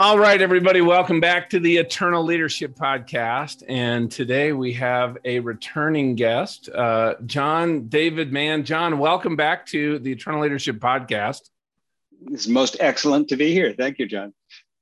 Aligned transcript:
All 0.00 0.18
right, 0.18 0.42
everybody, 0.42 0.80
welcome 0.80 1.20
back 1.20 1.48
to 1.50 1.60
the 1.60 1.76
Eternal 1.76 2.24
Leadership 2.24 2.74
Podcast. 2.74 3.62
And 3.68 4.10
today 4.10 4.52
we 4.52 4.72
have 4.72 5.16
a 5.24 5.38
returning 5.38 6.16
guest, 6.16 6.68
uh, 6.68 7.14
John 7.26 7.86
David 7.86 8.32
Mann. 8.32 8.64
John, 8.64 8.98
welcome 8.98 9.36
back 9.36 9.66
to 9.66 10.00
the 10.00 10.10
Eternal 10.10 10.40
Leadership 10.40 10.80
Podcast. 10.80 11.48
It's 12.26 12.48
most 12.48 12.76
excellent 12.80 13.28
to 13.28 13.36
be 13.36 13.52
here. 13.52 13.72
Thank 13.72 14.00
you, 14.00 14.06
John. 14.06 14.34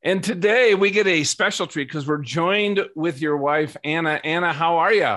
And 0.02 0.24
today 0.24 0.74
we 0.74 0.90
get 0.90 1.06
a 1.06 1.24
special 1.24 1.66
treat 1.66 1.88
because 1.88 2.06
we're 2.06 2.22
joined 2.22 2.80
with 2.96 3.20
your 3.20 3.36
wife, 3.36 3.76
Ana. 3.84 4.18
Ana, 4.24 4.54
how 4.54 4.78
are 4.78 4.94
you? 4.94 5.16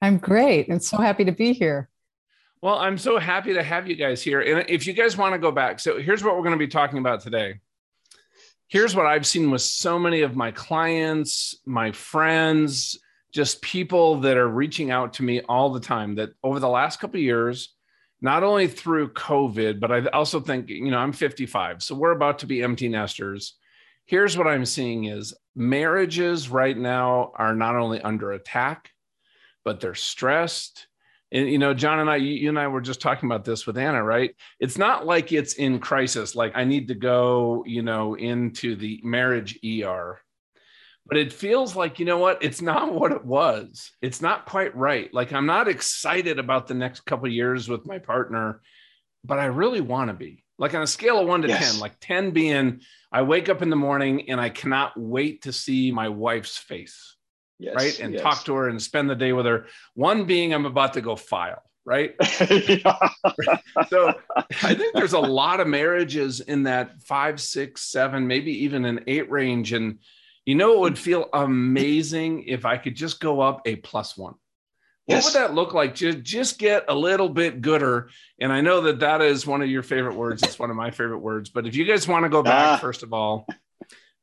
I'm 0.00 0.16
great 0.16 0.68
and 0.68 0.82
so 0.82 0.96
happy 0.96 1.26
to 1.26 1.32
be 1.32 1.52
here. 1.52 1.90
Well, 2.66 2.80
I'm 2.80 2.98
so 2.98 3.20
happy 3.20 3.54
to 3.54 3.62
have 3.62 3.86
you 3.86 3.94
guys 3.94 4.20
here. 4.20 4.40
And 4.40 4.68
if 4.68 4.88
you 4.88 4.92
guys 4.92 5.16
want 5.16 5.34
to 5.34 5.38
go 5.38 5.52
back, 5.52 5.78
so 5.78 6.00
here's 6.00 6.24
what 6.24 6.34
we're 6.34 6.42
going 6.42 6.50
to 6.50 6.58
be 6.58 6.66
talking 6.66 6.98
about 6.98 7.20
today 7.20 7.60
here's 8.66 8.96
what 8.96 9.06
I've 9.06 9.24
seen 9.24 9.52
with 9.52 9.62
so 9.62 10.00
many 10.00 10.22
of 10.22 10.34
my 10.34 10.50
clients, 10.50 11.54
my 11.64 11.92
friends, 11.92 12.98
just 13.30 13.62
people 13.62 14.18
that 14.22 14.36
are 14.36 14.48
reaching 14.48 14.90
out 14.90 15.12
to 15.12 15.22
me 15.22 15.42
all 15.42 15.70
the 15.70 15.78
time 15.78 16.16
that 16.16 16.30
over 16.42 16.58
the 16.58 16.68
last 16.68 16.98
couple 16.98 17.20
years, 17.20 17.72
not 18.20 18.42
only 18.42 18.66
through 18.66 19.12
COVID, 19.12 19.78
but 19.78 19.92
I 19.92 20.04
also 20.06 20.40
think, 20.40 20.68
you 20.68 20.90
know, 20.90 20.98
I'm 20.98 21.12
55, 21.12 21.84
so 21.84 21.94
we're 21.94 22.10
about 22.10 22.40
to 22.40 22.46
be 22.46 22.64
empty 22.64 22.88
nesters. 22.88 23.54
Here's 24.06 24.36
what 24.36 24.48
I'm 24.48 24.66
seeing 24.66 25.04
is 25.04 25.34
marriages 25.54 26.48
right 26.48 26.76
now 26.76 27.30
are 27.36 27.54
not 27.54 27.76
only 27.76 28.00
under 28.00 28.32
attack, 28.32 28.90
but 29.62 29.78
they're 29.78 29.94
stressed 29.94 30.88
and 31.32 31.48
you 31.48 31.58
know 31.58 31.74
john 31.74 31.98
and 31.98 32.10
i 32.10 32.16
you, 32.16 32.48
and 32.48 32.58
i 32.58 32.68
were 32.68 32.80
just 32.80 33.00
talking 33.00 33.28
about 33.28 33.44
this 33.44 33.66
with 33.66 33.78
anna 33.78 34.02
right? 34.02 34.34
It's 34.60 34.78
not 34.78 35.06
like 35.06 35.32
it's 35.32 35.54
in 35.54 35.78
crisis 35.78 36.34
like 36.34 36.52
i 36.54 36.64
need 36.64 36.88
to 36.88 36.94
go 36.94 37.64
you 37.66 37.82
know 37.82 38.14
into 38.14 38.76
the 38.76 39.00
marriage 39.02 39.58
er 39.64 40.20
but 41.06 41.18
it 41.18 41.32
feels 41.32 41.76
like 41.76 42.00
you 42.00 42.04
know 42.04 42.18
what? 42.18 42.42
It's 42.42 42.60
not 42.60 42.92
what 43.00 43.12
it 43.12 43.24
was. 43.24 43.92
It's 44.02 44.20
not 44.20 44.44
quite 44.46 44.76
right. 44.76 45.12
Like 45.14 45.32
i'm 45.32 45.46
not 45.46 45.68
excited 45.68 46.38
about 46.38 46.66
the 46.66 46.74
next 46.74 47.00
couple 47.00 47.28
years 47.28 47.68
with 47.68 47.86
my 47.86 47.98
partner 47.98 48.60
but 49.26 49.38
i 49.38 49.46
really 49.46 49.80
want 49.80 50.08
to 50.08 50.14
be. 50.14 50.44
Like 50.58 50.74
on 50.74 50.80
a 50.80 50.86
scale 50.86 51.18
of 51.18 51.28
1 51.28 51.42
to 51.42 51.48
yes. 51.48 51.72
10 51.72 51.80
like 51.80 51.96
10 52.00 52.30
being 52.30 52.80
i 53.12 53.22
wake 53.22 53.48
up 53.48 53.60
in 53.60 53.70
the 53.70 53.76
morning 53.76 54.30
and 54.30 54.40
i 54.40 54.48
cannot 54.48 54.98
wait 54.98 55.42
to 55.42 55.52
see 55.52 55.92
my 55.92 56.08
wife's 56.08 56.56
face 56.56 57.15
yes, 57.58 57.74
right? 57.74 57.98
And 58.00 58.14
yes. 58.14 58.22
talk 58.22 58.44
to 58.44 58.54
her 58.54 58.68
and 58.68 58.80
spend 58.80 59.10
the 59.10 59.14
day 59.14 59.32
with 59.32 59.46
her. 59.46 59.66
One 59.94 60.24
being, 60.24 60.52
I'm 60.52 60.66
about 60.66 60.94
to 60.94 61.00
go 61.00 61.16
file, 61.16 61.62
right? 61.84 62.14
so 62.22 64.14
I 64.62 64.74
think 64.74 64.94
there's 64.94 65.12
a 65.12 65.20
lot 65.20 65.60
of 65.60 65.66
marriages 65.66 66.40
in 66.40 66.64
that 66.64 67.02
five, 67.02 67.40
six, 67.40 67.82
seven, 67.82 68.26
maybe 68.26 68.64
even 68.64 68.84
an 68.84 69.04
eight 69.06 69.30
range. 69.30 69.72
And 69.72 69.98
you 70.44 70.54
know, 70.54 70.74
it 70.74 70.80
would 70.80 70.98
feel 70.98 71.28
amazing 71.32 72.44
if 72.44 72.64
I 72.64 72.76
could 72.76 72.94
just 72.94 73.20
go 73.20 73.40
up 73.40 73.62
a 73.66 73.76
plus 73.76 74.16
one. 74.16 74.34
What 75.06 75.24
would 75.24 75.34
that 75.34 75.54
look 75.54 75.72
like? 75.72 75.94
Just, 75.94 76.22
just 76.22 76.58
get 76.58 76.84
a 76.88 76.94
little 76.94 77.28
bit 77.28 77.60
gooder. 77.60 78.10
And 78.40 78.52
I 78.52 78.60
know 78.60 78.80
that 78.82 79.00
that 79.00 79.22
is 79.22 79.46
one 79.46 79.62
of 79.62 79.68
your 79.68 79.84
favorite 79.84 80.16
words. 80.16 80.42
It's 80.42 80.58
one 80.58 80.68
of 80.68 80.76
my 80.76 80.90
favorite 80.90 81.20
words. 81.20 81.48
But 81.48 81.66
if 81.66 81.76
you 81.76 81.84
guys 81.84 82.08
want 82.08 82.24
to 82.24 82.28
go 82.28 82.42
back, 82.42 82.66
ah. 82.66 82.76
first 82.78 83.04
of 83.04 83.12
all, 83.12 83.46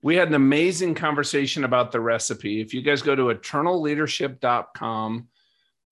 we 0.03 0.15
had 0.17 0.27
an 0.27 0.35
amazing 0.35 0.93
conversation 0.95 1.63
about 1.63 1.93
the 1.93 2.01
recipe. 2.01 2.59
If 2.59 2.73
you 2.73 2.81
guys 2.81 3.01
go 3.01 3.15
to 3.15 3.33
eternalleadership.com 3.33 5.27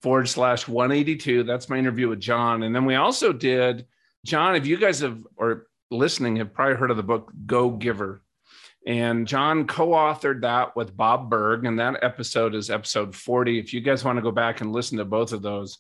forward 0.02 0.28
slash 0.28 0.68
182, 0.68 1.44
that's 1.44 1.70
my 1.70 1.78
interview 1.78 2.10
with 2.10 2.20
John. 2.20 2.64
And 2.64 2.76
then 2.76 2.84
we 2.84 2.96
also 2.96 3.32
did, 3.32 3.88
John, 4.26 4.58
if 4.58 4.68
you 4.68 4.76
guys 4.76 5.00
have 5.00 5.26
or 5.38 5.68
listening 5.90 6.36
have 6.36 6.54
probably 6.54 6.76
heard 6.76 6.92
of 6.92 6.98
the 6.98 7.04
book 7.04 7.32
Go 7.46 7.70
Giver. 7.70 8.22
And 8.86 9.26
John 9.26 9.66
co 9.66 9.90
authored 9.90 10.42
that 10.42 10.76
with 10.76 10.98
Bob 10.98 11.30
Burg. 11.30 11.66
And 11.66 11.80
that 11.80 12.04
episode 12.04 12.54
is 12.54 12.70
episode 12.70 13.16
40. 13.16 13.60
If 13.60 13.74
you 13.74 13.80
guys 13.80 14.04
want 14.04 14.18
to 14.18 14.24
go 14.24 14.32
back 14.32 14.60
and 14.60 14.74
listen 14.74 14.98
to 14.98 15.06
both 15.06 15.32
of 15.32 15.42
those, 15.42 15.78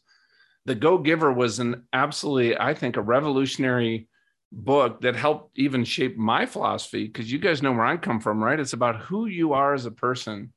the 0.66 0.76
Go 0.76 1.00
Giver 1.00 1.34
was 1.34 1.60
an 1.60 1.84
absolutely, 1.92 2.58
I 2.58 2.76
think, 2.76 2.96
a 2.96 3.02
revolutionary 3.02 4.08
book 4.52 5.02
that 5.02 5.16
helped 5.16 5.58
even 5.58 5.84
shape 5.84 6.18
my 6.18 6.46
philosophy 6.46 7.06
because 7.06 7.32
you 7.32 7.40
guys 7.40 7.62
know 7.62 7.72
where 7.72 7.86
I 7.86 7.98
come 7.98 8.20
from, 8.20 8.44
right? 8.44 8.60
It's 8.60 8.74
about 8.74 9.02
who 9.02 9.26
you 9.26 9.54
are 9.54 9.74
as 9.74 9.86
a 9.86 9.92
person. 9.92 10.54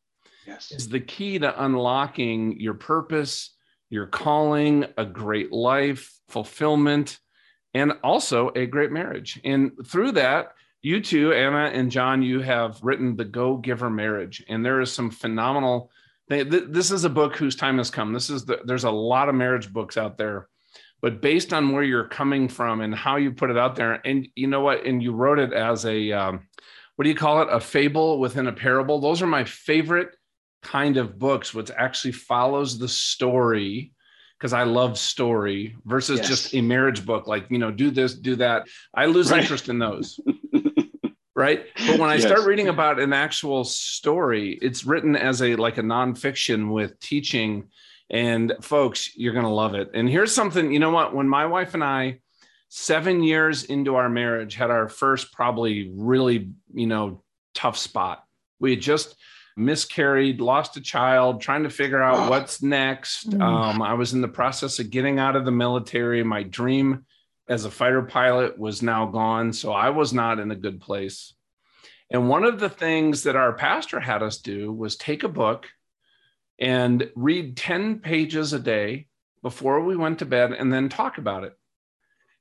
Yes. 0.46 0.72
Is 0.72 0.88
the 0.88 1.00
key 1.00 1.38
to 1.38 1.64
unlocking 1.64 2.60
your 2.60 2.74
purpose, 2.74 3.54
your 3.88 4.06
calling, 4.06 4.84
a 4.98 5.06
great 5.06 5.52
life, 5.52 6.12
fulfillment, 6.28 7.18
and 7.72 7.92
also 8.02 8.50
a 8.54 8.66
great 8.66 8.92
marriage. 8.92 9.40
And 9.44 9.72
through 9.86 10.12
that, 10.12 10.52
you 10.82 11.00
two, 11.00 11.32
Ana 11.32 11.70
and 11.72 11.90
John, 11.90 12.22
you 12.22 12.40
have 12.40 12.78
written 12.82 13.16
the 13.16 13.24
Go 13.24 13.56
Giver 13.56 13.88
Marriage, 13.88 14.44
and 14.48 14.64
there 14.64 14.80
is 14.82 14.92
some 14.92 15.10
phenomenal. 15.10 15.90
This 16.28 16.90
is 16.90 17.04
a 17.04 17.10
book 17.10 17.36
whose 17.36 17.56
time 17.56 17.78
has 17.78 17.90
come. 17.90 18.12
This 18.12 18.28
is 18.28 18.44
the, 18.44 18.60
there's 18.64 18.84
a 18.84 18.90
lot 18.90 19.30
of 19.30 19.34
marriage 19.34 19.72
books 19.72 19.96
out 19.96 20.18
there 20.18 20.48
but 21.04 21.20
based 21.20 21.52
on 21.52 21.72
where 21.72 21.82
you're 21.82 22.08
coming 22.08 22.48
from 22.48 22.80
and 22.80 22.94
how 22.94 23.16
you 23.16 23.30
put 23.30 23.50
it 23.50 23.58
out 23.58 23.76
there 23.76 24.00
and 24.06 24.26
you 24.36 24.46
know 24.46 24.62
what 24.62 24.86
and 24.86 25.02
you 25.02 25.12
wrote 25.12 25.38
it 25.38 25.52
as 25.52 25.84
a 25.84 26.10
um, 26.12 26.48
what 26.96 27.02
do 27.02 27.10
you 27.10 27.14
call 27.14 27.42
it 27.42 27.48
a 27.50 27.60
fable 27.60 28.18
within 28.18 28.46
a 28.46 28.52
parable 28.52 28.98
those 28.98 29.20
are 29.20 29.26
my 29.26 29.44
favorite 29.44 30.16
kind 30.62 30.96
of 30.96 31.18
books 31.18 31.52
which 31.52 31.70
actually 31.76 32.10
follows 32.10 32.78
the 32.78 32.88
story 32.88 33.92
because 34.38 34.54
i 34.54 34.62
love 34.62 34.96
story 34.96 35.76
versus 35.84 36.20
yes. 36.20 36.26
just 36.28 36.54
a 36.54 36.62
marriage 36.62 37.04
book 37.04 37.26
like 37.26 37.44
you 37.50 37.58
know 37.58 37.70
do 37.70 37.90
this 37.90 38.14
do 38.14 38.34
that 38.34 38.66
i 38.94 39.04
lose 39.04 39.30
right. 39.30 39.42
interest 39.42 39.68
in 39.68 39.78
those 39.78 40.18
right 41.36 41.66
but 41.86 41.98
when 41.98 42.08
i 42.08 42.14
yes. 42.14 42.24
start 42.24 42.46
reading 42.46 42.68
about 42.68 42.98
an 42.98 43.12
actual 43.12 43.62
story 43.62 44.58
it's 44.62 44.86
written 44.86 45.16
as 45.16 45.42
a 45.42 45.54
like 45.56 45.76
a 45.76 45.82
nonfiction 45.82 46.72
with 46.72 46.98
teaching 46.98 47.68
and 48.10 48.52
folks, 48.60 49.16
you're 49.16 49.32
going 49.32 49.44
to 49.44 49.50
love 49.50 49.74
it. 49.74 49.90
And 49.94 50.08
here's 50.08 50.34
something, 50.34 50.72
you 50.72 50.78
know 50.78 50.90
what? 50.90 51.14
When 51.14 51.28
my 51.28 51.46
wife 51.46 51.74
and 51.74 51.82
I, 51.82 52.20
seven 52.68 53.22
years 53.22 53.64
into 53.64 53.96
our 53.96 54.08
marriage, 54.08 54.54
had 54.54 54.70
our 54.70 54.88
first 54.88 55.32
probably 55.32 55.90
really, 55.94 56.50
you 56.72 56.86
know, 56.86 57.22
tough 57.54 57.78
spot. 57.78 58.24
We 58.58 58.70
had 58.70 58.80
just 58.80 59.16
miscarried, 59.56 60.40
lost 60.40 60.76
a 60.76 60.80
child, 60.80 61.40
trying 61.40 61.62
to 61.62 61.70
figure 61.70 62.02
out 62.02 62.30
what's 62.30 62.62
next. 62.62 63.30
Mm. 63.30 63.42
Um, 63.42 63.82
I 63.82 63.94
was 63.94 64.12
in 64.12 64.20
the 64.20 64.28
process 64.28 64.78
of 64.78 64.90
getting 64.90 65.18
out 65.18 65.36
of 65.36 65.44
the 65.44 65.50
military. 65.50 66.22
My 66.22 66.42
dream 66.42 67.06
as 67.48 67.64
a 67.64 67.70
fighter 67.70 68.02
pilot 68.02 68.58
was 68.58 68.82
now 68.82 69.06
gone. 69.06 69.52
So 69.52 69.72
I 69.72 69.90
was 69.90 70.12
not 70.12 70.38
in 70.38 70.50
a 70.50 70.56
good 70.56 70.80
place. 70.80 71.34
And 72.10 72.28
one 72.28 72.44
of 72.44 72.60
the 72.60 72.68
things 72.68 73.22
that 73.24 73.36
our 73.36 73.54
pastor 73.54 74.00
had 74.00 74.22
us 74.22 74.38
do 74.38 74.72
was 74.72 74.96
take 74.96 75.24
a 75.24 75.28
book 75.28 75.66
and 76.58 77.10
read 77.14 77.56
10 77.56 78.00
pages 78.00 78.52
a 78.52 78.58
day 78.58 79.06
before 79.42 79.80
we 79.80 79.96
went 79.96 80.20
to 80.20 80.26
bed 80.26 80.52
and 80.52 80.72
then 80.72 80.88
talk 80.88 81.18
about 81.18 81.44
it. 81.44 81.56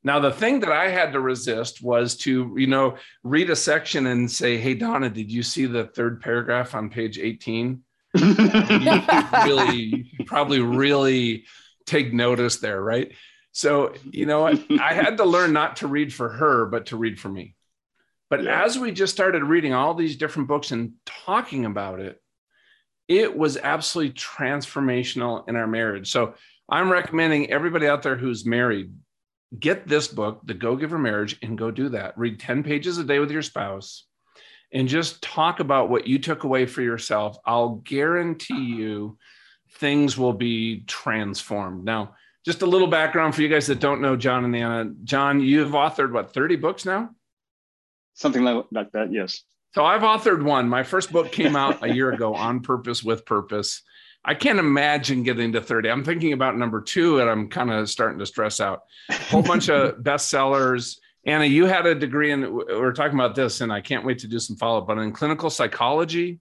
Now, 0.06 0.20
the 0.20 0.32
thing 0.32 0.60
that 0.62 0.72
I 0.72 0.90
had 0.90 1.14
to 1.14 1.20
resist 1.20 1.82
was 1.82 2.18
to, 2.18 2.54
you 2.58 2.68
know, 2.68 2.98
read 3.24 3.50
a 3.50 3.56
section 3.56 4.08
and 4.08 4.30
say, 4.30 4.58
Hey, 4.58 4.74
Donna, 4.74 5.10
did 5.10 5.32
you 5.32 5.44
see 5.44 5.66
the 5.66 5.86
third 5.86 6.22
paragraph 6.22 6.76
on 6.76 6.90
page 6.90 7.18
18? 7.18 7.82
you 8.16 9.02
really, 9.46 10.08
you 10.12 10.26
probably 10.26 10.60
really 10.60 11.46
take 11.86 12.14
notice 12.14 12.58
there, 12.58 12.82
right? 12.82 13.14
So, 13.54 13.94
you 14.12 14.26
know, 14.26 14.48
I, 14.48 14.64
I 14.82 14.94
had 14.94 15.18
to 15.18 15.26
learn 15.26 15.54
not 15.54 15.78
to 15.78 15.88
read 15.88 16.14
for 16.14 16.30
her, 16.30 16.66
but 16.66 16.88
to 16.88 16.98
read 16.98 17.20
for 17.20 17.30
me. 17.30 17.56
But 18.30 18.44
yeah. 18.44 18.64
as 18.64 18.78
we 18.78 18.92
just 18.92 19.14
started 19.14 19.44
reading 19.44 19.74
all 19.74 19.94
these 19.94 20.18
different 20.18 20.48
books 20.48 20.72
and 20.72 20.94
talking 21.06 21.66
about 21.66 22.00
it, 22.00 22.22
it 23.08 23.36
was 23.36 23.58
absolutely 23.58 24.14
transformational 24.14 25.48
in 25.48 25.56
our 25.56 25.68
marriage. 25.68 26.12
So 26.12 26.36
I'm 26.70 26.92
recommending 26.92 27.52
everybody 27.52 27.88
out 27.88 28.04
there 28.04 28.16
who's 28.16 28.46
married, 28.46 28.94
get 29.58 29.88
this 29.88 30.08
book, 30.08 30.42
The 30.46 30.54
Go 30.54 30.76
Giver 30.76 30.98
Marriage, 30.98 31.38
and 31.42 31.58
go 31.58 31.72
do 31.72 31.90
that. 31.90 32.18
Read 32.18 32.40
10 32.40 32.64
pages 32.64 32.98
a 32.98 33.04
day 33.04 33.20
with 33.20 33.32
your 33.32 33.42
spouse 33.42 34.06
and 34.72 34.88
just 34.88 35.22
talk 35.22 35.60
about 35.60 35.90
what 35.90 36.08
you 36.08 36.18
took 36.18 36.44
away 36.44 36.66
for 36.66 36.82
yourself. 36.82 37.38
I'll 37.46 37.76
guarantee 37.76 38.76
you 38.76 39.18
things 39.74 40.18
will 40.18 40.34
be 40.34 40.82
transformed. 40.88 41.84
Now, 41.84 42.16
just 42.46 42.62
a 42.62 42.66
little 42.66 42.88
background 42.88 43.36
for 43.36 43.42
you 43.42 43.50
guys 43.50 43.68
that 43.68 43.80
don't 43.80 44.02
know 44.02 44.16
John 44.16 44.44
and 44.46 44.56
Ana. 44.56 44.92
John, 45.04 45.40
you've 45.40 45.72
authored 45.72 46.12
what, 46.12 46.34
30 46.34 46.58
books 46.58 46.86
now? 46.86 47.10
Something 48.16 48.44
like 48.44 48.92
that, 48.92 49.12
yes. 49.12 49.44
So 49.74 49.84
I've 49.84 50.02
authored 50.02 50.44
one. 50.44 50.70
My 50.70 50.84
first 50.84 51.12
book 51.12 51.32
came 51.32 51.56
out 51.56 51.84
a 51.84 51.94
year 51.94 52.12
ago, 52.12 52.36
On 52.36 52.60
Purpose 52.60 53.04
with 53.04 53.26
Purpose. 53.26 53.82
I 54.24 54.36
can't 54.36 54.60
imagine 54.60 55.24
getting 55.24 55.52
to 55.54 55.62
30. 55.62 55.90
I'm 55.90 56.04
thinking 56.04 56.32
about 56.32 56.58
number 56.58 56.80
two, 56.80 57.20
and 57.20 57.30
I'm 57.30 57.50
kind 57.50 57.72
of 57.72 57.90
starting 57.90 58.20
to 58.20 58.26
stress 58.26 58.62
out. 58.62 58.84
A 59.10 59.14
whole 59.14 59.42
bunch 59.42 59.70
of 59.70 59.96
bestsellers. 60.04 60.98
Ana, 61.26 61.46
you 61.46 61.66
had 61.66 61.88
a 61.88 61.96
degree 61.96 62.32
in, 62.32 62.54
we 62.54 62.64
are 62.72 62.94
talking 62.94 63.16
about 63.18 63.34
this, 63.34 63.62
and 63.62 63.74
I 63.74 63.82
can't 63.82 64.06
wait 64.06 64.20
to 64.20 64.28
do 64.28 64.40
some 64.40 64.56
follow 64.58 64.80
up, 64.80 64.88
but 64.88 65.00
in 65.00 65.12
clinical 65.12 65.50
psychology, 65.50 66.40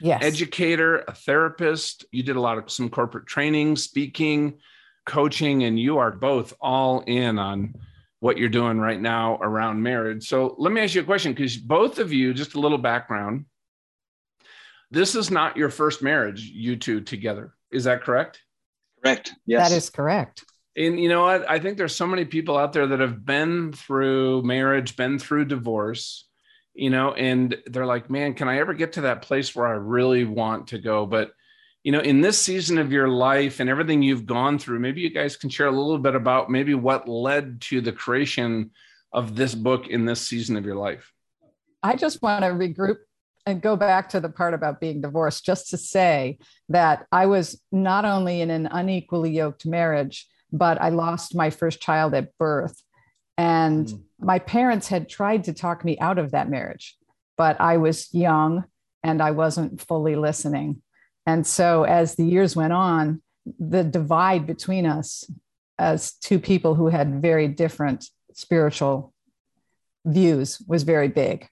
yes. 0.00 0.22
educator, 0.22 0.98
a 1.08 1.12
therapist. 1.12 2.04
You 2.12 2.22
did 2.22 2.36
a 2.36 2.40
lot 2.40 2.58
of 2.58 2.70
some 2.70 2.90
corporate 2.90 3.26
training, 3.26 3.76
speaking, 3.76 4.58
coaching, 5.04 5.64
and 5.64 5.78
you 5.78 5.98
are 5.98 6.12
both 6.12 6.54
all 6.60 7.00
in 7.00 7.38
on 7.38 7.74
what 8.20 8.38
you're 8.38 8.48
doing 8.48 8.78
right 8.78 9.00
now 9.00 9.38
around 9.40 9.82
marriage. 9.82 10.26
So 10.28 10.54
let 10.58 10.72
me 10.72 10.80
ask 10.80 10.94
you 10.94 11.02
a 11.02 11.04
question 11.04 11.32
because 11.32 11.56
both 11.56 11.98
of 11.98 12.12
you, 12.12 12.34
just 12.34 12.54
a 12.54 12.60
little 12.60 12.78
background. 12.78 13.44
This 14.90 15.14
is 15.14 15.30
not 15.30 15.56
your 15.56 15.70
first 15.70 16.02
marriage, 16.02 16.42
you 16.42 16.76
two 16.76 17.00
together. 17.00 17.54
Is 17.70 17.84
that 17.84 18.02
correct? 18.02 18.40
Correct. 19.02 19.34
Yes. 19.46 19.68
That 19.68 19.76
is 19.76 19.90
correct. 19.90 20.44
And 20.76 20.98
you 20.98 21.08
know 21.08 21.22
what? 21.22 21.48
I 21.48 21.58
think 21.58 21.76
there's 21.76 21.94
so 21.94 22.06
many 22.06 22.24
people 22.24 22.56
out 22.56 22.72
there 22.72 22.86
that 22.86 23.00
have 23.00 23.24
been 23.24 23.72
through 23.72 24.42
marriage, 24.42 24.96
been 24.96 25.18
through 25.18 25.46
divorce, 25.46 26.26
you 26.74 26.90
know, 26.90 27.12
and 27.12 27.56
they're 27.66 27.86
like, 27.86 28.08
man, 28.08 28.34
can 28.34 28.48
I 28.48 28.58
ever 28.58 28.74
get 28.74 28.94
to 28.94 29.02
that 29.02 29.22
place 29.22 29.54
where 29.54 29.66
I 29.66 29.72
really 29.72 30.24
want 30.24 30.68
to 30.68 30.78
go? 30.78 31.04
But 31.04 31.32
you 31.88 31.92
know, 31.92 32.00
in 32.00 32.20
this 32.20 32.38
season 32.38 32.76
of 32.76 32.92
your 32.92 33.08
life 33.08 33.60
and 33.60 33.70
everything 33.70 34.02
you've 34.02 34.26
gone 34.26 34.58
through, 34.58 34.78
maybe 34.78 35.00
you 35.00 35.08
guys 35.08 35.38
can 35.38 35.48
share 35.48 35.68
a 35.68 35.70
little 35.70 35.96
bit 35.96 36.14
about 36.14 36.50
maybe 36.50 36.74
what 36.74 37.08
led 37.08 37.62
to 37.62 37.80
the 37.80 37.92
creation 37.92 38.72
of 39.10 39.34
this 39.36 39.54
book 39.54 39.86
in 39.86 40.04
this 40.04 40.20
season 40.20 40.58
of 40.58 40.66
your 40.66 40.74
life. 40.74 41.10
I 41.82 41.96
just 41.96 42.20
want 42.20 42.44
to 42.44 42.50
regroup 42.50 42.98
and 43.46 43.62
go 43.62 43.74
back 43.74 44.10
to 44.10 44.20
the 44.20 44.28
part 44.28 44.52
about 44.52 44.82
being 44.82 45.00
divorced, 45.00 45.46
just 45.46 45.70
to 45.70 45.78
say 45.78 46.36
that 46.68 47.06
I 47.10 47.24
was 47.24 47.58
not 47.72 48.04
only 48.04 48.42
in 48.42 48.50
an 48.50 48.68
unequally 48.70 49.30
yoked 49.30 49.64
marriage, 49.64 50.28
but 50.52 50.78
I 50.82 50.90
lost 50.90 51.34
my 51.34 51.48
first 51.48 51.80
child 51.80 52.12
at 52.12 52.36
birth. 52.36 52.82
And 53.38 53.86
mm. 53.86 54.02
my 54.20 54.40
parents 54.40 54.88
had 54.88 55.08
tried 55.08 55.44
to 55.44 55.54
talk 55.54 55.86
me 55.86 55.98
out 56.00 56.18
of 56.18 56.32
that 56.32 56.50
marriage, 56.50 56.98
but 57.38 57.58
I 57.62 57.78
was 57.78 58.12
young 58.12 58.64
and 59.02 59.22
I 59.22 59.30
wasn't 59.30 59.80
fully 59.80 60.16
listening. 60.16 60.82
And 61.28 61.46
so 61.46 61.82
as 61.82 62.14
the 62.14 62.24
years 62.24 62.56
went 62.56 62.72
on, 62.72 63.20
the 63.58 63.84
divide 63.84 64.46
between 64.46 64.86
us 64.86 65.30
as 65.78 66.14
two 66.14 66.38
people 66.38 66.74
who 66.74 66.88
had 66.88 67.20
very 67.20 67.48
different 67.48 68.06
spiritual 68.32 69.12
views 70.06 70.58
was 70.66 70.84
very 70.84 71.08
big. 71.08 71.46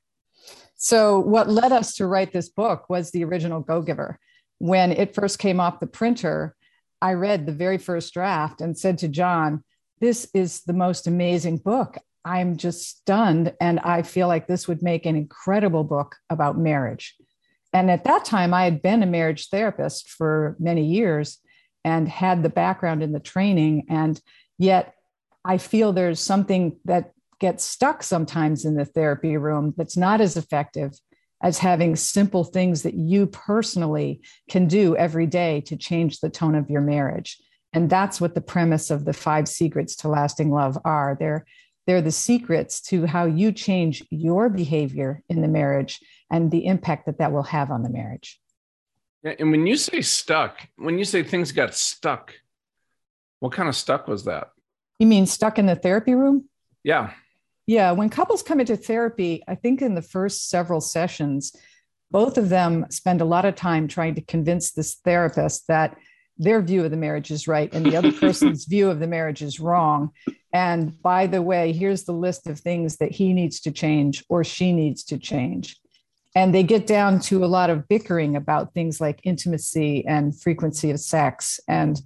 So, 0.76 1.20
what 1.20 1.50
led 1.50 1.73
us 1.73 1.94
to 1.96 2.06
write 2.06 2.32
this 2.32 2.49
book 2.49 2.88
was 2.88 3.11
the 3.11 3.25
original 3.25 3.61
Go 3.61 3.82
Giver. 3.82 4.19
When 4.56 4.93
it 4.93 5.14
first 5.14 5.38
came 5.38 5.61
off 5.61 5.81
the 5.81 5.87
printer, 5.87 6.56
I 7.02 7.12
read 7.12 7.44
the 7.44 7.52
very 7.52 7.76
first 7.76 8.14
draft 8.14 8.62
and 8.62 8.78
said 8.78 8.96
to 8.99 9.08
John, 9.08 9.62
This 10.00 10.26
is 10.32 10.62
the 10.62 10.73
most 10.73 11.06
amazing 11.06 11.58
book. 11.58 11.99
I'm 12.25 12.56
just 12.56 12.88
stunned. 12.88 13.52
And 13.61 13.78
I 13.81 14.00
feel 14.00 14.26
like 14.26 14.46
this 14.46 14.67
would 14.69 14.82
make 14.82 15.05
an 15.05 15.17
incredible 15.17 15.84
book 15.84 16.17
about 16.31 16.56
marriage. 16.56 17.14
And 17.76 17.90
at 17.90 18.05
that 18.05 18.25
time, 18.25 18.55
I 18.55 18.64
had 18.64 18.81
been 18.81 19.02
a 19.02 19.06
marriage 19.06 19.50
therapist 19.50 20.08
for 20.08 20.56
many 20.58 20.82
years 20.82 21.37
and 21.84 22.08
had 22.08 22.43
the 22.43 22.49
background 22.49 23.02
in 23.02 23.12
the 23.12 23.20
training. 23.20 23.84
And 23.90 24.19
yet, 24.56 24.94
I 25.44 25.58
feel 25.58 25.93
there's 25.93 26.19
something 26.19 26.78
that 26.87 27.12
gets 27.38 27.67
stuck 27.67 28.02
sometimes 28.02 28.64
in 28.64 28.76
the 28.76 28.87
therapy 28.87 29.37
room 29.37 29.75
that's 29.76 29.94
not 29.94 30.23
as 30.23 30.38
effective 30.38 30.93
as 31.43 31.58
having 31.58 31.96
simple 31.96 32.44
things 32.44 32.82
that 32.82 32.94
you 32.94 33.26
personally 33.26 34.23
can 34.49 34.69
do 34.69 34.96
every 34.96 35.26
day 35.26 35.61
to 35.67 35.76
change 35.76 36.20
the 36.20 36.31
tone 36.31 36.55
of 36.55 36.70
your 36.70 36.81
marriage. 36.81 37.37
And 37.75 37.90
that's 37.90 38.23
what 38.23 38.34
the 38.34 38.40
premise 38.40 38.90
of 38.90 39.05
the 39.05 39.12
five 39.12 39.49
secrets 39.49 39.96
to 39.96 40.08
lasting 40.08 40.50
love 40.50 40.78
are. 40.87 41.14
They're, 41.20 41.44
they're 41.87 42.00
the 42.00 42.11
secrets 42.11 42.81
to 42.88 43.05
how 43.05 43.26
you 43.26 43.52
change 43.52 44.02
your 44.08 44.49
behavior 44.49 45.23
in 45.28 45.43
the 45.43 45.49
marriage 45.49 46.00
and 46.31 46.50
the 46.50 46.67
impact 46.67 47.06
that 47.06 47.19
that 47.19 47.32
will 47.32 47.44
have 47.44 47.70
on 47.70 47.82
the 47.82 47.90
marriage. 47.90 48.40
And 49.25 49.50
when 49.50 49.67
you 49.67 49.76
say 49.76 50.02
stuck, 50.02 50.69
when 50.76 50.99
you 50.99 51.05
say 51.05 51.23
things 51.23 51.52
got 51.52 51.75
stuck, 51.75 52.34
what 53.40 53.52
kind 53.52 53.69
of 53.69 53.76
stuck 53.76 54.06
was 54.06 54.25
that? 54.25 54.50
You 54.99 55.06
mean 55.06 55.26
stuck 55.26 55.58
in 55.58 55.67
the 55.67 55.75
therapy 55.76 56.14
room? 56.14 56.49
Yeah. 56.84 57.12
Yeah. 57.67 57.93
When 57.93 58.08
couples 58.08 58.43
come 58.43 58.61
into 58.61 58.76
therapy, 58.76 59.43
I 59.49 59.56
think 59.56 59.82
in 59.82 59.94
the 59.94 60.02
first 60.02 60.49
several 60.49 60.81
sessions, 60.81 61.55
both 62.11 62.38
of 62.38 62.49
them 62.49 62.87
spend 62.90 63.20
a 63.20 63.25
lot 63.25 63.44
of 63.44 63.56
time 63.56 63.88
trying 63.88 64.14
to 64.14 64.20
convince 64.20 64.70
this 64.73 64.94
therapist 65.05 65.67
that 65.67 65.96
their 66.38 66.62
view 66.62 66.84
of 66.84 66.90
the 66.90 66.96
marriage 66.96 67.31
is 67.31 67.49
right 67.49 67.73
and 67.75 67.84
the 67.84 67.96
other 67.96 68.12
person's 68.20 68.67
view 68.67 68.88
of 68.88 69.00
the 69.00 69.06
marriage 69.06 69.43
is 69.43 69.58
wrong. 69.58 70.11
And 70.52 71.00
by 71.02 71.26
the 71.26 71.43
way, 71.43 71.73
here's 71.73 72.05
the 72.05 72.12
list 72.12 72.46
of 72.46 72.61
things 72.61 72.99
that 72.99 73.11
he 73.11 73.32
needs 73.32 73.61
to 73.61 73.73
change 73.73 74.25
or 74.28 74.44
she 74.44 74.73
needs 74.73 75.02
to 75.05 75.19
change 75.19 75.76
and 76.36 76.54
they 76.54 76.62
get 76.62 76.86
down 76.86 77.18
to 77.18 77.42
a 77.42 77.46
lot 77.46 77.70
of 77.70 77.88
bickering 77.88 78.36
about 78.36 78.74
things 78.74 79.00
like 79.00 79.20
intimacy 79.24 80.06
and 80.06 80.38
frequency 80.38 80.90
of 80.90 81.00
sex 81.00 81.58
and 81.66 82.02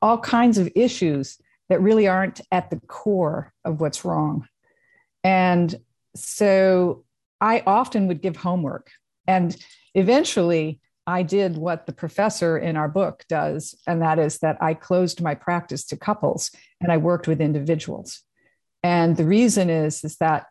all 0.00 0.16
kinds 0.16 0.56
of 0.56 0.72
issues 0.74 1.38
that 1.68 1.82
really 1.82 2.08
aren't 2.08 2.40
at 2.50 2.70
the 2.70 2.80
core 2.88 3.52
of 3.66 3.78
what's 3.78 4.02
wrong. 4.02 4.48
And 5.22 5.78
so 6.16 7.04
I 7.38 7.62
often 7.66 8.08
would 8.08 8.22
give 8.22 8.36
homework. 8.36 8.90
And 9.26 9.54
eventually, 9.94 10.80
I 11.06 11.22
did 11.22 11.58
what 11.58 11.84
the 11.84 11.92
professor 11.92 12.56
in 12.56 12.78
our 12.78 12.88
book 12.88 13.26
does, 13.28 13.74
and 13.86 14.00
that 14.00 14.18
is 14.18 14.38
that 14.38 14.56
I 14.62 14.72
closed 14.72 15.20
my 15.20 15.34
practice 15.34 15.84
to 15.86 15.98
couples 15.98 16.50
and 16.80 16.90
I 16.90 16.96
worked 16.96 17.28
with 17.28 17.42
individuals. 17.42 18.22
And 18.82 19.18
the 19.18 19.26
reason 19.26 19.68
is, 19.68 20.02
is 20.02 20.16
that 20.16 20.46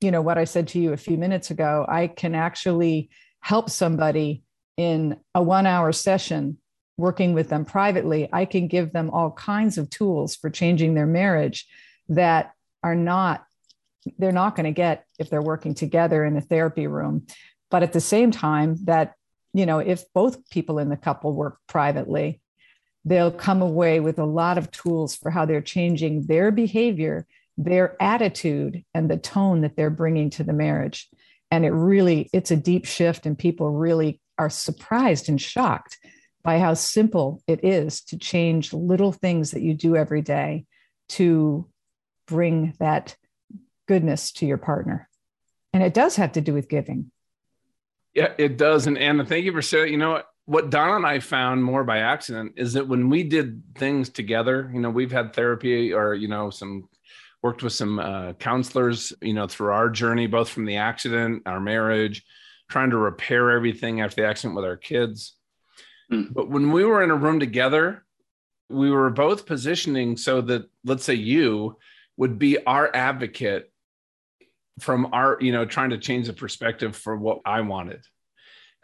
you 0.00 0.10
know 0.10 0.22
what 0.22 0.38
i 0.38 0.44
said 0.44 0.68
to 0.68 0.78
you 0.78 0.92
a 0.92 0.96
few 0.96 1.16
minutes 1.16 1.50
ago 1.50 1.84
i 1.88 2.06
can 2.06 2.34
actually 2.34 3.10
help 3.40 3.70
somebody 3.70 4.42
in 4.76 5.18
a 5.34 5.42
one 5.42 5.66
hour 5.66 5.92
session 5.92 6.58
working 6.96 7.34
with 7.34 7.48
them 7.48 7.64
privately. 7.64 8.28
I 8.32 8.44
can 8.44 8.68
give 8.68 8.92
them 8.92 9.10
all 9.10 9.32
kinds 9.32 9.78
of 9.78 9.90
tools 9.90 10.36
for 10.36 10.50
changing 10.50 10.94
their 10.94 11.06
marriage 11.06 11.66
that 12.08 12.52
are 12.82 12.94
not 12.94 13.44
they're 14.18 14.32
not 14.32 14.54
going 14.54 14.66
to 14.66 14.72
get 14.72 15.06
if 15.18 15.30
they're 15.30 15.40
working 15.40 15.74
together 15.74 16.26
in 16.26 16.36
a 16.36 16.40
therapy 16.42 16.86
room. 16.86 17.26
But 17.70 17.82
at 17.82 17.94
the 17.94 18.02
same 18.02 18.30
time 18.30 18.76
that 18.84 19.14
you 19.52 19.66
know 19.66 19.78
if 19.78 20.04
both 20.12 20.48
people 20.50 20.78
in 20.78 20.88
the 20.88 20.96
couple 20.96 21.32
work 21.32 21.58
privately 21.66 22.40
they'll 23.06 23.30
come 23.30 23.60
away 23.60 24.00
with 24.00 24.18
a 24.18 24.24
lot 24.24 24.56
of 24.56 24.70
tools 24.70 25.14
for 25.14 25.30
how 25.30 25.44
they're 25.44 25.60
changing 25.60 26.26
their 26.26 26.50
behavior 26.50 27.26
their 27.56 27.96
attitude 28.02 28.84
and 28.94 29.10
the 29.10 29.16
tone 29.16 29.60
that 29.60 29.76
they're 29.76 29.90
bringing 29.90 30.30
to 30.30 30.44
the 30.44 30.52
marriage. 30.52 31.08
And 31.50 31.64
it 31.64 31.70
really 31.70 32.28
it's 32.32 32.50
a 32.50 32.56
deep 32.56 32.84
shift 32.84 33.26
and 33.26 33.38
people 33.38 33.70
really 33.70 34.20
are 34.38 34.50
surprised 34.50 35.28
and 35.28 35.40
shocked 35.40 35.98
by 36.42 36.58
how 36.58 36.74
simple 36.74 37.42
it 37.46 37.64
is 37.64 38.02
to 38.02 38.18
change 38.18 38.72
little 38.72 39.12
things 39.12 39.52
that 39.52 39.62
you 39.62 39.74
do 39.74 39.96
every 39.96 40.20
day 40.20 40.66
to 41.10 41.68
bring 42.26 42.74
that 42.80 43.16
goodness 43.86 44.32
to 44.32 44.46
your 44.46 44.58
partner. 44.58 45.08
And 45.72 45.82
it 45.82 45.94
does 45.94 46.16
have 46.16 46.32
to 46.32 46.40
do 46.40 46.52
with 46.52 46.68
giving. 46.68 47.10
Yeah 48.14 48.32
it 48.38 48.56
does. 48.56 48.86
And 48.86 48.98
ana 48.98 49.24
thank 49.24 49.44
you 49.44 49.52
for 49.52 49.62
saying 49.62 49.92
you 49.92 49.98
know 49.98 50.22
what 50.46 50.70
Donna 50.70 50.96
and 50.96 51.06
I 51.06 51.20
found 51.20 51.64
more 51.64 51.84
by 51.84 51.98
accident 51.98 52.54
is 52.56 52.74
that 52.74 52.86
when 52.86 53.08
we 53.08 53.22
did 53.22 53.62
things 53.76 54.10
together, 54.10 54.70
you 54.74 54.80
know, 54.80 54.90
we've 54.90 55.12
had 55.12 55.32
therapy 55.32 55.92
or, 55.92 56.14
you 56.14 56.28
know, 56.28 56.50
some 56.50 56.88
worked 57.44 57.62
with 57.62 57.74
some 57.74 57.98
uh, 57.98 58.32
counselors, 58.32 59.12
you 59.20 59.34
know, 59.34 59.46
through 59.46 59.70
our 59.70 59.90
journey, 59.90 60.26
both 60.26 60.48
from 60.48 60.64
the 60.64 60.76
accident, 60.76 61.42
our 61.44 61.60
marriage, 61.60 62.24
trying 62.70 62.88
to 62.88 62.96
repair 62.96 63.50
everything 63.50 64.00
after 64.00 64.22
the 64.22 64.26
accident 64.26 64.56
with 64.56 64.64
our 64.64 64.78
kids. 64.78 65.36
Mm. 66.10 66.32
But 66.32 66.48
when 66.48 66.72
we 66.72 66.84
were 66.84 67.02
in 67.02 67.10
a 67.10 67.14
room 67.14 67.38
together, 67.38 68.02
we 68.70 68.90
were 68.90 69.10
both 69.10 69.44
positioning 69.44 70.16
so 70.16 70.40
that, 70.40 70.70
let's 70.86 71.04
say, 71.04 71.16
you 71.16 71.76
would 72.16 72.38
be 72.38 72.64
our 72.64 72.90
advocate 72.96 73.70
from 74.80 75.10
our, 75.12 75.36
you 75.38 75.52
know, 75.52 75.66
trying 75.66 75.90
to 75.90 75.98
change 75.98 76.28
the 76.28 76.32
perspective 76.32 76.96
for 76.96 77.14
what 77.14 77.40
I 77.44 77.60
wanted. 77.60 78.00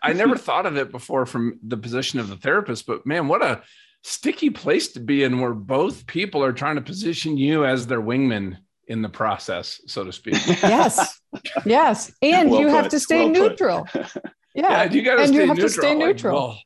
I 0.03 0.13
never 0.23 0.37
thought 0.37 0.67
of 0.67 0.77
it 0.77 0.93
before 0.93 1.25
from 1.25 1.61
the 1.67 1.79
position 1.79 2.21
of 2.21 2.29
the 2.29 2.37
therapist, 2.37 2.87
but 2.87 3.07
man, 3.07 3.27
what 3.27 3.43
a 3.43 3.63
sticky 4.03 4.51
place 4.51 4.93
to 4.93 5.01
be 5.01 5.25
in 5.25 5.41
where 5.41 5.55
both 5.55 6.07
people 6.07 6.43
are 6.43 6.53
trying 6.53 6.77
to 6.77 6.83
position 6.83 7.37
you 7.37 7.65
as 7.65 7.87
their 7.87 8.01
wingman 8.01 8.57
in 8.87 9.03
the 9.03 9.09
process, 9.09 9.81
so 9.87 10.05
to 10.05 10.13
speak. 10.13 10.35
Yes. 10.63 11.21
Yes. 11.65 12.13
And 12.23 12.51
well 12.51 12.61
you 12.61 12.67
put. 12.67 12.75
have 12.75 12.89
to 12.89 13.01
stay 13.01 13.25
well 13.25 13.49
neutral. 13.49 13.89
Yeah. 14.53 14.83
yeah. 14.83 14.93
You 14.93 15.03
got 15.03 15.15
to 15.15 15.29
stay 15.29 15.47
neutral. 15.47 15.57
To 15.57 15.69
stay 15.69 15.95
neutral. 15.95 16.49
Like, 16.49 16.59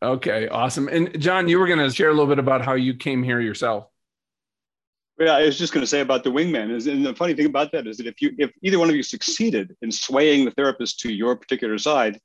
well, 0.00 0.12
okay. 0.12 0.46
Awesome. 0.46 0.86
And 0.86 1.20
John, 1.20 1.48
you 1.48 1.58
were 1.58 1.66
going 1.66 1.80
to 1.80 1.90
share 1.90 2.10
a 2.10 2.12
little 2.12 2.28
bit 2.28 2.38
about 2.38 2.64
how 2.64 2.74
you 2.74 2.94
came 2.94 3.24
here 3.24 3.40
yourself. 3.40 3.88
Yeah, 5.18 5.32
I 5.32 5.42
was 5.42 5.58
just 5.58 5.72
going 5.72 5.82
to 5.82 5.86
say 5.88 5.98
about 5.98 6.22
the 6.22 6.30
wingman 6.30 6.70
is, 6.70 6.86
and 6.86 7.04
the 7.04 7.12
funny 7.12 7.34
thing 7.34 7.46
about 7.46 7.72
that 7.72 7.88
is 7.88 7.96
that 7.96 8.06
if 8.06 8.22
you, 8.22 8.36
if 8.38 8.52
either 8.62 8.78
one 8.78 8.88
of 8.88 8.94
you 8.94 9.02
succeeded 9.02 9.74
in 9.82 9.90
swaying 9.90 10.44
the 10.44 10.52
therapist 10.52 11.00
to 11.00 11.12
your 11.12 11.34
particular 11.34 11.76
side, 11.76 12.20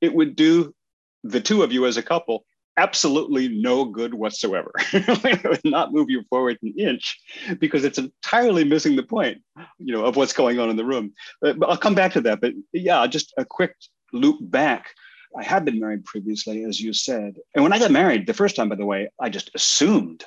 it 0.00 0.12
would 0.12 0.34
do 0.34 0.74
the 1.22 1.40
two 1.40 1.62
of 1.62 1.70
you 1.70 1.86
as 1.86 1.98
a 1.98 2.02
couple 2.02 2.44
absolutely 2.76 3.48
no 3.48 3.84
good 3.84 4.14
whatsoever. 4.14 4.72
it 4.92 5.44
would 5.44 5.60
not 5.64 5.92
move 5.92 6.10
you 6.10 6.22
forward 6.28 6.58
an 6.62 6.74
inch 6.78 7.20
because 7.58 7.84
it's 7.84 7.98
entirely 7.98 8.64
missing 8.64 8.96
the 8.96 9.02
point, 9.02 9.42
you 9.78 9.92
know, 9.92 10.04
of 10.04 10.16
what's 10.16 10.32
going 10.32 10.58
on 10.58 10.70
in 10.70 10.76
the 10.76 10.84
room. 10.84 11.12
But, 11.40 11.58
but 11.58 11.68
I'll 11.68 11.76
come 11.76 11.94
back 11.94 12.12
to 12.12 12.20
that. 12.22 12.40
But 12.40 12.54
yeah, 12.72 13.06
just 13.06 13.32
a 13.36 13.44
quick 13.44 13.76
loop 14.12 14.38
back. 14.40 14.88
I 15.36 15.42
had 15.42 15.64
been 15.64 15.80
married 15.80 16.04
previously, 16.04 16.64
as 16.64 16.80
you 16.80 16.92
said. 16.92 17.36
And 17.54 17.62
when 17.62 17.72
I 17.72 17.78
got 17.78 17.90
married 17.90 18.26
the 18.26 18.34
first 18.34 18.56
time, 18.56 18.68
by 18.68 18.76
the 18.76 18.86
way, 18.86 19.10
I 19.20 19.30
just 19.30 19.50
assumed 19.54 20.24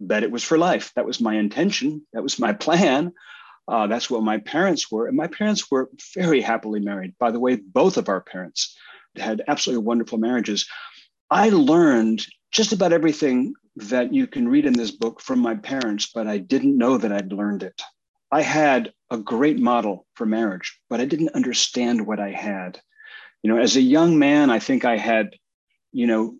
that 0.00 0.22
it 0.22 0.30
was 0.30 0.42
for 0.42 0.56
life. 0.56 0.92
That 0.96 1.04
was 1.04 1.20
my 1.20 1.34
intention. 1.34 2.06
That 2.14 2.22
was 2.22 2.38
my 2.38 2.54
plan. 2.54 3.12
Uh, 3.68 3.86
that's 3.86 4.10
what 4.10 4.22
my 4.22 4.38
parents 4.38 4.90
were. 4.90 5.06
And 5.06 5.16
my 5.16 5.26
parents 5.26 5.70
were 5.70 5.90
very 6.14 6.40
happily 6.40 6.80
married. 6.80 7.14
By 7.18 7.30
the 7.30 7.40
way, 7.40 7.56
both 7.56 7.98
of 7.98 8.08
our 8.08 8.20
parents 8.20 8.76
had 9.16 9.42
absolutely 9.46 9.84
wonderful 9.84 10.18
marriages. 10.18 10.66
I 11.30 11.50
learned 11.50 12.26
just 12.50 12.72
about 12.72 12.92
everything 12.92 13.54
that 13.76 14.12
you 14.12 14.26
can 14.26 14.48
read 14.48 14.66
in 14.66 14.72
this 14.72 14.90
book 14.90 15.20
from 15.20 15.38
my 15.38 15.54
parents, 15.54 16.10
but 16.12 16.26
I 16.26 16.38
didn't 16.38 16.76
know 16.76 16.98
that 16.98 17.12
I'd 17.12 17.32
learned 17.32 17.62
it. 17.62 17.80
I 18.32 18.42
had 18.42 18.92
a 19.10 19.18
great 19.18 19.58
model 19.58 20.06
for 20.14 20.26
marriage, 20.26 20.78
but 20.88 21.00
I 21.00 21.04
didn't 21.04 21.34
understand 21.34 22.06
what 22.06 22.18
I 22.18 22.30
had. 22.30 22.80
You 23.42 23.50
know, 23.52 23.60
as 23.60 23.76
a 23.76 23.80
young 23.80 24.18
man, 24.18 24.50
I 24.50 24.58
think 24.58 24.84
I 24.84 24.96
had, 24.96 25.36
you 25.92 26.06
know, 26.06 26.36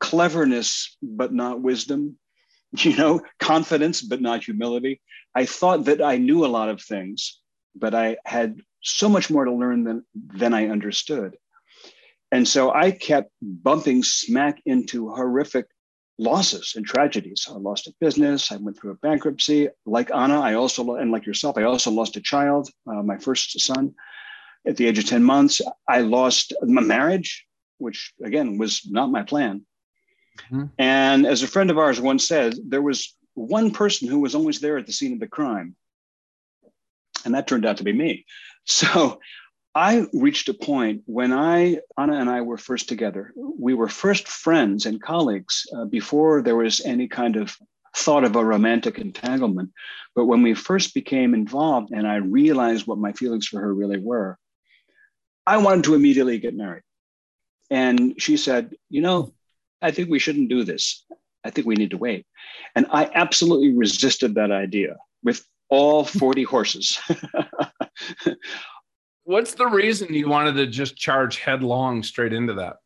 cleverness, 0.00 0.96
but 1.02 1.32
not 1.32 1.60
wisdom, 1.60 2.18
you 2.78 2.96
know, 2.96 3.20
confidence, 3.38 4.00
but 4.00 4.22
not 4.22 4.44
humility. 4.44 5.00
I 5.34 5.44
thought 5.44 5.84
that 5.84 6.02
I 6.02 6.16
knew 6.16 6.44
a 6.44 6.48
lot 6.48 6.70
of 6.70 6.82
things, 6.82 7.38
but 7.74 7.94
I 7.94 8.16
had 8.24 8.60
so 8.82 9.08
much 9.08 9.30
more 9.30 9.44
to 9.44 9.52
learn 9.52 9.84
than, 9.84 10.04
than 10.14 10.54
I 10.54 10.68
understood. 10.68 11.36
And 12.32 12.48
so 12.48 12.72
I 12.72 12.90
kept 12.90 13.30
bumping 13.42 14.02
smack 14.02 14.60
into 14.64 15.10
horrific 15.10 15.66
losses 16.18 16.72
and 16.76 16.86
tragedies. 16.86 17.46
I 17.48 17.52
lost 17.52 17.86
a 17.86 17.94
business. 18.00 18.50
I 18.50 18.56
went 18.56 18.78
through 18.78 18.92
a 18.92 18.96
bankruptcy. 18.96 19.68
Like 19.84 20.10
Ana, 20.14 20.40
I 20.40 20.54
also, 20.54 20.94
and 20.94 21.12
like 21.12 21.26
yourself, 21.26 21.58
I 21.58 21.64
also 21.64 21.90
lost 21.90 22.16
a 22.16 22.22
child, 22.22 22.70
uh, 22.86 23.02
my 23.02 23.18
first 23.18 23.60
son, 23.60 23.94
at 24.66 24.76
the 24.76 24.86
age 24.86 24.98
of 24.98 25.06
10 25.06 25.22
months. 25.22 25.60
I 25.86 26.00
lost 26.00 26.54
my 26.62 26.80
marriage, 26.80 27.46
which 27.76 28.14
again 28.24 28.56
was 28.56 28.82
not 28.88 29.10
my 29.10 29.22
plan. 29.22 29.66
Mm-hmm. 30.50 30.64
And 30.78 31.26
as 31.26 31.42
a 31.42 31.48
friend 31.48 31.70
of 31.70 31.76
ours 31.76 32.00
once 32.00 32.26
said, 32.26 32.54
there 32.66 32.82
was 32.82 33.14
one 33.34 33.72
person 33.72 34.08
who 34.08 34.20
was 34.20 34.34
always 34.34 34.58
there 34.60 34.78
at 34.78 34.86
the 34.86 34.92
scene 34.92 35.12
of 35.12 35.20
the 35.20 35.26
crime. 35.26 35.76
And 37.26 37.34
that 37.34 37.46
turned 37.46 37.66
out 37.66 37.76
to 37.76 37.84
be 37.84 37.92
me. 37.92 38.24
So 38.64 39.18
I 39.74 40.06
reached 40.12 40.48
a 40.48 40.54
point 40.54 41.02
when 41.06 41.32
I, 41.32 41.78
Ana 41.96 42.18
and 42.18 42.28
I 42.28 42.42
were 42.42 42.58
first 42.58 42.88
together. 42.88 43.32
We 43.36 43.72
were 43.72 43.88
first 43.88 44.28
friends 44.28 44.84
and 44.84 45.00
colleagues 45.00 45.66
uh, 45.74 45.86
before 45.86 46.42
there 46.42 46.56
was 46.56 46.82
any 46.82 47.08
kind 47.08 47.36
of 47.36 47.56
thought 47.96 48.24
of 48.24 48.36
a 48.36 48.44
romantic 48.44 48.98
entanglement. 48.98 49.70
But 50.14 50.26
when 50.26 50.42
we 50.42 50.54
first 50.54 50.94
became 50.94 51.32
involved 51.32 51.90
and 51.90 52.06
I 52.06 52.16
realized 52.16 52.86
what 52.86 52.98
my 52.98 53.12
feelings 53.12 53.46
for 53.46 53.60
her 53.60 53.72
really 53.72 53.98
were, 53.98 54.38
I 55.46 55.56
wanted 55.56 55.84
to 55.84 55.94
immediately 55.94 56.38
get 56.38 56.54
married. 56.54 56.82
And 57.70 58.20
she 58.20 58.36
said, 58.36 58.74
You 58.90 59.00
know, 59.00 59.32
I 59.80 59.90
think 59.90 60.10
we 60.10 60.18
shouldn't 60.18 60.50
do 60.50 60.64
this. 60.64 61.04
I 61.44 61.50
think 61.50 61.66
we 61.66 61.74
need 61.74 61.90
to 61.90 61.98
wait. 61.98 62.26
And 62.76 62.86
I 62.90 63.10
absolutely 63.14 63.72
resisted 63.72 64.34
that 64.34 64.50
idea 64.50 64.96
with 65.22 65.44
all 65.70 66.04
40 66.04 66.44
horses. 66.44 67.00
What's 69.24 69.54
the 69.54 69.66
reason 69.66 70.14
you 70.14 70.28
wanted 70.28 70.56
to 70.56 70.66
just 70.66 70.96
charge 70.96 71.38
headlong 71.38 72.02
straight 72.02 72.32
into 72.32 72.54
that? 72.54 72.78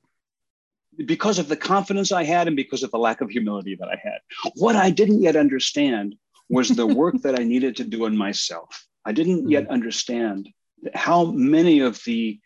Because 1.04 1.38
of 1.38 1.48
the 1.48 1.56
confidence 1.56 2.12
I 2.12 2.24
had 2.24 2.46
and 2.46 2.56
because 2.56 2.82
of 2.82 2.90
the 2.90 2.98
lack 2.98 3.20
of 3.20 3.30
humility 3.30 3.76
that 3.76 3.88
I 3.88 3.98
had. 4.02 4.18
What 4.54 4.76
I 4.76 4.90
didn't 4.90 5.22
yet 5.22 5.36
understand 5.36 6.14
was 6.48 6.68
the 6.68 6.86
work 7.02 7.20
that 7.22 7.38
I 7.38 7.44
needed 7.44 7.76
to 7.76 7.84
do 7.84 8.06
on 8.06 8.16
myself. 8.16 8.86
I 9.04 9.12
didn't 9.12 9.40
mm-hmm. 9.40 9.50
yet 9.50 9.70
understand 9.70 10.48
how 10.94 11.26
many 11.26 11.80
of 11.80 12.02
the 12.04 12.38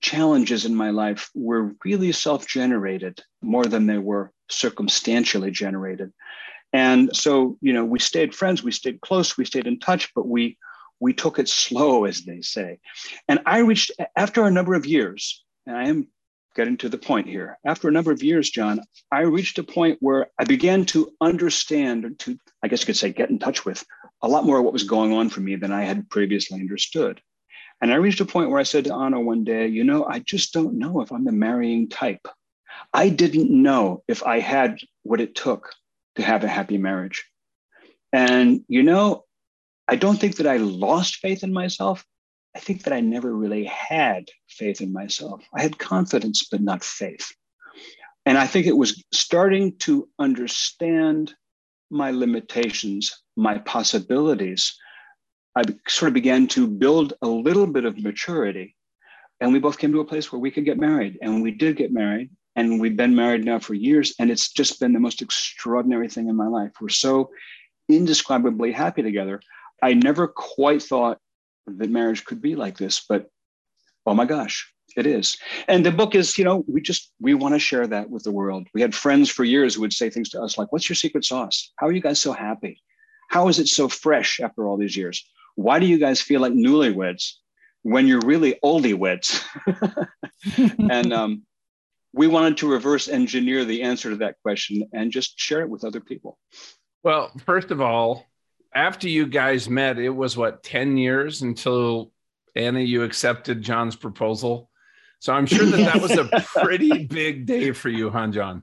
challenges 0.00 0.64
in 0.64 0.74
my 0.74 0.90
life 0.90 1.30
were 1.34 1.74
really 1.84 2.12
self 2.12 2.46
generated 2.46 3.20
more 3.42 3.66
than 3.66 3.86
they 3.86 3.98
were 3.98 4.32
circumstantially 4.50 5.50
generated. 5.50 6.12
And 6.72 7.14
so, 7.14 7.58
you 7.60 7.72
know, 7.72 7.84
we 7.84 7.98
stayed 7.98 8.34
friends, 8.34 8.62
we 8.62 8.72
stayed 8.72 9.00
close, 9.00 9.36
we 9.36 9.44
stayed 9.44 9.66
in 9.66 9.78
touch, 9.78 10.12
but 10.14 10.26
we 10.26 10.56
we 11.00 11.12
took 11.14 11.38
it 11.38 11.48
slow, 11.48 12.04
as 12.04 12.22
they 12.22 12.42
say. 12.42 12.78
And 13.26 13.40
I 13.46 13.58
reached 13.58 13.90
after 14.16 14.44
a 14.44 14.50
number 14.50 14.74
of 14.74 14.86
years, 14.86 15.42
and 15.66 15.76
I 15.76 15.88
am 15.88 16.08
getting 16.54 16.76
to 16.78 16.88
the 16.88 16.98
point 16.98 17.26
here. 17.26 17.58
After 17.64 17.88
a 17.88 17.92
number 17.92 18.12
of 18.12 18.22
years, 18.22 18.50
John, 18.50 18.80
I 19.10 19.20
reached 19.20 19.58
a 19.58 19.64
point 19.64 19.98
where 20.00 20.26
I 20.38 20.44
began 20.44 20.84
to 20.86 21.10
understand, 21.20 22.18
to 22.20 22.38
I 22.62 22.68
guess 22.68 22.80
you 22.80 22.86
could 22.86 22.96
say, 22.96 23.12
get 23.12 23.30
in 23.30 23.38
touch 23.38 23.64
with 23.64 23.84
a 24.22 24.28
lot 24.28 24.44
more 24.44 24.58
of 24.58 24.64
what 24.64 24.72
was 24.72 24.84
going 24.84 25.12
on 25.12 25.30
for 25.30 25.40
me 25.40 25.56
than 25.56 25.72
I 25.72 25.84
had 25.84 26.10
previously 26.10 26.60
understood. 26.60 27.20
And 27.80 27.92
I 27.92 27.96
reached 27.96 28.20
a 28.20 28.26
point 28.26 28.50
where 28.50 28.60
I 28.60 28.64
said 28.64 28.84
to 28.84 28.92
Ana 28.92 29.20
one 29.20 29.44
day, 29.44 29.66
you 29.68 29.84
know, 29.84 30.04
I 30.04 30.18
just 30.18 30.52
don't 30.52 30.78
know 30.78 31.00
if 31.00 31.12
I'm 31.12 31.24
the 31.24 31.32
marrying 31.32 31.88
type. 31.88 32.26
I 32.92 33.08
didn't 33.08 33.50
know 33.50 34.02
if 34.06 34.22
I 34.22 34.40
had 34.40 34.78
what 35.02 35.20
it 35.20 35.34
took 35.34 35.72
to 36.16 36.22
have 36.22 36.44
a 36.44 36.48
happy 36.48 36.76
marriage. 36.76 37.24
And, 38.12 38.64
you 38.68 38.82
know, 38.82 39.24
I 39.90 39.96
don't 39.96 40.20
think 40.20 40.36
that 40.36 40.46
I 40.46 40.58
lost 40.58 41.16
faith 41.16 41.42
in 41.42 41.52
myself. 41.52 42.04
I 42.54 42.60
think 42.60 42.84
that 42.84 42.92
I 42.92 43.00
never 43.00 43.34
really 43.34 43.64
had 43.64 44.28
faith 44.48 44.80
in 44.80 44.92
myself. 44.92 45.42
I 45.52 45.62
had 45.62 45.78
confidence, 45.78 46.46
but 46.48 46.60
not 46.60 46.84
faith. 46.84 47.32
And 48.24 48.38
I 48.38 48.46
think 48.46 48.66
it 48.66 48.76
was 48.76 49.02
starting 49.12 49.76
to 49.78 50.08
understand 50.20 51.34
my 51.90 52.12
limitations, 52.12 53.22
my 53.36 53.58
possibilities, 53.58 54.76
I 55.56 55.64
sort 55.88 56.10
of 56.10 56.14
began 56.14 56.46
to 56.48 56.68
build 56.68 57.14
a 57.22 57.26
little 57.26 57.66
bit 57.66 57.84
of 57.84 57.98
maturity. 57.98 58.76
And 59.40 59.52
we 59.52 59.58
both 59.58 59.78
came 59.78 59.90
to 59.92 60.00
a 60.00 60.04
place 60.04 60.30
where 60.30 60.38
we 60.38 60.52
could 60.52 60.64
get 60.64 60.78
married. 60.78 61.18
And 61.20 61.42
we 61.42 61.50
did 61.50 61.76
get 61.76 61.92
married. 61.92 62.30
And 62.54 62.80
we've 62.80 62.96
been 62.96 63.16
married 63.16 63.44
now 63.44 63.58
for 63.58 63.74
years. 63.74 64.14
And 64.20 64.30
it's 64.30 64.52
just 64.52 64.78
been 64.78 64.92
the 64.92 65.00
most 65.00 65.20
extraordinary 65.20 66.08
thing 66.08 66.28
in 66.28 66.36
my 66.36 66.46
life. 66.46 66.70
We're 66.80 66.90
so 66.90 67.30
indescribably 67.88 68.70
happy 68.70 69.02
together. 69.02 69.40
I 69.82 69.94
never 69.94 70.28
quite 70.28 70.82
thought 70.82 71.18
that 71.66 71.90
marriage 71.90 72.24
could 72.24 72.42
be 72.42 72.56
like 72.56 72.78
this, 72.78 73.04
but 73.08 73.28
oh 74.06 74.14
my 74.14 74.24
gosh, 74.24 74.72
it 74.96 75.06
is. 75.06 75.36
And 75.68 75.84
the 75.84 75.92
book 75.92 76.14
is, 76.14 76.36
you 76.36 76.44
know, 76.44 76.64
we 76.66 76.80
just 76.80 77.12
we 77.20 77.34
want 77.34 77.54
to 77.54 77.58
share 77.58 77.86
that 77.86 78.10
with 78.10 78.24
the 78.24 78.32
world. 78.32 78.66
We 78.74 78.80
had 78.80 78.94
friends 78.94 79.30
for 79.30 79.44
years 79.44 79.74
who 79.74 79.82
would 79.82 79.92
say 79.92 80.10
things 80.10 80.30
to 80.30 80.42
us 80.42 80.58
like, 80.58 80.72
"What's 80.72 80.88
your 80.88 80.96
secret 80.96 81.24
sauce? 81.24 81.72
How 81.76 81.86
are 81.86 81.92
you 81.92 82.00
guys 82.00 82.20
so 82.20 82.32
happy? 82.32 82.80
How 83.28 83.48
is 83.48 83.58
it 83.58 83.68
so 83.68 83.88
fresh 83.88 84.40
after 84.40 84.66
all 84.66 84.76
these 84.76 84.96
years?" 84.96 85.24
why 85.60 85.78
do 85.78 85.86
you 85.86 85.98
guys 85.98 86.20
feel 86.20 86.40
like 86.40 86.52
newlyweds 86.52 87.32
when 87.82 88.06
you're 88.06 88.20
really 88.20 88.58
oldie 88.64 88.94
weds? 88.94 89.44
and 90.90 91.12
um, 91.12 91.42
we 92.12 92.26
wanted 92.26 92.56
to 92.58 92.70
reverse 92.70 93.08
engineer 93.08 93.64
the 93.64 93.82
answer 93.82 94.10
to 94.10 94.16
that 94.16 94.36
question 94.42 94.88
and 94.92 95.12
just 95.12 95.38
share 95.38 95.60
it 95.60 95.68
with 95.68 95.84
other 95.84 96.00
people. 96.00 96.38
Well, 97.02 97.30
first 97.44 97.70
of 97.70 97.80
all, 97.80 98.26
after 98.74 99.08
you 99.08 99.26
guys 99.26 99.68
met, 99.68 99.98
it 99.98 100.10
was 100.10 100.36
what, 100.36 100.62
10 100.62 100.96
years 100.96 101.42
until 101.42 102.12
Ana, 102.54 102.80
you 102.80 103.02
accepted 103.02 103.62
John's 103.62 103.96
proposal. 103.96 104.70
So 105.18 105.32
I'm 105.32 105.46
sure 105.46 105.66
that 105.66 105.76
that 105.76 106.00
was 106.00 106.12
a 106.12 106.24
pretty 106.64 107.04
big 107.04 107.46
day 107.46 107.72
for 107.72 107.88
you, 107.88 108.10
huh, 108.10 108.28
John? 108.28 108.62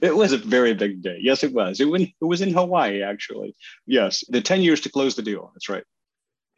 It 0.00 0.14
was 0.16 0.32
a 0.32 0.38
very 0.38 0.72
big 0.72 1.02
day. 1.02 1.18
Yes, 1.20 1.44
it 1.44 1.52
was. 1.52 1.80
It, 1.80 1.86
it 1.88 2.24
was 2.24 2.40
in 2.40 2.52
Hawaii, 2.52 3.02
actually. 3.02 3.54
Yes, 3.86 4.24
the 4.28 4.40
10 4.40 4.62
years 4.62 4.80
to 4.82 4.90
close 4.90 5.14
the 5.14 5.22
deal. 5.22 5.50
That's 5.52 5.68
right. 5.68 5.84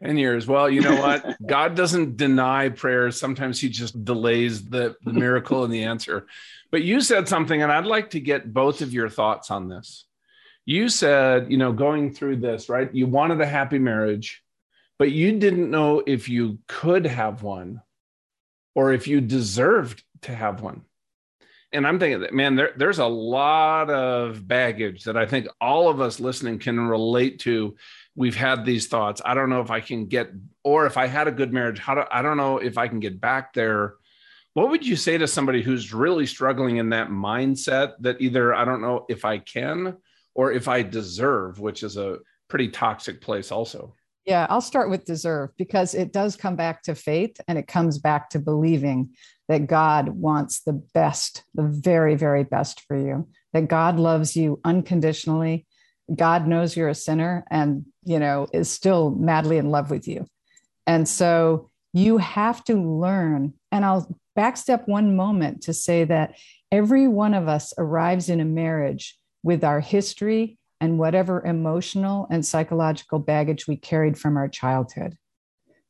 10 0.05 0.17
years. 0.17 0.47
Well, 0.47 0.71
you 0.71 0.81
know 0.81 1.01
what? 1.01 1.37
God 1.47 1.75
doesn't 1.75 2.17
deny 2.17 2.69
prayers. 2.69 3.19
Sometimes 3.19 3.61
he 3.61 3.69
just 3.69 4.05
delays 4.05 4.69
the, 4.69 4.95
the 5.03 5.13
miracle 5.13 5.65
and 5.65 5.73
the 5.73 5.83
answer. 5.83 6.29
But 6.71 6.83
you 6.83 7.01
said 7.01 7.29
something, 7.29 7.61
and 7.61 7.73
I'd 7.73 7.87
like 7.87 8.11
to 8.11 8.21
get 8.21 8.53
both 8.53 8.81
of 8.83 8.93
your 8.93 9.09
thoughts 9.09 9.51
on 9.51 9.69
this. 9.69 10.05
You 10.69 10.89
said, 10.89 11.51
you 11.51 11.57
know, 11.57 11.73
going 11.73 12.13
through 12.13 12.37
this, 12.37 12.69
right? 12.69 12.95
You 12.95 13.07
wanted 13.07 13.41
a 13.41 13.47
happy 13.47 13.79
marriage, 13.79 14.43
but 14.99 15.11
you 15.11 15.39
didn't 15.39 15.71
know 15.71 16.03
if 16.07 16.29
you 16.29 16.59
could 16.69 17.07
have 17.07 17.43
one 17.43 17.81
or 18.75 18.93
if 18.93 19.09
you 19.09 19.21
deserved 19.21 20.03
to 20.23 20.35
have 20.35 20.61
one 20.61 20.83
and 21.73 21.87
I'm 21.87 21.99
thinking 21.99 22.21
that 22.21 22.33
man, 22.33 22.57
there, 22.57 22.73
there's 22.77 22.99
a 22.99 23.07
lot 23.07 23.91
of 23.91 24.47
baggage 24.47 25.05
that 25.05 25.17
I 25.17 25.27
think 25.27 25.49
all 25.61 25.89
of 25.89 26.01
us 26.01 26.21
listening 26.21 26.59
can 26.59 26.81
relate 26.81 27.41
to. 27.41 27.77
We've 28.15 28.37
had 28.37 28.65
these 28.65 28.87
thoughts. 28.87 29.21
I 29.25 29.35
don't 29.35 29.51
know 29.51 29.61
if 29.61 29.71
I 29.71 29.81
can 29.81 30.07
get, 30.07 30.31
or 30.65 30.87
if 30.87 30.97
I 30.97 31.07
had 31.07 31.29
a 31.29 31.33
good 31.33 31.53
marriage, 31.53 31.79
how 31.79 31.95
do 31.95 32.03
I 32.11 32.23
don't 32.23 32.37
know 32.37 32.59
if 32.59 32.79
I 32.79 32.89
can 32.89 33.01
get 33.01 33.21
back 33.21 33.53
there. 33.53 33.95
What 34.55 34.71
would 34.71 34.87
you 34.87 34.97
say 34.97 35.19
to 35.19 35.29
somebody 35.29 35.63
who's 35.63 35.93
really 35.93 36.27
struggling 36.27 36.79
in 36.79 36.89
that 36.91 37.11
mindset 37.11 37.95
that 38.01 38.21
either 38.21 38.55
I 38.55 38.65
don't 38.65 38.81
know 38.81 39.05
if 39.09 39.25
I 39.25 39.39
can 39.39 39.99
or 40.39 40.53
if 40.53 40.69
I 40.69 40.83
deserve, 40.83 41.59
which 41.59 41.83
is 41.83 41.97
a 41.97 42.19
pretty 42.47 42.69
toxic 42.69 43.21
place 43.21 43.51
also? 43.51 43.97
Yeah, 44.25 44.47
I'll 44.49 44.61
start 44.61 44.89
with 44.89 45.05
deserve 45.05 45.51
because 45.59 45.95
it 45.95 46.13
does 46.13 46.37
come 46.37 46.55
back 46.55 46.85
to 46.85 46.95
faith 46.95 47.41
and 47.49 47.59
it 47.59 47.67
comes 47.67 47.99
back 47.99 48.31
to 48.31 48.39
believing 48.39 49.11
that 49.49 49.67
God 49.67 50.11
wants 50.11 50.61
the 50.61 50.75
best, 50.95 51.43
the 51.57 51.65
very, 51.65 52.15
very 52.15 52.45
best 52.45 52.83
for 52.83 52.97
you, 52.97 53.27
that 53.53 53.67
God 53.67 53.99
loves 53.99 54.37
you 54.37 54.61
unconditionally. 54.65 55.67
God 56.15 56.47
knows 56.47 56.77
you're 56.77 56.89
a 56.89 56.95
sinner 56.95 57.45
and, 57.51 57.87
you 58.05 58.21
know, 58.21 58.47
is 58.53 58.71
still 58.71 59.11
madly 59.11 59.59
in 59.59 59.73
love 59.73 59.91
with 59.91 60.07
you. 60.07 60.25
And 60.87 61.09
so 61.09 61.69
you 61.93 62.19
have 62.19 62.63
to 62.65 62.75
learn. 62.81 63.55
And 63.73 63.85
I'll 63.85 64.09
backstep 64.39 64.87
one 64.87 65.17
moment 65.17 65.63
to 65.63 65.75
say 65.75 66.05
that 66.05 66.37
every 66.71 67.09
one 67.09 67.35
of 67.35 67.49
us 67.49 67.75
arrives 67.77 68.29
in 68.29 68.39
a 68.39 68.45
marriage 68.45 69.19
with 69.43 69.65
our 69.65 69.81
history 69.81 70.59
and 70.81 70.99
whatever 70.99 71.45
emotional 71.45 72.27
and 72.31 72.45
psychological 72.45 73.19
baggage 73.19 73.67
we 73.67 73.77
carried 73.77 74.19
from 74.19 74.37
our 74.37 74.49
childhood. 74.49 75.17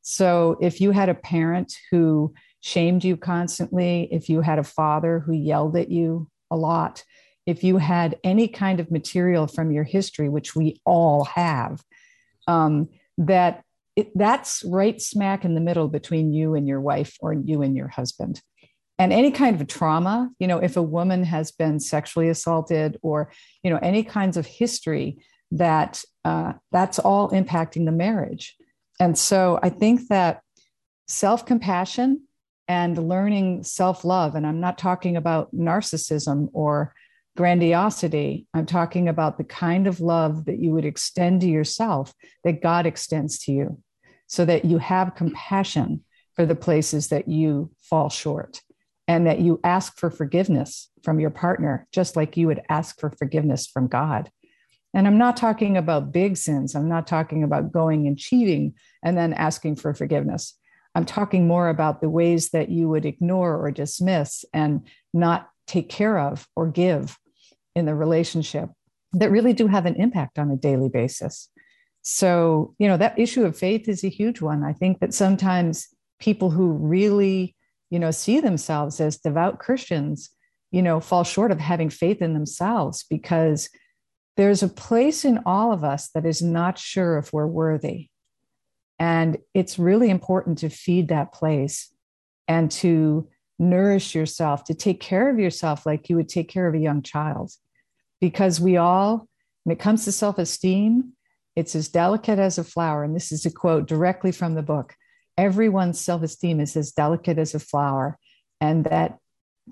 So, 0.03 0.57
if 0.61 0.81
you 0.81 0.93
had 0.93 1.09
a 1.09 1.15
parent 1.15 1.75
who 1.91 2.33
shamed 2.61 3.05
you 3.05 3.17
constantly, 3.17 4.09
if 4.11 4.29
you 4.29 4.41
had 4.41 4.59
a 4.59 4.65
father 4.65 5.21
who 5.21 5.33
yelled 5.33 5.77
at 5.77 5.91
you 5.91 6.29
a 6.51 6.57
lot, 6.57 7.05
if 7.47 7.63
you 7.63 7.79
had 7.79 8.17
any 8.25 8.49
kind 8.49 8.81
of 8.81 8.91
material 8.91 9.47
from 9.47 9.71
your 9.71 9.85
history, 9.85 10.29
which 10.29 10.57
we 10.57 10.81
all 10.85 11.25
have, 11.25 11.83
um, 12.47 12.89
that 13.19 13.63
it, 13.97 14.11
that's 14.15 14.63
right 14.65 15.01
smack 15.01 15.45
in 15.45 15.55
the 15.55 15.61
middle 15.61 15.89
between 15.89 16.33
you 16.33 16.55
and 16.55 16.69
your 16.69 16.81
wife 16.81 17.17
or 17.21 17.33
you 17.33 17.63
and 17.63 17.77
your 17.77 17.89
husband 17.89 18.41
and 18.99 19.13
any 19.13 19.31
kind 19.31 19.61
of 19.61 19.67
trauma 19.67 20.31
you 20.39 20.47
know 20.47 20.59
if 20.59 20.77
a 20.77 20.83
woman 20.83 21.25
has 21.25 21.51
been 21.53 21.79
sexually 21.81 22.29
assaulted 22.29 22.99
or 23.03 23.31
you 23.63 23.71
know 23.71 23.79
any 23.83 24.03
kinds 24.03 24.37
of 24.37 24.47
history 24.47 25.19
that 25.51 26.03
uh, 26.25 26.53
that's 26.73 26.99
all 26.99 27.31
impacting 27.31 27.87
the 27.87 27.93
marriage. 27.93 28.57
And 29.01 29.17
so 29.17 29.59
i 29.63 29.69
think 29.69 30.09
that 30.09 30.43
self-compassion 31.07 32.23
and 32.67 33.09
learning 33.09 33.63
self-love 33.63 34.35
and 34.35 34.47
i'm 34.47 34.61
not 34.61 34.77
talking 34.77 35.17
about 35.17 35.55
narcissism 35.55 36.49
or 36.53 36.93
grandiosity. 37.37 38.49
I'm 38.53 38.67
talking 38.67 39.09
about 39.09 39.39
the 39.39 39.45
kind 39.45 39.87
of 39.87 40.01
love 40.01 40.47
that 40.47 40.59
you 40.59 40.73
would 40.73 40.85
extend 40.85 41.41
to 41.43 41.47
yourself 41.47 42.13
that 42.43 42.61
god 42.61 42.85
extends 42.85 43.39
to 43.45 43.53
you 43.53 43.79
so 44.27 44.45
that 44.45 44.65
you 44.65 44.79
have 44.79 45.15
compassion 45.15 46.03
for 46.35 46.45
the 46.45 46.57
places 46.57 47.09
that 47.09 47.29
you 47.29 47.71
fall 47.81 48.11
short 48.11 48.61
and 49.09 49.27
that 49.27 49.41
you 49.41 49.59
ask 49.65 49.99
for 49.99 50.11
forgiveness 50.11 50.91
from 51.03 51.19
your 51.19 51.31
partner, 51.31 51.87
just 51.91 52.15
like 52.15 52.37
you 52.37 52.47
would 52.47 52.61
ask 52.69 53.01
for 53.01 53.11
forgiveness 53.11 53.67
from 53.67 53.89
God. 53.89 54.31
And 54.95 55.07
I'm 55.07 55.19
not 55.19 55.37
talking 55.37 55.77
about 55.77 56.13
big 56.13 56.37
sins. 56.37 56.75
I'm 56.75 56.89
not 56.89 57.07
talking 57.07 57.43
about 57.43 57.73
going 57.73 58.07
and 58.07 58.19
cheating 58.19 58.75
and 59.03 59.17
then 59.17 59.33
asking 59.33 59.77
for 59.77 59.95
forgiveness. 59.95 60.55
I'm 60.95 61.05
talking 61.05 61.47
more 61.47 61.69
about 61.69 62.01
the 62.01 62.11
ways 62.11 62.51
that 62.51 62.69
you 62.69 62.89
would 62.89 63.07
ignore 63.07 63.57
or 63.57 63.71
dismiss 63.71 64.45
and 64.53 64.87
not 65.15 65.49
take 65.67 65.89
care 65.89 66.19
of 66.19 66.47
or 66.55 66.67
give 66.67 67.17
in 67.75 67.87
the 67.87 67.95
relationship 67.95 68.71
that 69.13 69.31
really 69.31 69.53
do 69.53 69.67
have 69.67 69.87
an 69.87 69.97
impact 69.97 70.39
on 70.39 70.51
a 70.51 70.57
daily 70.57 70.89
basis. 70.89 71.49
So, 72.03 72.75
you 72.79 72.89
know, 72.89 72.97
that 72.97 73.19
issue 73.19 73.45
of 73.45 73.57
faith 73.57 73.89
is 73.89 74.05
a 74.05 74.09
huge 74.09 74.41
one. 74.41 74.65
I 74.65 74.73
think 74.73 75.01
that 75.01 75.15
sometimes 75.15 75.89
people 76.19 76.51
who 76.51 76.73
really 76.73 77.55
you 77.91 77.99
know 77.99 78.11
see 78.11 78.41
themselves 78.41 79.01
as 79.01 79.19
devout 79.19 79.59
christians 79.59 80.31
you 80.71 80.83
know 80.83 81.01
fall 81.01 81.25
short 81.25 81.51
of 81.51 81.59
having 81.59 81.91
faith 81.91 82.21
in 82.23 82.35
themselves 82.35 83.05
because 83.09 83.69
there's 84.39 84.63
a 84.63 84.69
place 84.69 85.25
in 85.25 85.41
all 85.45 85.73
of 85.73 85.83
us 85.83 86.11
that 86.15 86.25
is 86.25 86.41
not 86.41 86.79
sure 86.79 87.19
if 87.19 87.33
we're 87.33 87.45
worthy. 87.45 88.09
And 88.97 89.39
it's 89.53 89.81
really 89.81 90.11
important 90.11 90.59
to 90.59 90.69
feed 90.69 91.09
that 91.09 91.33
place 91.33 91.93
and 92.47 92.71
to 92.71 93.29
nourish 93.59 94.15
yourself 94.15 94.63
to 94.63 94.75
take 94.75 95.01
care 95.01 95.29
of 95.29 95.41
yourself 95.41 95.85
like 95.85 96.09
you 96.09 96.15
would 96.15 96.29
take 96.29 96.49
care 96.49 96.69
of 96.69 96.75
a 96.75 96.79
young 96.79 97.03
child. 97.03 97.51
Because 98.21 98.61
we 98.61 98.77
all 98.77 99.29
when 99.65 99.75
it 99.75 99.81
comes 99.81 100.05
to 100.05 100.13
self-esteem 100.13 101.13
it's 101.57 101.75
as 101.75 101.89
delicate 101.89 102.39
as 102.39 102.57
a 102.57 102.63
flower. 102.63 103.03
And 103.03 103.17
this 103.17 103.33
is 103.33 103.45
a 103.45 103.51
quote 103.51 103.89
directly 103.89 104.31
from 104.31 104.55
the 104.55 104.63
book 104.63 104.95
everyone's 105.39 106.01
self 106.01 106.23
esteem 106.23 106.61
is 106.61 106.77
as 106.77 106.93
delicate 106.93 107.39
as 107.39 107.55
a 107.55 107.61
flower, 107.61 108.19
and 108.61 108.85
that 108.85 109.19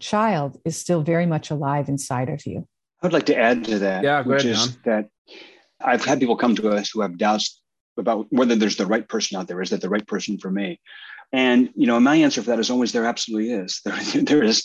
child 0.00 0.58
is 0.64 0.78
still 0.78 1.02
very 1.02 1.26
much 1.26 1.50
alive 1.50 1.88
inside 1.88 2.30
of 2.30 2.46
you. 2.46 2.66
I 3.02 3.06
would 3.06 3.12
like 3.12 3.26
to 3.26 3.36
add 3.36 3.64
to 3.64 3.78
that, 3.80 4.04
yeah, 4.04 4.22
which 4.22 4.44
ahead, 4.44 4.52
is 4.52 4.66
John. 4.68 4.76
that 4.84 5.08
I've 5.80 6.04
had 6.04 6.20
people 6.20 6.36
come 6.36 6.54
to 6.56 6.70
us 6.70 6.90
who 6.90 7.02
have 7.02 7.18
doubts 7.18 7.60
about 7.98 8.26
whether 8.30 8.54
there's 8.54 8.76
the 8.76 8.86
right 8.86 9.06
person 9.06 9.36
out 9.36 9.48
there. 9.48 9.60
Is 9.60 9.70
that 9.70 9.80
the 9.80 9.90
right 9.90 10.06
person 10.06 10.38
for 10.38 10.50
me? 10.50 10.80
And 11.32 11.70
you 11.74 11.86
know, 11.86 11.98
my 12.00 12.16
answer 12.16 12.42
for 12.42 12.50
that 12.50 12.60
is 12.60 12.70
always 12.70 12.92
there 12.92 13.04
absolutely 13.04 13.52
is. 13.52 13.82
There, 13.84 14.22
there 14.22 14.42
is 14.42 14.64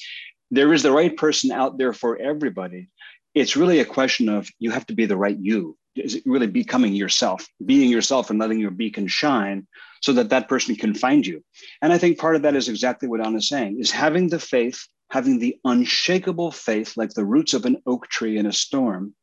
there 0.51 0.73
is 0.73 0.83
the 0.83 0.91
right 0.91 1.15
person 1.15 1.51
out 1.51 1.77
there 1.77 1.93
for 1.93 2.17
everybody. 2.17 2.89
It's 3.33 3.55
really 3.55 3.79
a 3.79 3.85
question 3.85 4.27
of 4.29 4.49
you 4.59 4.71
have 4.71 4.85
to 4.87 4.93
be 4.93 5.05
the 5.05 5.17
right 5.17 5.37
you. 5.39 5.77
Is 5.95 6.21
really 6.25 6.47
becoming 6.47 6.93
yourself, 6.93 7.45
being 7.65 7.89
yourself, 7.89 8.29
and 8.29 8.39
letting 8.39 8.59
your 8.59 8.71
beacon 8.71 9.07
shine 9.07 9.67
so 10.01 10.13
that 10.13 10.29
that 10.29 10.47
person 10.47 10.75
can 10.75 10.93
find 10.93 11.27
you. 11.27 11.43
And 11.81 11.91
I 11.91 11.97
think 11.97 12.17
part 12.17 12.37
of 12.37 12.43
that 12.43 12.55
is 12.55 12.69
exactly 12.69 13.09
what 13.09 13.25
Ana's 13.25 13.49
saying 13.49 13.77
is 13.79 13.91
having 13.91 14.29
the 14.29 14.39
faith, 14.39 14.87
having 15.09 15.37
the 15.37 15.57
unshakable 15.65 16.51
faith, 16.51 16.95
like 16.95 17.13
the 17.13 17.25
roots 17.25 17.53
of 17.53 17.65
an 17.65 17.81
oak 17.85 18.07
tree 18.07 18.37
in 18.37 18.45
a 18.45 18.53
storm, 18.53 19.13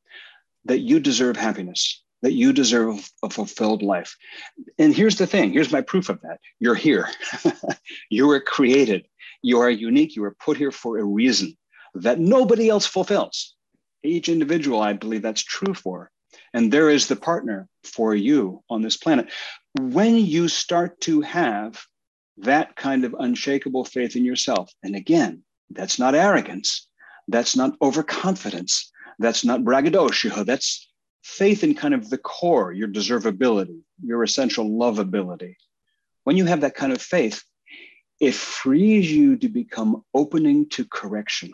that 0.67 0.81
you 0.81 1.01
deserve 1.01 1.37
happiness, 1.37 2.03
that 2.23 2.33
you 2.33 2.53
deserve 2.53 3.11
a 3.23 3.31
fulfilled 3.31 3.83
life. 3.83 4.17
And 4.79 4.95
here's 4.95 5.17
the 5.17 5.27
thing 5.27 5.53
here's 5.53 5.73
my 5.73 5.81
proof 5.81 6.09
of 6.09 6.21
that 6.21 6.39
you're 6.61 6.75
here. 6.75 7.09
you 8.11 8.27
were 8.27 8.41
created. 8.41 9.07
You 9.43 9.61
are 9.61 9.71
unique. 9.71 10.17
You 10.17 10.23
were 10.23 10.37
put 10.39 10.57
here 10.57 10.73
for 10.73 10.99
a 10.99 11.05
reason 11.05 11.57
that 11.95 12.19
nobody 12.19 12.69
else 12.69 12.87
fulfills. 12.87 13.55
Each 14.05 14.29
individual, 14.29 14.81
I 14.81 14.93
believe 14.93 15.23
that's 15.23 15.43
true 15.43 15.75
for. 15.75 16.11
And 16.55 16.73
there 16.73 16.89
is 16.89 17.07
the 17.07 17.17
partner 17.17 17.69
for 17.85 18.15
you 18.15 18.63
on 18.71 18.83
this 18.83 18.97
planet 18.97 19.31
when 19.81 20.17
you 20.17 20.49
start 20.49 21.01
to 21.03 21.21
have 21.21 21.81
that 22.39 22.77
kind 22.77 23.05
of 23.05 23.15
unshakable 23.19 23.85
faith 23.85 24.17
in 24.17 24.25
yourself, 24.25 24.73
and 24.83 24.95
again, 24.95 25.43
that's 25.71 25.99
not 25.99 26.15
arrogance, 26.15 26.89
that's 27.29 27.57
not 27.57 27.77
overconfidence, 27.83 28.91
that's 29.19 29.45
not 29.45 29.65
braggadocio, 29.65 30.45
that's 30.45 30.89
faith 31.23 31.65
in 31.65 31.75
kind 31.75 31.95
of 31.95 32.09
the 32.11 32.19
core, 32.19 32.73
your 32.73 32.89
deservability, 32.89 33.81
your 34.03 34.23
essential 34.23 34.69
lovability. 34.69 35.57
When 36.25 36.37
you 36.37 36.45
have 36.47 36.63
that 36.63 36.75
kind 36.75 36.93
of 36.93 37.03
faith, 37.03 37.43
it 38.21 38.35
frees 38.35 39.11
you 39.11 39.37
to 39.37 39.49
become 39.49 40.05
opening 40.15 40.69
to 40.71 40.85
correction. 40.85 41.53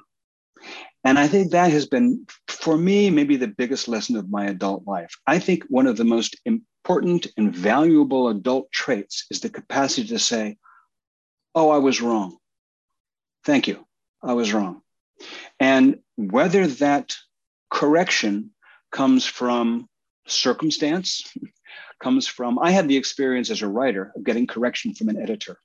And 1.04 1.18
I 1.18 1.28
think 1.28 1.50
that 1.50 1.70
has 1.70 1.86
been, 1.86 2.26
for 2.48 2.78
me, 2.78 3.10
maybe 3.10 3.36
the 3.36 3.46
biggest 3.46 3.88
lesson 3.88 4.16
of 4.16 4.30
my 4.30 4.46
adult 4.46 4.86
life. 4.86 5.14
I 5.26 5.38
think 5.38 5.64
one 5.68 5.86
of 5.86 5.98
the 5.98 6.04
most 6.04 6.40
important 6.46 7.26
and 7.36 7.54
valuable 7.54 8.28
adult 8.28 8.72
traits 8.72 9.26
is 9.30 9.40
the 9.40 9.50
capacity 9.50 10.08
to 10.08 10.18
say, 10.18 10.56
Oh, 11.54 11.70
I 11.70 11.78
was 11.78 12.00
wrong. 12.00 12.38
Thank 13.44 13.68
you. 13.68 13.86
I 14.22 14.32
was 14.32 14.52
wrong. 14.52 14.80
And 15.60 15.98
whether 16.16 16.66
that 16.66 17.14
correction 17.70 18.50
comes 18.90 19.26
from 19.26 19.88
circumstance, 20.26 21.22
comes 22.02 22.26
from, 22.26 22.58
I 22.58 22.70
had 22.70 22.88
the 22.88 22.96
experience 22.96 23.50
as 23.50 23.62
a 23.62 23.68
writer 23.68 24.12
of 24.16 24.24
getting 24.24 24.46
correction 24.46 24.94
from 24.94 25.10
an 25.10 25.20
editor. 25.20 25.58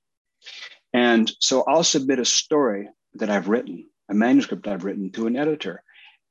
And 0.93 1.31
so 1.39 1.63
I'll 1.67 1.83
submit 1.83 2.19
a 2.19 2.25
story 2.25 2.89
that 3.15 3.29
I've 3.29 3.47
written 3.47 3.87
a 4.09 4.13
manuscript 4.13 4.67
I've 4.67 4.83
written 4.83 5.11
to 5.11 5.27
an 5.27 5.37
editor. 5.37 5.83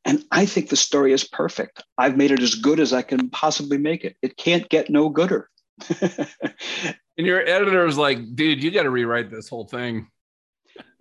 And 0.05 0.25
I 0.31 0.47
think 0.47 0.69
the 0.69 0.77
story 0.77 1.13
is 1.13 1.25
perfect. 1.25 1.83
I've 1.97 2.17
made 2.17 2.31
it 2.31 2.41
as 2.41 2.55
good 2.55 2.81
as 2.81 2.93
I 2.93 3.03
can 3.03 3.31
possibly 3.31 3.79
make 3.79 4.05
it. 4.05 4.17
It 4.23 4.37
can't 4.37 4.69
get 4.69 4.91
no 4.91 5.09
gooder. 5.09 5.49
and 6.01 6.27
your 7.17 7.41
editor 7.41 7.87
is 7.87 7.99
like, 7.99 8.35
dude, 8.35 8.63
you 8.63 8.71
got 8.71 8.85
to 8.85 8.91
rewrite 8.91 9.31
this 9.31 9.49
whole 9.49 9.67
thing. 9.67 10.09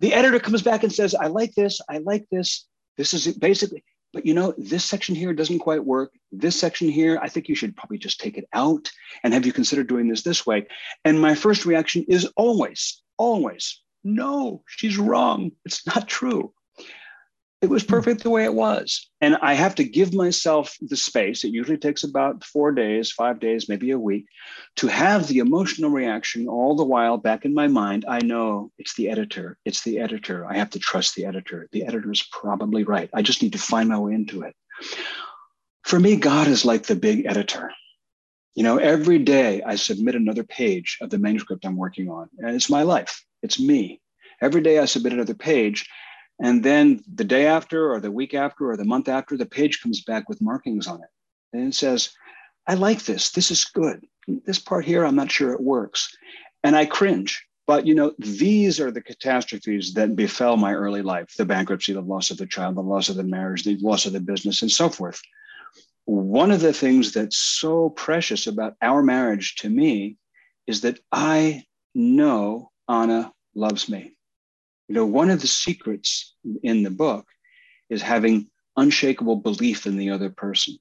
The 0.00 0.14
editor 0.14 0.38
comes 0.38 0.62
back 0.62 0.82
and 0.82 0.92
says, 0.92 1.14
I 1.14 1.28
like 1.28 1.54
this. 1.54 1.80
I 1.88 1.98
like 1.98 2.26
this. 2.30 2.66
This 2.96 3.14
is 3.14 3.36
basically, 3.36 3.84
but 4.12 4.26
you 4.26 4.34
know, 4.34 4.54
this 4.58 4.84
section 4.84 5.14
here 5.14 5.32
doesn't 5.32 5.60
quite 5.60 5.84
work. 5.84 6.12
This 6.32 6.58
section 6.58 6.88
here, 6.88 7.18
I 7.22 7.28
think 7.28 7.48
you 7.48 7.54
should 7.54 7.76
probably 7.76 7.98
just 7.98 8.20
take 8.20 8.36
it 8.36 8.48
out. 8.52 8.90
And 9.22 9.32
have 9.32 9.46
you 9.46 9.52
considered 9.52 9.88
doing 9.88 10.08
this 10.08 10.22
this 10.22 10.44
way? 10.44 10.66
And 11.04 11.20
my 11.20 11.34
first 11.34 11.64
reaction 11.64 12.04
is 12.08 12.30
always, 12.36 13.02
always, 13.16 13.80
no, 14.04 14.62
she's 14.66 14.98
wrong. 14.98 15.52
It's 15.64 15.86
not 15.86 16.08
true 16.08 16.52
it 17.60 17.68
was 17.68 17.82
perfect 17.82 18.22
the 18.22 18.30
way 18.30 18.44
it 18.44 18.54
was. 18.54 19.10
And 19.20 19.36
I 19.42 19.54
have 19.54 19.74
to 19.76 19.84
give 19.84 20.14
myself 20.14 20.76
the 20.80 20.96
space. 20.96 21.42
It 21.42 21.48
usually 21.48 21.76
takes 21.76 22.04
about 22.04 22.44
four 22.44 22.70
days, 22.70 23.10
five 23.10 23.40
days, 23.40 23.68
maybe 23.68 23.90
a 23.90 23.98
week 23.98 24.26
to 24.76 24.86
have 24.86 25.26
the 25.26 25.38
emotional 25.38 25.90
reaction 25.90 26.46
all 26.46 26.76
the 26.76 26.84
while 26.84 27.16
back 27.16 27.44
in 27.44 27.54
my 27.54 27.66
mind. 27.66 28.04
I 28.08 28.20
know 28.20 28.70
it's 28.78 28.94
the 28.94 29.10
editor. 29.10 29.58
It's 29.64 29.82
the 29.82 29.98
editor. 29.98 30.46
I 30.46 30.56
have 30.56 30.70
to 30.70 30.78
trust 30.78 31.16
the 31.16 31.24
editor. 31.24 31.68
The 31.72 31.84
editor 31.84 32.12
is 32.12 32.22
probably 32.30 32.84
right. 32.84 33.10
I 33.12 33.22
just 33.22 33.42
need 33.42 33.52
to 33.54 33.58
find 33.58 33.88
my 33.88 33.98
way 33.98 34.14
into 34.14 34.42
it. 34.42 34.54
For 35.82 35.98
me, 35.98 36.16
God 36.16 36.46
is 36.46 36.64
like 36.64 36.84
the 36.84 36.96
big 36.96 37.26
editor. 37.26 37.72
You 38.54 38.62
know, 38.62 38.78
every 38.78 39.18
day 39.18 39.62
I 39.62 39.74
submit 39.76 40.14
another 40.14 40.44
page 40.44 40.98
of 41.00 41.10
the 41.10 41.18
manuscript 41.18 41.64
I'm 41.64 41.76
working 41.76 42.08
on, 42.08 42.28
and 42.38 42.54
it's 42.54 42.70
my 42.70 42.82
life. 42.82 43.24
It's 43.42 43.58
me. 43.58 44.00
Every 44.40 44.60
day 44.60 44.78
I 44.78 44.84
submit 44.84 45.12
another 45.12 45.34
page, 45.34 45.88
and 46.40 46.62
then 46.62 47.02
the 47.12 47.24
day 47.24 47.46
after, 47.46 47.92
or 47.92 48.00
the 48.00 48.12
week 48.12 48.34
after, 48.34 48.70
or 48.70 48.76
the 48.76 48.84
month 48.84 49.08
after, 49.08 49.36
the 49.36 49.46
page 49.46 49.82
comes 49.82 50.02
back 50.02 50.28
with 50.28 50.40
markings 50.40 50.86
on 50.86 51.02
it. 51.02 51.08
And 51.52 51.68
it 51.68 51.74
says, 51.74 52.10
I 52.66 52.74
like 52.74 53.04
this. 53.04 53.30
This 53.30 53.50
is 53.50 53.64
good. 53.64 54.06
This 54.26 54.58
part 54.58 54.84
here, 54.84 55.04
I'm 55.04 55.16
not 55.16 55.32
sure 55.32 55.52
it 55.52 55.60
works. 55.60 56.16
And 56.62 56.76
I 56.76 56.84
cringe. 56.86 57.44
But 57.66 57.86
you 57.86 57.94
know, 57.94 58.14
these 58.18 58.80
are 58.80 58.90
the 58.90 59.02
catastrophes 59.02 59.92
that 59.94 60.16
befell 60.16 60.56
my 60.56 60.72
early 60.72 61.02
life: 61.02 61.34
the 61.36 61.44
bankruptcy, 61.44 61.92
the 61.92 62.00
loss 62.00 62.30
of 62.30 62.38
the 62.38 62.46
child, 62.46 62.76
the 62.76 62.82
loss 62.82 63.10
of 63.10 63.16
the 63.16 63.22
marriage, 63.22 63.64
the 63.64 63.76
loss 63.76 64.06
of 64.06 64.14
the 64.14 64.20
business, 64.20 64.62
and 64.62 64.70
so 64.70 64.88
forth. 64.88 65.20
one 66.06 66.50
of 66.50 66.60
the 66.60 66.72
things 66.72 67.12
that's 67.12 67.36
so 67.36 67.90
precious 67.90 68.46
about 68.46 68.74
our 68.80 69.02
marriage 69.02 69.56
to 69.56 69.68
me 69.68 70.16
is 70.66 70.80
that 70.80 70.98
I 71.12 71.64
know 71.94 72.70
Ana 72.88 73.32
loves 73.54 73.90
me. 73.90 74.17
You 74.88 74.94
know, 74.94 75.06
one 75.06 75.30
of 75.30 75.40
the 75.40 75.46
secrets 75.46 76.34
in 76.62 76.82
the 76.82 76.90
book 76.90 77.26
is 77.90 78.02
having 78.02 78.48
unshakable 78.76 79.36
belief 79.36 79.86
in 79.86 79.96
the 79.96 80.10
other 80.10 80.30
person. 80.30 80.78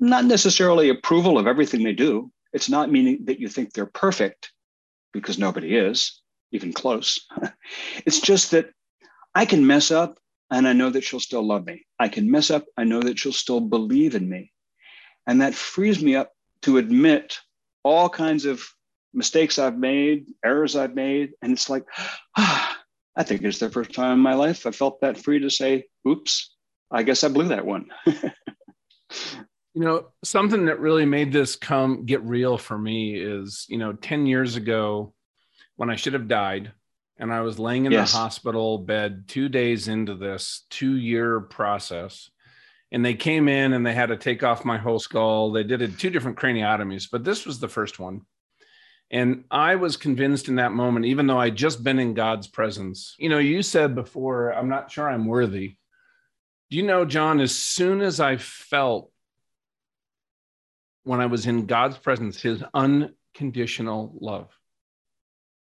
Not 0.00 0.24
necessarily 0.24 0.88
approval 0.88 1.38
of 1.38 1.46
everything 1.46 1.82
they 1.82 1.92
do. 1.92 2.30
It's 2.52 2.68
not 2.68 2.90
meaning 2.90 3.24
that 3.24 3.40
you 3.40 3.48
think 3.48 3.72
they're 3.72 3.86
perfect, 3.86 4.52
because 5.12 5.38
nobody 5.38 5.76
is, 5.76 6.20
even 6.52 6.72
close. 6.72 7.26
it's 8.06 8.20
just 8.20 8.50
that 8.52 8.70
I 9.34 9.46
can 9.46 9.66
mess 9.66 9.90
up 9.90 10.18
and 10.50 10.68
I 10.68 10.72
know 10.72 10.90
that 10.90 11.04
she'll 11.04 11.20
still 11.20 11.46
love 11.46 11.66
me. 11.66 11.86
I 11.98 12.08
can 12.08 12.30
mess 12.30 12.50
up, 12.50 12.64
I 12.76 12.84
know 12.84 13.00
that 13.02 13.18
she'll 13.18 13.32
still 13.32 13.60
believe 13.60 14.14
in 14.14 14.28
me. 14.28 14.52
And 15.26 15.40
that 15.40 15.54
frees 15.54 16.02
me 16.02 16.14
up 16.14 16.32
to 16.62 16.78
admit 16.78 17.38
all 17.82 18.08
kinds 18.08 18.44
of 18.44 18.62
mistakes 19.12 19.58
I've 19.58 19.78
made, 19.78 20.26
errors 20.44 20.76
I've 20.76 20.94
made. 20.94 21.32
And 21.42 21.52
it's 21.52 21.68
like, 21.68 21.84
ah, 22.36 22.75
I 23.16 23.22
think 23.22 23.42
it's 23.42 23.58
the 23.58 23.70
first 23.70 23.94
time 23.94 24.12
in 24.12 24.20
my 24.20 24.34
life 24.34 24.66
I 24.66 24.70
felt 24.70 25.00
that 25.00 25.18
free 25.18 25.40
to 25.40 25.50
say, 25.50 25.84
oops, 26.06 26.54
I 26.90 27.02
guess 27.02 27.24
I 27.24 27.28
blew 27.28 27.48
that 27.48 27.64
one. 27.64 27.88
you 28.06 28.32
know, 29.74 30.08
something 30.22 30.66
that 30.66 30.80
really 30.80 31.06
made 31.06 31.32
this 31.32 31.56
come 31.56 32.04
get 32.04 32.22
real 32.22 32.58
for 32.58 32.76
me 32.76 33.16
is, 33.16 33.66
you 33.68 33.78
know, 33.78 33.92
10 33.94 34.26
years 34.26 34.56
ago 34.56 35.14
when 35.76 35.90
I 35.90 35.96
should 35.96 36.14
have 36.14 36.28
died, 36.28 36.72
and 37.18 37.32
I 37.32 37.40
was 37.40 37.58
laying 37.58 37.86
in 37.86 37.92
yes. 37.92 38.12
the 38.12 38.18
hospital 38.18 38.78
bed 38.78 39.24
two 39.28 39.48
days 39.48 39.88
into 39.88 40.14
this 40.14 40.64
two 40.70 40.96
year 40.96 41.40
process. 41.40 42.30
And 42.92 43.04
they 43.04 43.14
came 43.14 43.48
in 43.48 43.72
and 43.72 43.84
they 43.84 43.94
had 43.94 44.10
to 44.10 44.16
take 44.16 44.42
off 44.42 44.64
my 44.64 44.78
whole 44.78 44.98
skull. 44.98 45.50
They 45.50 45.64
did 45.64 45.82
it 45.82 45.98
two 45.98 46.10
different 46.10 46.38
craniotomies, 46.38 47.08
but 47.10 47.24
this 47.24 47.44
was 47.44 47.58
the 47.58 47.68
first 47.68 47.98
one. 47.98 48.22
And 49.10 49.44
I 49.50 49.76
was 49.76 49.96
convinced 49.96 50.48
in 50.48 50.56
that 50.56 50.72
moment, 50.72 51.06
even 51.06 51.26
though 51.26 51.38
I'd 51.38 51.56
just 51.56 51.84
been 51.84 51.98
in 51.98 52.14
God's 52.14 52.48
presence. 52.48 53.14
You 53.18 53.28
know, 53.28 53.38
you 53.38 53.62
said 53.62 53.94
before, 53.94 54.50
I'm 54.50 54.68
not 54.68 54.90
sure 54.90 55.08
I'm 55.08 55.26
worthy. 55.26 55.76
Do 56.70 56.76
you 56.76 56.82
know, 56.82 57.04
John, 57.04 57.40
as 57.40 57.54
soon 57.54 58.00
as 58.00 58.18
I 58.18 58.36
felt 58.36 59.12
when 61.04 61.20
I 61.20 61.26
was 61.26 61.46
in 61.46 61.66
God's 61.66 61.96
presence, 61.98 62.42
his 62.42 62.64
unconditional 62.74 64.12
love, 64.20 64.50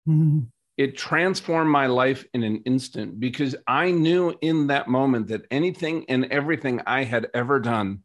mm-hmm 0.08 0.39
it 0.78 0.95
transformed 0.95 1.71
my 1.71 1.88
life 1.88 2.26
in 2.34 2.43
an 2.43 2.62
instant 2.65 3.19
because 3.19 3.56
I 3.65 3.91
knew 3.91 4.36
in 4.41 4.67
that 4.67 4.88
moment 4.88 5.28
that 5.28 5.47
anything 5.50 6.06
and 6.08 6.26
everything 6.26 6.82
I 6.86 7.04
had 7.04 7.28
ever 7.34 7.60
done 7.60 8.04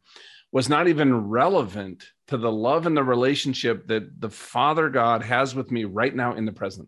was 0.53 0.69
not 0.69 0.87
even 0.87 1.29
relevant 1.29 2.05
to 2.27 2.37
the 2.37 2.51
love 2.51 2.85
and 2.85 2.95
the 2.95 3.03
relationship 3.03 3.87
that 3.87 4.21
the 4.21 4.29
Father 4.29 4.87
God 4.89 5.23
has 5.23 5.55
with 5.55 5.71
me 5.71 5.83
right 5.83 6.15
now 6.15 6.35
in 6.35 6.45
the 6.45 6.53
present. 6.53 6.87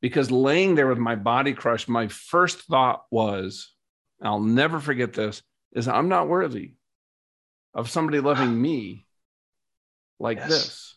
Because 0.00 0.30
laying 0.30 0.76
there 0.76 0.86
with 0.86 0.98
my 0.98 1.16
body 1.16 1.52
crushed, 1.52 1.88
my 1.88 2.06
first 2.06 2.62
thought 2.62 3.02
was, 3.10 3.74
I'll 4.22 4.40
never 4.40 4.78
forget 4.78 5.12
this, 5.12 5.42
is 5.72 5.88
I'm 5.88 6.08
not 6.08 6.28
worthy 6.28 6.74
of 7.74 7.90
somebody 7.90 8.20
loving 8.20 8.60
me 8.60 9.06
like 10.20 10.38
yes. 10.38 10.48
this 10.48 10.94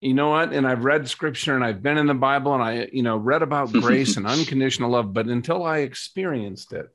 you 0.00 0.14
know 0.14 0.30
what 0.30 0.52
and 0.52 0.66
i've 0.66 0.84
read 0.84 1.08
scripture 1.08 1.54
and 1.54 1.62
i've 1.62 1.82
been 1.82 1.98
in 1.98 2.06
the 2.06 2.14
bible 2.14 2.54
and 2.54 2.62
i 2.62 2.88
you 2.92 3.02
know 3.02 3.16
read 3.16 3.42
about 3.42 3.72
grace 3.72 4.16
and 4.16 4.26
unconditional 4.26 4.90
love 4.90 5.12
but 5.12 5.26
until 5.26 5.62
i 5.62 5.78
experienced 5.78 6.72
it 6.72 6.88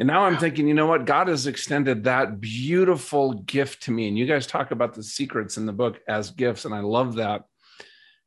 and 0.00 0.06
now 0.06 0.24
i'm 0.24 0.38
thinking 0.38 0.66
you 0.66 0.74
know 0.74 0.86
what? 0.86 1.04
God 1.04 1.28
has 1.28 1.46
extended 1.46 2.04
that 2.04 2.40
beautiful 2.40 3.34
gift 3.34 3.84
to 3.84 3.92
me. 3.92 4.08
And 4.08 4.18
you 4.18 4.26
guys 4.26 4.46
talk 4.46 4.72
about 4.72 4.94
the 4.94 5.02
secrets 5.02 5.58
in 5.58 5.66
the 5.66 5.72
book 5.72 6.00
as 6.08 6.30
gifts 6.30 6.64
and 6.64 6.74
i 6.74 6.80
love 6.80 7.16
that. 7.16 7.44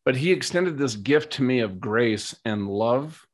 But 0.05 0.15
he 0.15 0.31
extended 0.31 0.77
this 0.77 0.95
gift 0.95 1.33
to 1.33 1.43
me 1.43 1.61
of 1.61 1.79
grace 1.79 2.35
and 2.45 2.67
love. 2.67 3.25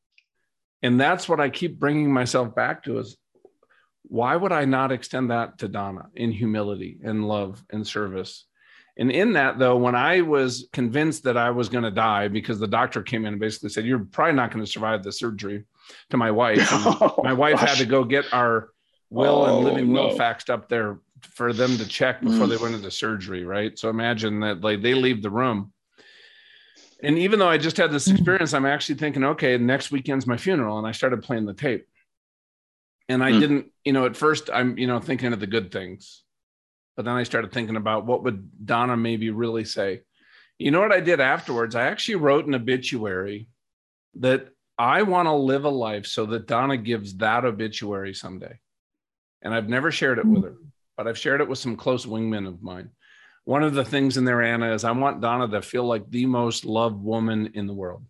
And 0.81 0.99
that's 0.99 1.27
what 1.29 1.41
i 1.41 1.49
keep 1.49 1.77
bringing 1.77 2.11
myself 2.11 2.55
back 2.55 2.83
to 2.85 2.97
is 2.97 3.17
why 4.03 4.35
would 4.35 4.53
i 4.53 4.65
not 4.65 4.91
extend 4.91 5.29
that 5.29 5.59
to 5.59 5.67
donna 5.67 6.07
in 6.15 6.31
humility 6.31 6.97
and 7.03 7.27
love 7.27 7.63
and 7.69 7.85
service? 7.85 8.45
And 8.97 9.11
in 9.11 9.33
that, 9.33 9.57
though, 9.57 9.77
when 9.77 9.95
I 9.95 10.19
was 10.19 10.67
convinced 10.73 11.23
that 11.23 11.37
I 11.37 11.51
was 11.51 11.69
going 11.69 11.85
to 11.85 11.91
die 11.91 12.27
because 12.27 12.59
the 12.59 12.67
doctor 12.67 13.01
came 13.01 13.25
in 13.25 13.31
and 13.31 13.39
basically 13.39 13.69
said, 13.69 13.85
You're 13.85 13.99
probably 13.99 14.33
not 14.33 14.51
going 14.51 14.63
to 14.63 14.69
survive 14.69 15.03
the 15.03 15.11
surgery 15.13 15.63
to 16.09 16.17
my 16.17 16.31
wife. 16.31 16.67
Oh, 16.71 17.21
my 17.23 17.33
wife 17.33 17.59
gosh. 17.59 17.69
had 17.69 17.77
to 17.79 17.85
go 17.85 18.03
get 18.03 18.33
our 18.33 18.69
will 19.09 19.43
oh, 19.43 19.57
and 19.57 19.65
living 19.65 19.91
will 19.91 20.17
faxed 20.17 20.49
up 20.49 20.69
there 20.69 20.99
for 21.21 21.53
them 21.53 21.77
to 21.77 21.87
check 21.87 22.21
before 22.21 22.45
mm. 22.45 22.49
they 22.49 22.57
went 22.57 22.75
into 22.75 22.91
surgery. 22.91 23.43
Right. 23.43 23.77
So 23.77 23.89
imagine 23.89 24.39
that 24.41 24.61
like 24.61 24.81
they 24.81 24.93
leave 24.93 25.21
the 25.21 25.29
room. 25.29 25.73
And 27.01 27.17
even 27.17 27.39
though 27.39 27.49
I 27.49 27.57
just 27.57 27.77
had 27.77 27.91
this 27.91 28.07
mm. 28.07 28.13
experience, 28.13 28.53
I'm 28.53 28.65
actually 28.65 28.95
thinking, 28.95 29.23
okay, 29.23 29.57
next 29.57 29.91
weekend's 29.91 30.27
my 30.27 30.37
funeral. 30.37 30.77
And 30.77 30.87
I 30.87 30.91
started 30.91 31.23
playing 31.23 31.45
the 31.45 31.53
tape. 31.53 31.87
And 33.07 33.23
I 33.23 33.31
mm. 33.31 33.39
didn't, 33.39 33.71
you 33.83 33.93
know, 33.93 34.05
at 34.05 34.15
first 34.15 34.49
I'm, 34.53 34.77
you 34.77 34.87
know, 34.87 34.99
thinking 34.99 35.33
of 35.33 35.39
the 35.39 35.47
good 35.47 35.71
things 35.71 36.23
but 36.99 37.05
then 37.05 37.15
I 37.15 37.23
started 37.23 37.53
thinking 37.53 37.77
about 37.77 38.05
what 38.05 38.23
would 38.25 38.65
Donna 38.65 38.97
maybe 38.97 39.29
really 39.29 39.63
say. 39.63 40.01
You 40.57 40.69
know 40.71 40.81
what 40.81 40.91
I 40.91 40.99
did 40.99 41.21
afterwards? 41.21 41.73
I 41.73 41.83
actually 41.83 42.15
wrote 42.15 42.45
an 42.45 42.53
obituary 42.53 43.47
that 44.15 44.49
I 44.79 45.01
want 45.01 45.25
to 45.27 45.33
live 45.33 45.65
a 45.65 45.69
life 45.69 46.05
so 46.05 46.25
that 46.27 46.47
Donna 46.47 46.77
gives 46.77 47.17
that 47.17 47.43
obituary 47.43 48.13
someday. 48.13 48.57
And 49.41 49.53
I've 49.53 49.67
never 49.67 49.91
shared 49.91 50.19
it 50.19 50.25
with 50.25 50.43
her, 50.45 50.55
but 50.95 51.05
I've 51.05 51.17
shared 51.17 51.41
it 51.41 51.49
with 51.49 51.59
some 51.59 51.75
close 51.75 52.05
wingmen 52.05 52.47
of 52.47 52.61
mine. 52.63 52.89
One 53.43 53.61
of 53.61 53.73
the 53.73 53.83
things 53.83 54.15
in 54.15 54.23
there, 54.23 54.41
Ana, 54.41 54.73
is 54.73 54.85
I 54.85 54.91
want 54.91 55.21
Donna 55.21 55.49
to 55.49 55.61
feel 55.61 55.83
like 55.83 56.09
the 56.09 56.25
most 56.25 56.63
loved 56.63 57.03
woman 57.03 57.51
in 57.55 57.67
the 57.67 57.73
world. 57.73 58.05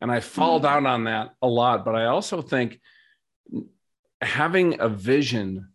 And 0.00 0.12
I 0.12 0.20
fall 0.20 0.60
down 0.60 0.86
on 0.86 1.04
that 1.04 1.30
a 1.42 1.48
lot, 1.48 1.84
but 1.84 1.96
I 1.96 2.06
also 2.06 2.42
think 2.42 2.78
having 4.20 4.80
a 4.80 4.88
vision 4.88 5.70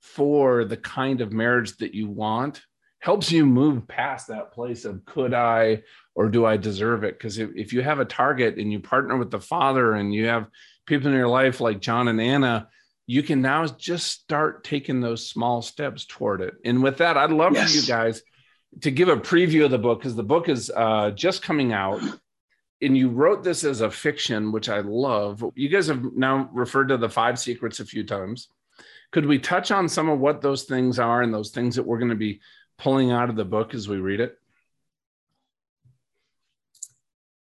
for 0.00 0.64
the 0.64 0.76
kind 0.76 1.20
of 1.20 1.32
marriage 1.32 1.76
that 1.78 1.94
you 1.94 2.08
want 2.08 2.60
helps 3.00 3.30
you 3.30 3.46
move 3.46 3.86
past 3.86 4.28
that 4.28 4.52
place 4.52 4.84
of 4.84 5.04
could 5.04 5.32
I 5.32 5.82
or 6.14 6.28
do 6.28 6.44
I 6.44 6.56
deserve 6.56 7.04
it? 7.04 7.16
Because 7.16 7.38
if, 7.38 7.50
if 7.54 7.72
you 7.72 7.82
have 7.82 8.00
a 8.00 8.04
target 8.04 8.56
and 8.58 8.72
you 8.72 8.80
partner 8.80 9.16
with 9.16 9.30
the 9.30 9.40
father 9.40 9.94
and 9.94 10.12
you 10.12 10.26
have 10.26 10.48
people 10.86 11.08
in 11.08 11.16
your 11.16 11.28
life 11.28 11.60
like 11.60 11.80
John 11.80 12.08
and 12.08 12.20
Ana, 12.20 12.68
you 13.06 13.22
can 13.22 13.40
now 13.40 13.66
just 13.66 14.08
start 14.08 14.64
taking 14.64 15.00
those 15.00 15.28
small 15.28 15.62
steps 15.62 16.04
toward 16.06 16.40
it. 16.40 16.54
And 16.64 16.82
with 16.82 16.98
that, 16.98 17.16
I'd 17.16 17.30
love 17.30 17.54
yes. 17.54 17.70
for 17.70 17.76
you 17.80 17.86
guys 17.86 18.22
to 18.82 18.90
give 18.90 19.08
a 19.08 19.16
preview 19.16 19.64
of 19.64 19.70
the 19.70 19.78
book 19.78 20.00
because 20.00 20.16
the 20.16 20.22
book 20.22 20.48
is 20.48 20.70
uh, 20.74 21.10
just 21.12 21.42
coming 21.42 21.72
out. 21.72 22.02
And 22.82 22.96
you 22.96 23.08
wrote 23.08 23.42
this 23.42 23.64
as 23.64 23.80
a 23.80 23.90
fiction, 23.90 24.52
which 24.52 24.68
I 24.68 24.80
love. 24.80 25.42
You 25.54 25.68
guys 25.68 25.88
have 25.88 26.04
now 26.14 26.48
referred 26.52 26.88
to 26.88 26.96
the 26.96 27.08
five 27.08 27.38
secrets 27.38 27.80
a 27.80 27.84
few 27.84 28.04
times. 28.04 28.48
Could 29.10 29.26
we 29.26 29.38
touch 29.38 29.70
on 29.70 29.88
some 29.88 30.08
of 30.08 30.20
what 30.20 30.42
those 30.42 30.64
things 30.64 30.98
are 30.98 31.22
and 31.22 31.32
those 31.32 31.50
things 31.50 31.76
that 31.76 31.86
we're 31.86 31.98
going 31.98 32.10
to 32.10 32.14
be 32.14 32.40
pulling 32.78 33.10
out 33.10 33.30
of 33.30 33.36
the 33.36 33.44
book 33.44 33.74
as 33.74 33.88
we 33.88 33.98
read 33.98 34.20
it? 34.20 34.36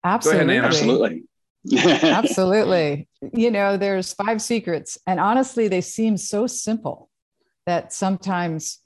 Absolutely. 0.05 0.57
Ahead, 0.57 0.65
Absolutely. 0.65 1.25
Absolutely. 2.03 3.09
You 3.33 3.51
know, 3.51 3.77
there's 3.77 4.15
five 4.15 4.41
secrets, 4.41 4.99
and 5.07 5.21
honestly, 5.21 5.69
they 5.69 5.83
seem 5.83 6.17
so 6.17 6.47
simple 6.47 7.11
that 7.67 7.93
sometimes, 7.93 8.79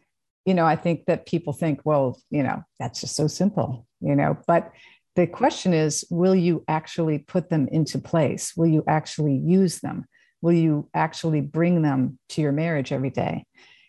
you 0.45 0.55
know, 0.55 0.67
I 0.67 0.75
think 0.75 1.07
that 1.07 1.27
people 1.27 1.53
think, 1.53 1.81
well, 1.85 2.21
you 2.31 2.43
know, 2.43 2.63
that's 2.81 3.01
just 3.01 3.15
so 3.15 3.29
simple, 3.29 3.87
you 4.01 4.17
know, 4.17 4.37
but 4.47 4.73
the 5.15 5.29
question 5.29 5.73
is, 5.73 6.05
will 6.11 6.35
you 6.35 6.65
actually 6.67 7.19
put 7.19 7.49
them 7.49 7.69
into 7.71 8.01
place? 8.01 8.55
Will 8.57 8.67
you 8.67 8.83
actually 8.89 9.37
use 9.37 9.79
them? 9.79 10.07
will 10.45 10.53
you 10.53 10.87
actually 10.93 11.41
bring 11.41 11.81
them 11.81 12.19
to 12.29 12.43
your 12.43 12.53
marriage 12.53 12.93
every 12.93 13.09
day? 13.09 13.47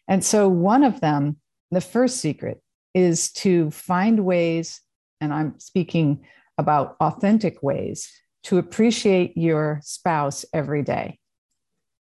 And 0.07 0.23
so, 0.23 0.47
one 0.47 0.85
of 0.85 1.01
them, 1.01 1.35
the 1.75 1.81
first 1.81 2.17
secret, 2.21 2.61
is 2.93 3.31
to 3.33 3.69
find 3.69 4.25
ways, 4.25 4.79
and 5.19 5.33
I'm 5.33 5.59
speaking 5.59 6.25
about 6.57 6.95
authentic 7.01 7.61
ways, 7.61 8.09
to 8.43 8.57
appreciate 8.57 9.37
your 9.37 9.81
spouse 9.83 10.45
every 10.53 10.83
day. 10.83 11.19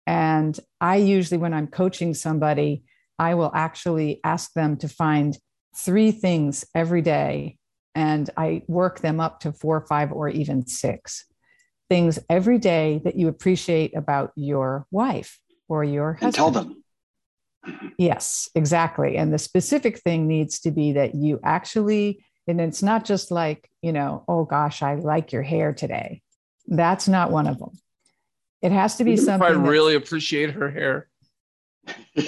And 0.07 0.59
I 0.81 0.97
usually, 0.97 1.37
when 1.37 1.53
I'm 1.53 1.67
coaching 1.67 2.15
somebody, 2.15 2.85
I 3.19 3.35
will 3.35 3.53
actually 3.55 4.21
ask 4.25 4.53
them 4.55 4.79
to 4.79 4.89
find 4.89 5.37
three 5.77 6.13
things 6.13 6.65
every 6.75 7.03
day. 7.03 7.59
And 7.95 8.31
I 8.39 8.63
work 8.69 9.01
them 9.01 9.21
up 9.21 9.41
to 9.41 9.53
four, 9.53 9.83
five, 9.83 10.13
or 10.13 10.31
even 10.31 10.67
six 10.67 11.27
things 11.91 12.19
every 12.31 12.59
day 12.59 13.03
that 13.05 13.17
you 13.17 13.29
appreciate 13.29 13.95
about 13.95 14.33
your 14.35 14.87
wife 14.91 15.41
or 15.69 15.85
your 15.85 16.15
husband. 16.15 16.27
And 16.27 16.35
tell 16.35 16.51
them. 16.51 16.85
Yes, 17.99 18.49
exactly. 18.55 19.17
And 19.17 19.33
the 19.33 19.39
specific 19.39 19.99
thing 19.99 20.27
needs 20.27 20.61
to 20.61 20.71
be 20.71 20.93
that 20.93 21.15
you 21.15 21.41
actually, 21.43 22.25
and 22.47 22.61
it's 22.61 22.83
not 22.83 23.05
just 23.05 23.31
like, 23.31 23.69
you 23.83 23.93
know, 23.93 24.25
oh 24.29 24.45
gosh, 24.45 24.83
I 24.83 24.95
like 24.95 25.33
your 25.33 25.43
hair 25.43 25.73
today. 25.73 26.23
That's 26.67 27.09
not 27.09 27.31
one 27.31 27.47
of 27.47 27.59
them. 27.59 27.71
It 28.63 28.73
has 28.73 28.97
to 28.97 29.05
be 29.05 29.17
something. 29.17 29.47
I 29.47 29.51
really 29.51 29.95
appreciate 29.95 30.51
her 30.53 30.71
hair. 30.71 31.09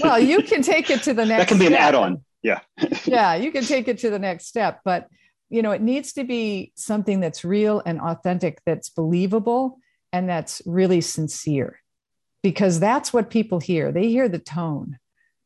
well, 0.02 0.18
you 0.18 0.42
can 0.44 0.62
take 0.62 0.90
it 0.90 1.02
to 1.04 1.14
the 1.14 1.26
next. 1.26 1.42
that 1.42 1.48
can 1.48 1.58
be 1.58 1.66
an 1.66 1.74
add-on. 1.74 2.24
Yeah. 2.42 2.60
yeah, 3.04 3.34
you 3.34 3.52
can 3.52 3.64
take 3.64 3.88
it 3.88 3.98
to 3.98 4.10
the 4.10 4.18
next 4.18 4.46
step, 4.46 4.80
but 4.84 5.08
you 5.50 5.62
know, 5.62 5.72
it 5.72 5.82
needs 5.82 6.12
to 6.12 6.24
be 6.24 6.72
something 6.76 7.18
that's 7.18 7.44
real 7.44 7.82
and 7.84 8.00
authentic, 8.00 8.60
that's 8.64 8.88
believable, 8.88 9.78
and 10.12 10.28
that's 10.28 10.62
really 10.64 11.00
sincere, 11.00 11.80
because 12.40 12.78
that's 12.78 13.12
what 13.12 13.30
people 13.30 13.58
hear. 13.58 13.90
They 13.90 14.08
hear 14.08 14.28
the 14.28 14.38
tone. 14.38 14.99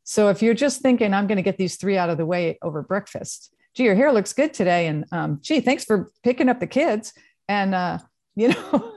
So 0.05 0.29
if 0.29 0.41
you're 0.41 0.53
just 0.53 0.81
thinking, 0.81 1.13
I'm 1.13 1.27
going 1.27 1.37
to 1.37 1.41
get 1.41 1.57
these 1.57 1.75
three 1.75 1.97
out 1.97 2.09
of 2.09 2.17
the 2.17 2.25
way 2.25 2.57
over 2.61 2.81
breakfast, 2.83 3.53
gee, 3.73 3.83
your 3.83 3.95
hair 3.95 4.13
looks 4.13 4.33
good 4.33 4.53
today, 4.53 4.87
and 4.87 5.03
um, 5.11 5.39
gee, 5.41 5.59
thanks 5.59 5.83
for 5.83 6.11
picking 6.23 6.47
up 6.47 6.59
the 6.59 6.67
kids, 6.67 7.11
and 7.49 7.75
uh, 7.75 7.97
you 8.35 8.49
know, 8.49 8.93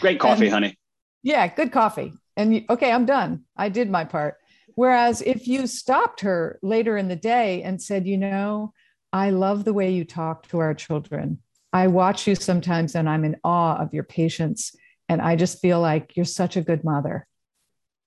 great 0.00 0.20
coffee, 0.20 0.46
and, 0.46 0.54
honey. 0.54 0.78
Yeah, 1.22 1.46
good 1.48 1.72
coffee. 1.72 2.12
And 2.36 2.54
you, 2.54 2.64
okay, 2.70 2.92
I'm 2.92 3.06
done. 3.06 3.44
I 3.56 3.68
did 3.68 3.90
my 3.90 4.04
part. 4.04 4.36
Whereas 4.74 5.22
if 5.22 5.46
you 5.46 5.66
stopped 5.66 6.20
her 6.20 6.58
later 6.62 6.96
in 6.96 7.08
the 7.08 7.16
day 7.16 7.62
and 7.62 7.80
said, 7.80 8.06
you 8.06 8.18
know, 8.18 8.72
I 9.12 9.30
love 9.30 9.64
the 9.64 9.72
way 9.72 9.90
you 9.90 10.04
talk 10.04 10.48
to 10.48 10.58
our 10.58 10.74
children. 10.74 11.38
I 11.72 11.86
watch 11.86 12.26
you 12.26 12.34
sometimes 12.34 12.94
and 12.94 13.08
I'm 13.08 13.24
in 13.24 13.36
awe 13.44 13.76
of 13.76 13.94
your 13.94 14.04
patience. 14.04 14.74
And 15.08 15.22
I 15.22 15.36
just 15.36 15.60
feel 15.60 15.80
like 15.80 16.16
you're 16.16 16.24
such 16.24 16.56
a 16.56 16.62
good 16.62 16.82
mother. 16.84 17.26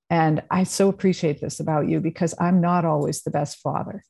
And 0.10 0.41
I 0.50 0.63
so 0.63 0.89
appreciate 0.89 1.41
this 1.41 1.60
about 1.60 1.88
you 1.88 2.00
because 2.00 2.34
I'm 2.39 2.62
not 2.62 2.86
always 2.86 3.24
the 3.24 3.32
best 3.32 3.60
father. 3.60 4.04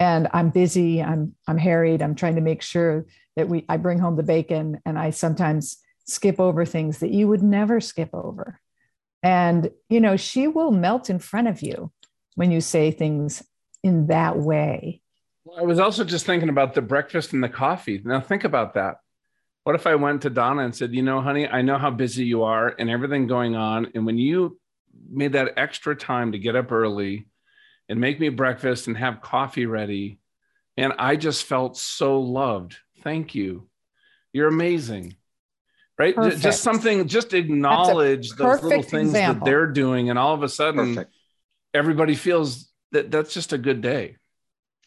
And 0.00 0.28
I'm 0.32 0.50
busy, 0.50 1.02
I'm 1.02 1.34
I'm 1.46 1.58
harried, 1.58 2.02
I'm 2.02 2.14
trying 2.14 2.34
to 2.34 2.40
make 2.40 2.62
sure 2.62 3.06
that 3.36 3.48
we 3.48 3.64
I 3.68 3.76
bring 3.76 3.98
home 3.98 4.16
the 4.16 4.22
bacon 4.22 4.80
and 4.84 4.98
I 4.98 5.10
sometimes 5.10 5.76
skip 6.06 6.40
over 6.40 6.64
things 6.64 6.98
that 6.98 7.10
you 7.10 7.28
would 7.28 7.42
never 7.42 7.80
skip 7.80 8.10
over. 8.12 8.60
And 9.22 9.70
you 9.88 10.00
know, 10.00 10.16
she 10.16 10.48
will 10.48 10.70
melt 10.70 11.10
in 11.10 11.18
front 11.18 11.48
of 11.48 11.62
you 11.62 11.92
when 12.34 12.50
you 12.50 12.60
say 12.60 12.90
things 12.90 13.42
in 13.82 14.08
that 14.08 14.38
way. 14.38 15.00
I 15.56 15.62
was 15.62 15.78
also 15.78 16.04
just 16.04 16.26
thinking 16.26 16.48
about 16.48 16.74
the 16.74 16.82
breakfast 16.82 17.32
and 17.32 17.44
the 17.44 17.48
coffee. 17.48 18.00
Now, 18.04 18.20
think 18.20 18.44
about 18.44 18.74
that. 18.74 18.96
What 19.64 19.74
if 19.74 19.86
I 19.86 19.94
went 19.94 20.22
to 20.22 20.30
Donna 20.30 20.62
and 20.62 20.74
said, 20.74 20.92
You 20.92 21.02
know, 21.02 21.20
honey, 21.20 21.46
I 21.46 21.62
know 21.62 21.78
how 21.78 21.90
busy 21.90 22.24
you 22.24 22.42
are 22.42 22.74
and 22.78 22.90
everything 22.90 23.26
going 23.26 23.54
on. 23.54 23.92
And 23.94 24.04
when 24.04 24.18
you 24.18 24.58
made 25.10 25.32
that 25.32 25.54
extra 25.56 25.94
time 25.96 26.32
to 26.32 26.38
get 26.38 26.56
up 26.56 26.72
early 26.72 27.26
and 27.88 28.00
make 28.00 28.18
me 28.18 28.28
breakfast 28.28 28.86
and 28.86 28.96
have 28.96 29.20
coffee 29.20 29.66
ready, 29.66 30.18
and 30.76 30.92
I 30.98 31.16
just 31.16 31.44
felt 31.44 31.76
so 31.76 32.20
loved. 32.20 32.76
Thank 33.02 33.34
you. 33.34 33.68
You're 34.32 34.48
amazing. 34.48 35.16
Right? 35.96 36.14
Perfect. 36.16 36.42
Just 36.42 36.62
something, 36.62 37.06
just 37.06 37.34
acknowledge 37.34 38.30
those 38.30 38.62
little 38.62 38.82
things 38.82 39.10
example. 39.10 39.44
that 39.44 39.50
they're 39.50 39.68
doing. 39.68 40.10
And 40.10 40.18
all 40.18 40.34
of 40.34 40.42
a 40.42 40.48
sudden, 40.48 40.96
perfect. 40.96 41.14
everybody 41.72 42.16
feels 42.16 42.68
that 42.90 43.12
that's 43.12 43.32
just 43.32 43.52
a 43.52 43.58
good 43.58 43.80
day. 43.80 44.16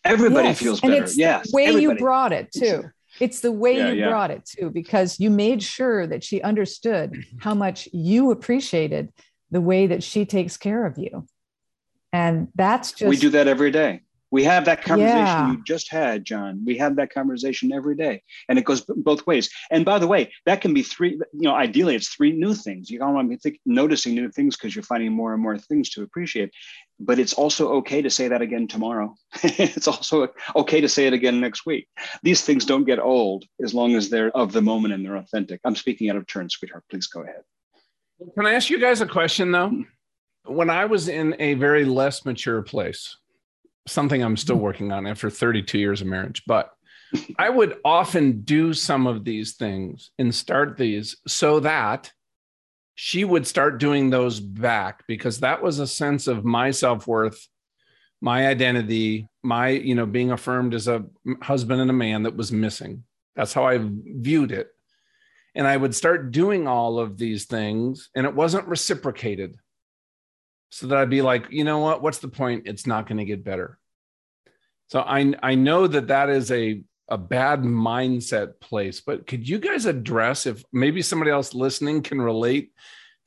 Everybody 0.04 0.50
yes. 0.50 0.60
feels 0.60 0.82
better. 0.82 0.94
And 0.96 1.04
it's 1.04 1.18
yes. 1.18 1.50
the 1.50 1.56
way 1.56 1.68
everybody. 1.68 1.84
you 1.84 1.96
brought 1.96 2.34
it 2.34 2.52
too. 2.52 2.84
It's 3.22 3.40
the 3.40 3.52
way 3.52 3.78
yeah, 3.78 3.90
you 3.90 4.00
yeah. 4.02 4.10
brought 4.10 4.32
it 4.32 4.46
too, 4.46 4.70
because 4.70 5.20
you 5.20 5.30
made 5.30 5.64
sure 5.64 6.06
that 6.08 6.24
she 6.24 6.42
understood 6.42 7.26
how 7.40 7.54
much 7.54 7.88
you 7.94 8.32
appreciated 8.32 9.14
the 9.52 9.62
way 9.62 9.88
that 9.88 10.04
she 10.04 10.26
takes 10.26 10.58
care 10.58 10.86
of 10.86 10.98
you. 10.98 11.28
And 12.14 12.48
that's 12.56 12.92
just. 12.92 13.10
We 13.10 13.18
do 13.18 13.30
that 13.32 13.48
every 13.48 13.72
day. 13.72 14.02
We 14.30 14.44
have 14.44 14.66
that 14.66 14.84
conversation 14.84 15.16
yeah. 15.16 15.52
you 15.52 15.64
just 15.64 15.90
had, 15.90 16.26
John. 16.26 16.64
We 16.66 16.78
have 16.80 16.98
that 16.98 17.14
conversation 17.14 17.72
every 17.72 17.96
day, 17.96 18.24
and 18.50 18.60
it 18.60 18.66
goes 18.66 18.82
both 18.82 19.26
ways. 19.26 19.50
And 19.72 19.86
by 19.86 20.00
the 20.00 20.08
way, 20.08 20.34
that 20.46 20.60
can 20.60 20.74
be 20.74 20.84
three. 20.84 21.12
You 21.12 21.44
know, 21.44 21.56
ideally, 21.56 21.96
it's 21.96 22.10
three 22.10 22.34
new 22.34 22.54
things. 22.54 22.90
You 22.90 23.00
don't 23.00 23.14
want 23.14 23.32
to 23.32 23.52
be 23.52 23.62
noticing 23.66 24.16
new 24.16 24.30
things 24.30 24.58
because 24.58 24.76
you're 24.76 24.84
finding 24.84 25.14
more 25.14 25.34
and 25.34 25.42
more 25.42 25.58
things 25.58 25.90
to 25.92 26.04
appreciate. 26.04 26.52
But 27.00 27.20
it's 27.20 27.34
also 27.34 27.70
okay 27.76 28.02
to 28.02 28.10
say 28.10 28.28
that 28.28 28.42
again 28.42 28.68
tomorrow. 28.68 29.16
it's 29.44 29.88
also 29.88 30.28
okay 30.56 30.82
to 30.82 30.90
say 30.90 31.08
it 31.08 31.14
again 31.14 31.40
next 31.40 31.66
week. 31.66 31.88
These 32.22 32.42
things 32.44 32.66
don't 32.66 32.86
get 32.86 33.00
old 33.00 33.46
as 33.64 33.74
long 33.74 33.96
as 33.96 34.10
they're 34.10 34.36
of 34.36 34.52
the 34.52 34.62
moment 34.62 34.94
and 34.94 35.06
they're 35.06 35.16
authentic. 35.16 35.62
I'm 35.64 35.76
speaking 35.76 36.10
out 36.10 36.18
of 36.18 36.28
turn, 36.28 36.50
sweetheart. 36.50 36.84
Please 36.90 37.08
go 37.08 37.22
ahead. 37.22 37.44
Can 38.36 38.46
I 38.46 38.54
ask 38.54 38.70
you 38.70 38.80
guys 38.80 39.02
a 39.02 39.08
question 39.08 39.52
though? 39.52 39.84
When 40.46 40.70
I 40.70 40.86
was 40.86 41.08
in 41.08 41.36
a 41.40 41.56
very 41.56 41.86
less 41.86 42.26
mature 42.26 42.62
place 42.62 43.18
something 43.88 44.22
I'm 44.22 44.38
still 44.38 44.58
working 44.58 44.92
on 44.92 45.08
after 45.08 45.30
32 45.30 45.80
years 45.80 46.02
of 46.02 46.08
marriage. 46.08 46.44
But 46.46 46.72
I 47.40 47.50
would 47.50 47.78
often 47.86 48.42
do 48.42 48.74
some 48.74 49.08
of 49.08 49.24
these 49.24 49.56
things 49.56 50.12
and 50.20 50.36
start 50.36 50.78
these 50.78 51.16
so 51.26 51.62
that 51.62 52.12
she 52.96 53.24
would 53.24 53.48
start 53.48 53.80
doing 53.80 54.10
those 54.10 54.40
back 54.40 55.04
because 55.08 55.40
that 55.40 55.64
was 55.64 55.80
a 55.80 55.88
sense 55.88 56.28
of 56.28 56.44
my 56.44 56.72
self-worth 56.72 57.48
my 58.20 58.48
identity 58.48 59.28
my 59.44 59.70
you 59.70 59.94
know 59.94 60.08
being 60.08 60.32
affirmed 60.32 60.74
as 60.74 60.88
a 60.88 61.06
husband 61.44 61.80
and 61.80 61.92
a 61.92 61.94
man 61.94 62.24
that 62.24 62.36
was 62.36 62.52
missing 62.52 63.04
that's 63.36 63.54
how 63.54 63.68
i 63.68 63.80
viewed 63.80 64.52
it 64.52 64.70
and 65.58 65.68
i 65.68 65.76
would 65.76 65.94
start 65.94 66.32
doing 66.32 66.68
all 66.68 67.00
of 67.00 67.18
these 67.18 67.46
things 67.46 68.10
and 68.16 68.26
it 68.26 68.34
wasn't 68.34 68.66
reciprocated 68.68 69.58
so 70.70 70.88
that 70.88 70.98
I'd 70.98 71.10
be 71.10 71.22
like, 71.22 71.48
you 71.50 71.64
know 71.64 71.80
what? 71.80 72.02
What's 72.02 72.20
the 72.20 72.28
point? 72.28 72.64
It's 72.68 72.86
not 72.86 73.08
going 73.08 73.18
to 73.18 73.26
get 73.26 73.44
better. 73.44 73.78
So 74.88 75.02
I 75.02 75.34
I 75.44 75.56
know 75.56 75.88
that 75.88 76.08
that 76.08 76.30
is 76.30 76.52
a 76.52 76.82
a 77.10 77.18
bad 77.18 77.62
mindset 77.62 78.60
place, 78.60 79.02
but 79.02 79.26
could 79.28 79.48
you 79.48 79.60
guys 79.60 79.86
address 79.86 80.46
if 80.46 80.64
maybe 80.74 81.02
somebody 81.02 81.32
else 81.32 81.54
listening 81.54 82.02
can 82.02 82.22
relate 82.22 82.74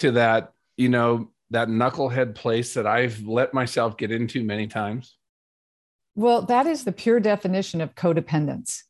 to 0.00 0.12
that, 0.12 0.52
you 0.76 0.90
know, 0.90 1.30
that 1.50 1.68
knucklehead 1.68 2.34
place 2.34 2.74
that 2.74 2.86
I've 2.86 3.22
let 3.26 3.54
myself 3.54 3.96
get 3.96 4.10
into 4.10 4.44
many 4.44 4.66
times? 4.66 5.16
Well, 6.14 6.42
that 6.42 6.66
is 6.66 6.84
the 6.84 6.92
pure 6.92 7.20
definition 7.20 7.80
of 7.80 7.94
codependence. 7.94 8.82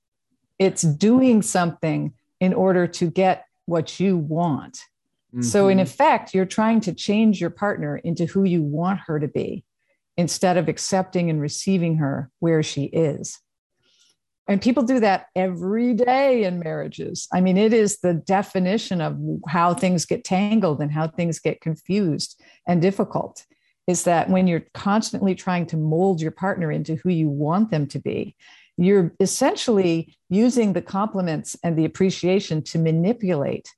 It's 0.59 0.83
doing 0.83 1.42
something 1.42 2.14
in 2.40 2.55
order 2.55 2.87
to 2.87 3.11
get 3.11 3.44
what 3.66 4.00
you 4.00 4.16
want. 4.16 4.81
Mm-hmm. 5.33 5.42
So, 5.42 5.68
in 5.68 5.79
mm-hmm. 5.79 5.83
effect, 5.83 6.35
you're 6.35 6.46
trying 6.46 6.81
to 6.83 6.92
change 6.92 7.40
your 7.40 7.50
partner 7.50 7.98
into 7.98 8.26
who 8.26 8.44
you 8.44 8.62
want 8.62 9.00
her 9.07 9.20
to 9.20 9.29
be 9.29 9.64
instead 10.16 10.57
of 10.57 10.68
accepting 10.68 11.31
and 11.31 11.40
receiving 11.40 11.96
her 11.96 12.31
where 12.40 12.62
she 12.62 12.85
is. 12.85 13.38
And 14.48 14.61
people 14.61 14.83
do 14.83 14.98
that 14.98 15.26
every 15.37 15.94
day 15.94 16.42
in 16.42 16.59
marriages. 16.59 17.29
I 17.33 17.40
mean, 17.40 17.57
it 17.57 17.72
is 17.72 18.00
the 18.00 18.14
definition 18.14 19.00
of 19.00 19.16
how 19.46 19.74
things 19.74 20.05
get 20.05 20.24
tangled 20.24 20.81
and 20.81 20.90
how 20.90 21.07
things 21.07 21.38
get 21.38 21.61
confused 21.61 22.42
and 22.66 22.83
difficult. 22.83 23.44
Is 23.87 24.03
that 24.05 24.29
when 24.29 24.48
you're 24.48 24.66
constantly 24.74 25.37
trying 25.37 25.66
to 25.66 25.76
mold 25.76 26.20
your 26.20 26.33
partner 26.33 26.72
into 26.72 26.96
who 26.96 27.11
you 27.11 27.29
want 27.29 27.70
them 27.70 27.87
to 27.88 28.00
be, 28.00 28.35
you're 28.85 29.12
essentially 29.21 30.16
using 30.29 30.73
the 30.73 30.83
compliments 30.83 31.57
and 31.62 31.77
the 31.77 31.85
appreciation 31.85 32.62
to 32.62 32.79
manipulate 32.79 33.69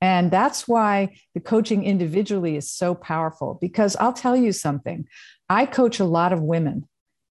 and 0.00 0.30
that's 0.30 0.68
why 0.68 1.16
the 1.34 1.40
coaching 1.40 1.84
individually 1.84 2.56
is 2.56 2.70
so 2.70 2.94
powerful 2.94 3.58
because 3.60 3.96
I'll 3.96 4.12
tell 4.12 4.36
you 4.36 4.52
something. 4.52 5.06
I 5.48 5.66
coach 5.66 6.00
a 6.00 6.04
lot 6.04 6.32
of 6.32 6.42
women, 6.42 6.86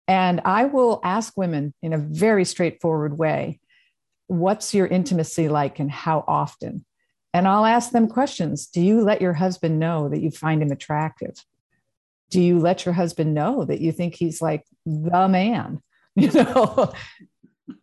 and 0.07 0.41
I 0.43 0.65
will 0.65 0.99
ask 1.03 1.37
women 1.37 1.73
in 1.81 1.93
a 1.93 1.97
very 1.97 2.45
straightforward 2.45 3.17
way 3.17 3.59
what's 4.27 4.75
your 4.75 4.85
intimacy 4.85 5.49
like 5.49 5.79
and 5.79 5.89
how 5.89 6.23
often? 6.27 6.85
And 7.33 7.47
I'll 7.47 7.65
ask 7.65 7.91
them 7.91 8.07
questions 8.07 8.67
Do 8.67 8.81
you 8.81 9.01
let 9.01 9.21
your 9.21 9.33
husband 9.33 9.79
know 9.79 10.09
that 10.09 10.21
you 10.21 10.29
find 10.29 10.61
him 10.61 10.71
attractive? 10.71 11.35
Do 12.29 12.41
you 12.41 12.59
let 12.59 12.85
your 12.85 12.93
husband 12.93 13.33
know 13.33 13.65
that 13.65 13.81
you 13.81 13.91
think 13.91 14.15
he's 14.15 14.41
like 14.41 14.65
the 14.85 15.27
man? 15.27 15.81
You 16.33 16.43
know, 16.43 16.93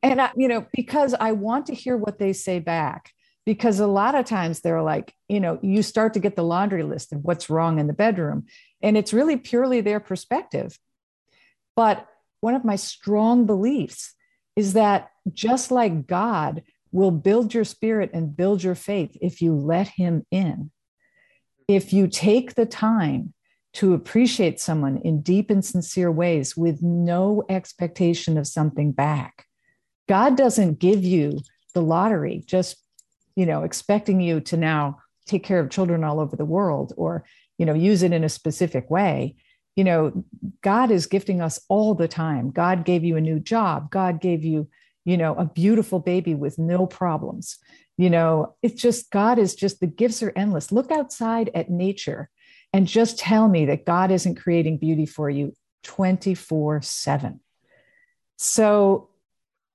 and 0.02 0.20
I, 0.20 0.30
you 0.36 0.48
know, 0.48 0.66
because 0.72 1.14
I 1.14 1.32
want 1.32 1.66
to 1.66 1.74
hear 1.74 1.96
what 1.96 2.18
they 2.18 2.32
say 2.32 2.58
back 2.58 3.12
because 3.44 3.78
a 3.78 3.86
lot 3.86 4.16
of 4.16 4.24
times 4.24 4.60
they're 4.60 4.82
like, 4.82 5.14
you 5.28 5.38
know, 5.38 5.58
you 5.62 5.82
start 5.82 6.14
to 6.14 6.20
get 6.20 6.34
the 6.34 6.42
laundry 6.42 6.82
list 6.82 7.12
of 7.12 7.22
what's 7.22 7.48
wrong 7.48 7.78
in 7.78 7.86
the 7.86 7.92
bedroom, 7.92 8.46
and 8.82 8.96
it's 8.96 9.12
really 9.12 9.36
purely 9.36 9.80
their 9.80 10.00
perspective. 10.00 10.78
But 11.76 12.06
one 12.40 12.54
of 12.54 12.64
my 12.64 12.76
strong 12.76 13.46
beliefs 13.46 14.14
is 14.56 14.72
that 14.72 15.10
just 15.32 15.70
like 15.70 16.06
God 16.06 16.62
will 16.90 17.10
build 17.10 17.54
your 17.54 17.64
spirit 17.64 18.10
and 18.12 18.36
build 18.36 18.62
your 18.62 18.74
faith 18.74 19.16
if 19.20 19.40
you 19.40 19.54
let 19.54 19.88
Him 19.88 20.24
in, 20.30 20.70
if 21.68 21.92
you 21.92 22.08
take 22.08 22.54
the 22.54 22.66
time 22.66 23.32
to 23.76 23.92
appreciate 23.92 24.58
someone 24.58 24.96
in 25.04 25.20
deep 25.20 25.50
and 25.50 25.62
sincere 25.62 26.10
ways 26.10 26.56
with 26.56 26.82
no 26.82 27.44
expectation 27.50 28.38
of 28.38 28.46
something 28.46 28.90
back. 28.90 29.44
God 30.08 30.34
doesn't 30.34 30.78
give 30.78 31.04
you 31.04 31.40
the 31.74 31.82
lottery 31.82 32.42
just 32.46 32.78
you 33.34 33.44
know 33.44 33.64
expecting 33.64 34.18
you 34.18 34.40
to 34.40 34.56
now 34.56 34.96
take 35.26 35.44
care 35.44 35.60
of 35.60 35.68
children 35.68 36.04
all 36.04 36.20
over 36.20 36.36
the 36.36 36.44
world 36.46 36.94
or 36.96 37.26
you 37.58 37.66
know 37.66 37.74
use 37.74 38.02
it 38.02 38.14
in 38.14 38.24
a 38.24 38.30
specific 38.30 38.90
way. 38.90 39.36
You 39.74 39.84
know 39.84 40.24
god 40.62 40.90
is 40.90 41.04
gifting 41.04 41.42
us 41.42 41.60
all 41.68 41.94
the 41.94 42.08
time. 42.08 42.52
God 42.52 42.86
gave 42.86 43.04
you 43.04 43.16
a 43.16 43.20
new 43.20 43.38
job. 43.38 43.90
God 43.90 44.22
gave 44.22 44.42
you 44.42 44.70
you 45.04 45.18
know 45.18 45.34
a 45.34 45.44
beautiful 45.44 46.00
baby 46.00 46.34
with 46.34 46.58
no 46.58 46.86
problems. 46.86 47.58
You 47.98 48.08
know 48.08 48.54
it's 48.62 48.80
just 48.80 49.10
god 49.10 49.38
is 49.38 49.54
just 49.54 49.80
the 49.80 49.86
gifts 49.86 50.22
are 50.22 50.32
endless. 50.34 50.72
Look 50.72 50.90
outside 50.90 51.50
at 51.54 51.68
nature 51.68 52.30
and 52.76 52.86
just 52.86 53.18
tell 53.18 53.48
me 53.48 53.64
that 53.64 53.86
God 53.86 54.10
isn't 54.10 54.34
creating 54.34 54.76
beauty 54.76 55.06
for 55.06 55.30
you 55.30 55.54
24 55.84 56.82
7. 56.82 57.40
So 58.36 59.08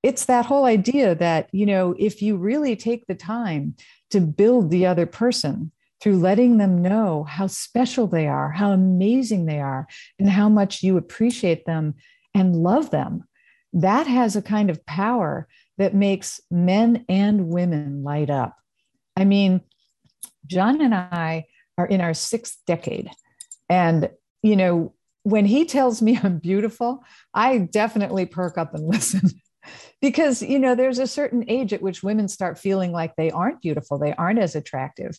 it's 0.03 0.25
that 0.25 0.45
whole 0.45 0.65
idea 0.65 1.15
that, 1.15 1.49
you 1.51 1.65
know, 1.65 1.95
if 1.97 2.21
you 2.21 2.37
really 2.37 2.75
take 2.75 3.07
the 3.07 3.15
time 3.15 3.75
to 4.11 4.21
build 4.21 4.69
the 4.69 4.85
other 4.85 5.07
person 5.07 5.71
through 5.99 6.17
letting 6.17 6.59
them 6.59 6.83
know 6.83 7.23
how 7.23 7.47
special 7.47 8.05
they 8.05 8.27
are, 8.27 8.51
how 8.51 8.71
amazing 8.71 9.47
they 9.47 9.59
are, 9.59 9.87
and 10.19 10.29
how 10.29 10.47
much 10.47 10.83
you 10.83 10.95
appreciate 10.95 11.65
them 11.65 11.95
and 12.35 12.55
love 12.55 12.91
them, 12.91 13.23
that 13.73 14.05
has 14.05 14.35
a 14.35 14.43
kind 14.43 14.69
of 14.69 14.85
power 14.85 15.47
that 15.79 15.95
makes 15.95 16.39
men 16.51 17.03
and 17.09 17.47
women 17.47 18.03
light 18.03 18.29
up. 18.29 18.55
I 19.17 19.25
mean, 19.25 19.61
John 20.45 20.81
and 20.81 20.93
I 20.93 21.47
are 21.81 21.87
in 21.87 22.01
our 22.01 22.13
sixth 22.13 22.59
decade. 22.67 23.09
And, 23.69 24.09
you 24.43 24.55
know, 24.55 24.93
when 25.23 25.45
he 25.45 25.65
tells 25.65 26.01
me 26.01 26.19
I'm 26.23 26.39
beautiful, 26.39 27.03
I 27.33 27.57
definitely 27.59 28.25
perk 28.25 28.57
up 28.57 28.73
and 28.73 28.87
listen. 28.87 29.29
because, 30.01 30.41
you 30.41 30.59
know, 30.59 30.75
there's 30.75 30.99
a 30.99 31.07
certain 31.07 31.45
age 31.47 31.73
at 31.73 31.81
which 31.81 32.03
women 32.03 32.27
start 32.27 32.57
feeling 32.57 32.91
like 32.91 33.15
they 33.15 33.31
aren't 33.31 33.61
beautiful, 33.61 33.97
they 33.97 34.13
aren't 34.13 34.39
as 34.39 34.55
attractive. 34.55 35.17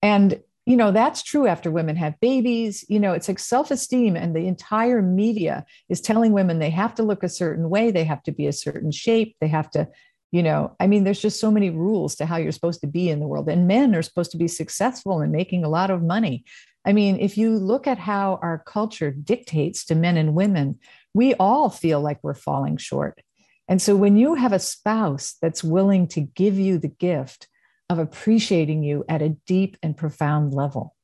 And, 0.00 0.40
you 0.64 0.76
know, 0.76 0.92
that's 0.92 1.22
true 1.22 1.46
after 1.46 1.70
women 1.70 1.96
have 1.96 2.20
babies. 2.20 2.84
You 2.88 3.00
know, 3.00 3.12
it's 3.12 3.28
like 3.28 3.38
self 3.38 3.70
esteem, 3.70 4.16
and 4.16 4.34
the 4.34 4.46
entire 4.46 5.02
media 5.02 5.64
is 5.88 6.00
telling 6.00 6.32
women 6.32 6.58
they 6.58 6.70
have 6.70 6.94
to 6.96 7.02
look 7.02 7.22
a 7.22 7.28
certain 7.28 7.68
way, 7.68 7.90
they 7.90 8.04
have 8.04 8.22
to 8.24 8.32
be 8.32 8.46
a 8.46 8.52
certain 8.52 8.92
shape, 8.92 9.36
they 9.40 9.48
have 9.48 9.70
to, 9.72 9.88
you 10.32 10.42
know, 10.42 10.74
I 10.80 10.86
mean, 10.86 11.04
there's 11.04 11.20
just 11.20 11.38
so 11.38 11.50
many 11.50 11.68
rules 11.68 12.16
to 12.16 12.26
how 12.26 12.36
you're 12.36 12.52
supposed 12.52 12.80
to 12.80 12.86
be 12.86 13.10
in 13.10 13.20
the 13.20 13.26
world. 13.26 13.48
And 13.48 13.68
men 13.68 13.94
are 13.94 14.02
supposed 14.02 14.30
to 14.32 14.38
be 14.38 14.48
successful 14.48 15.20
and 15.20 15.30
making 15.30 15.62
a 15.62 15.68
lot 15.68 15.90
of 15.90 16.02
money. 16.02 16.44
I 16.86 16.94
mean, 16.94 17.20
if 17.20 17.36
you 17.36 17.56
look 17.56 17.86
at 17.86 17.98
how 17.98 18.40
our 18.42 18.62
culture 18.66 19.10
dictates 19.10 19.84
to 19.84 19.94
men 19.94 20.16
and 20.16 20.34
women, 20.34 20.80
we 21.12 21.34
all 21.34 21.68
feel 21.68 22.00
like 22.00 22.18
we're 22.22 22.34
falling 22.34 22.78
short. 22.78 23.20
And 23.68 23.80
so 23.80 23.94
when 23.94 24.16
you 24.16 24.34
have 24.34 24.54
a 24.54 24.58
spouse 24.58 25.36
that's 25.40 25.62
willing 25.62 26.08
to 26.08 26.22
give 26.22 26.58
you 26.58 26.78
the 26.78 26.88
gift 26.88 27.46
of 27.90 27.98
appreciating 27.98 28.82
you 28.82 29.04
at 29.08 29.22
a 29.22 29.36
deep 29.46 29.76
and 29.82 29.96
profound 29.96 30.54
level, 30.54 30.96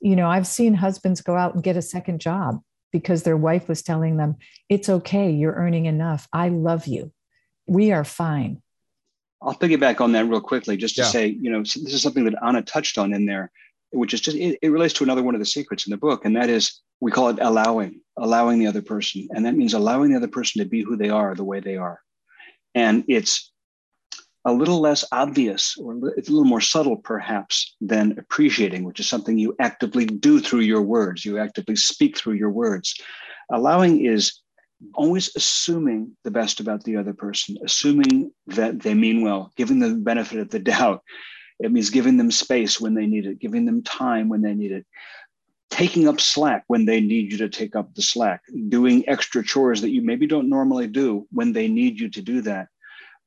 you 0.00 0.16
know, 0.16 0.28
I've 0.28 0.46
seen 0.46 0.74
husbands 0.74 1.20
go 1.20 1.36
out 1.36 1.54
and 1.54 1.62
get 1.62 1.76
a 1.76 1.82
second 1.82 2.20
job 2.20 2.60
because 2.92 3.22
their 3.22 3.36
wife 3.36 3.68
was 3.68 3.82
telling 3.82 4.16
them, 4.16 4.36
it's 4.68 4.88
okay, 4.88 5.30
you're 5.30 5.54
earning 5.54 5.86
enough. 5.86 6.28
I 6.32 6.48
love 6.48 6.86
you. 6.86 7.12
We 7.66 7.92
are 7.92 8.04
fine. 8.04 8.62
I'll 9.42 9.54
piggyback 9.54 10.00
on 10.00 10.12
that 10.12 10.26
real 10.26 10.40
quickly 10.40 10.76
just 10.76 10.96
to 10.96 11.02
yeah. 11.02 11.08
say, 11.08 11.26
you 11.26 11.50
know, 11.50 11.60
this 11.60 11.76
is 11.76 12.02
something 12.02 12.24
that 12.24 12.42
Ana 12.42 12.62
touched 12.62 12.98
on 12.98 13.12
in 13.12 13.26
there 13.26 13.50
which 13.90 14.14
is 14.14 14.20
just 14.20 14.36
it, 14.36 14.58
it, 14.62 14.70
relates 14.70 14.94
to 14.94 15.04
another 15.04 15.22
one 15.22 15.34
of 15.34 15.40
the 15.40 15.46
secrets 15.46 15.86
in 15.86 15.90
the 15.90 15.96
book 15.96 16.24
and 16.24 16.36
that 16.36 16.50
is 16.50 16.80
we 17.00 17.10
call 17.10 17.28
it 17.28 17.38
allowing 17.40 18.00
allowing 18.16 18.58
the 18.58 18.66
other 18.66 18.82
person 18.82 19.28
and 19.30 19.44
that 19.44 19.54
means 19.54 19.74
allowing 19.74 20.10
the 20.10 20.16
other 20.16 20.28
person 20.28 20.62
to 20.62 20.68
be 20.68 20.82
who 20.82 20.96
they 20.96 21.10
are 21.10 21.34
the 21.34 21.44
way 21.44 21.60
they 21.60 21.76
are 21.76 22.00
and 22.74 23.04
it's 23.08 23.52
a 24.44 24.52
little 24.52 24.80
less 24.80 25.04
obvious 25.10 25.76
or 25.76 25.98
it's 26.16 26.28
a 26.28 26.32
little 26.32 26.44
more 26.44 26.60
subtle 26.60 26.96
perhaps 26.96 27.74
than 27.80 28.16
appreciating 28.18 28.84
which 28.84 29.00
is 29.00 29.08
something 29.08 29.38
you 29.38 29.54
actively 29.60 30.06
do 30.06 30.40
through 30.40 30.60
your 30.60 30.82
words 30.82 31.24
you 31.24 31.38
actively 31.38 31.76
speak 31.76 32.16
through 32.16 32.34
your 32.34 32.50
words 32.50 32.94
allowing 33.52 34.04
is 34.04 34.40
always 34.94 35.34
assuming 35.36 36.16
the 36.24 36.30
best 36.30 36.60
about 36.60 36.84
the 36.84 36.96
other 36.96 37.14
person 37.14 37.56
assuming 37.64 38.30
that 38.46 38.80
they 38.80 38.94
mean 38.94 39.22
well 39.22 39.50
giving 39.56 39.78
the 39.78 39.94
benefit 39.94 40.38
of 40.38 40.50
the 40.50 40.58
doubt 40.58 41.02
it 41.58 41.72
means 41.72 41.90
giving 41.90 42.16
them 42.16 42.30
space 42.30 42.80
when 42.80 42.94
they 42.94 43.06
need 43.06 43.26
it, 43.26 43.38
giving 43.38 43.64
them 43.64 43.82
time 43.82 44.28
when 44.28 44.42
they 44.42 44.54
need 44.54 44.72
it, 44.72 44.86
taking 45.70 46.06
up 46.06 46.20
slack 46.20 46.64
when 46.66 46.84
they 46.84 47.00
need 47.00 47.32
you 47.32 47.38
to 47.38 47.48
take 47.48 47.74
up 47.74 47.94
the 47.94 48.02
slack, 48.02 48.42
doing 48.68 49.08
extra 49.08 49.42
chores 49.42 49.80
that 49.80 49.90
you 49.90 50.02
maybe 50.02 50.26
don't 50.26 50.48
normally 50.48 50.86
do 50.86 51.26
when 51.30 51.52
they 51.52 51.68
need 51.68 51.98
you 51.98 52.10
to 52.10 52.22
do 52.22 52.42
that, 52.42 52.68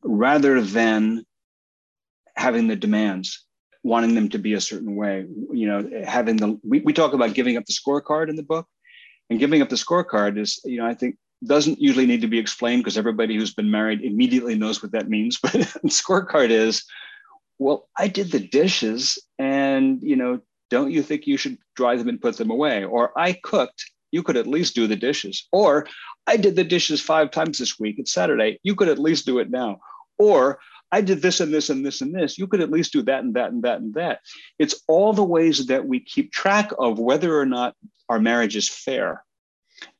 rather 0.04 0.62
than 0.62 1.26
having 2.36 2.68
the 2.68 2.76
demands, 2.76 3.46
wanting 3.84 4.14
them 4.14 4.30
to 4.30 4.38
be 4.38 4.54
a 4.54 4.62
certain 4.62 4.96
way. 4.96 5.26
You 5.52 5.68
know, 5.68 6.04
having 6.06 6.38
the, 6.38 6.60
we, 6.64 6.82
we 6.82 6.94
talk 6.94 7.14
about 7.14 7.34
giving 7.34 7.58
up 7.58 7.66
the 7.66 7.74
scorecard 7.74 8.30
in 8.30 8.36
the 8.36 8.44
book. 8.44 8.68
And 9.32 9.38
giving 9.38 9.62
up 9.62 9.70
the 9.70 9.76
scorecard 9.76 10.40
is, 10.40 10.60
you 10.66 10.78
know, 10.80 10.88
I 10.88 10.96
think 10.96 11.16
doesn't 11.46 11.80
usually 11.80 12.06
need 12.06 12.22
to 12.22 12.28
be 12.28 12.40
explained 12.40 12.84
because 12.84 12.98
everybody 12.98 13.36
who's 13.36 13.54
been 13.54 13.72
married 13.72 14.02
immediately 14.02 14.56
knows 14.56 14.82
what 14.82 14.92
that 14.92 15.10
means. 15.10 15.40
But 15.42 15.52
the 15.54 15.90
scorecard 15.90 16.50
is 16.50 16.84
well, 17.60 17.90
I 17.98 18.08
did 18.08 18.32
the 18.32 18.40
dishes 18.40 19.20
and, 19.38 20.02
you 20.02 20.16
know, 20.16 20.40
don't 20.70 20.92
you 20.92 21.04
think 21.04 21.28
you 21.28 21.38
should 21.38 21.58
dry 21.76 21.98
them 21.98 22.08
and 22.08 22.22
put 22.22 22.38
them 22.38 22.50
away? 22.50 22.86
Or 22.86 23.12
I 23.20 23.34
cooked, 23.34 23.84
you 24.12 24.24
could 24.24 24.38
at 24.38 24.48
least 24.48 24.76
do 24.76 24.88
the 24.88 24.96
dishes. 24.96 25.48
Or 25.52 25.86
I 26.26 26.38
did 26.38 26.56
the 26.56 26.64
dishes 26.64 27.02
five 27.02 27.32
times 27.32 27.58
this 27.58 27.78
week. 27.78 27.96
It's 28.00 28.14
Saturday. 28.14 28.60
You 28.64 28.76
could 28.76 28.88
at 28.88 28.98
least 28.98 29.26
do 29.26 29.40
it 29.40 29.52
now. 29.52 29.80
Or 30.18 30.60
I 30.92 31.02
did 31.02 31.22
this 31.22 31.40
and 31.40 31.54
this 31.54 31.70
and 31.70 31.86
this 31.86 32.02
and 32.02 32.16
this. 32.16 32.38
You 32.38 32.48
could 32.48 32.62
at 32.62 32.72
least 32.72 32.94
do 32.94 33.02
that 33.04 33.24
and 33.24 33.34
that 33.36 33.52
and 33.52 33.64
that 33.64 33.80
and 33.80 33.94
that. 33.96 34.22
It's 34.58 34.82
all 34.88 35.14
the 35.14 35.24
ways 35.24 35.68
that 35.68 35.86
we 35.86 36.00
keep 36.00 36.32
track 36.32 36.72
of 36.80 36.98
whether 36.98 37.38
or 37.38 37.46
not 37.46 37.76
our 38.08 38.20
marriage 38.20 38.56
is 38.56 38.70
fair. 38.70 39.24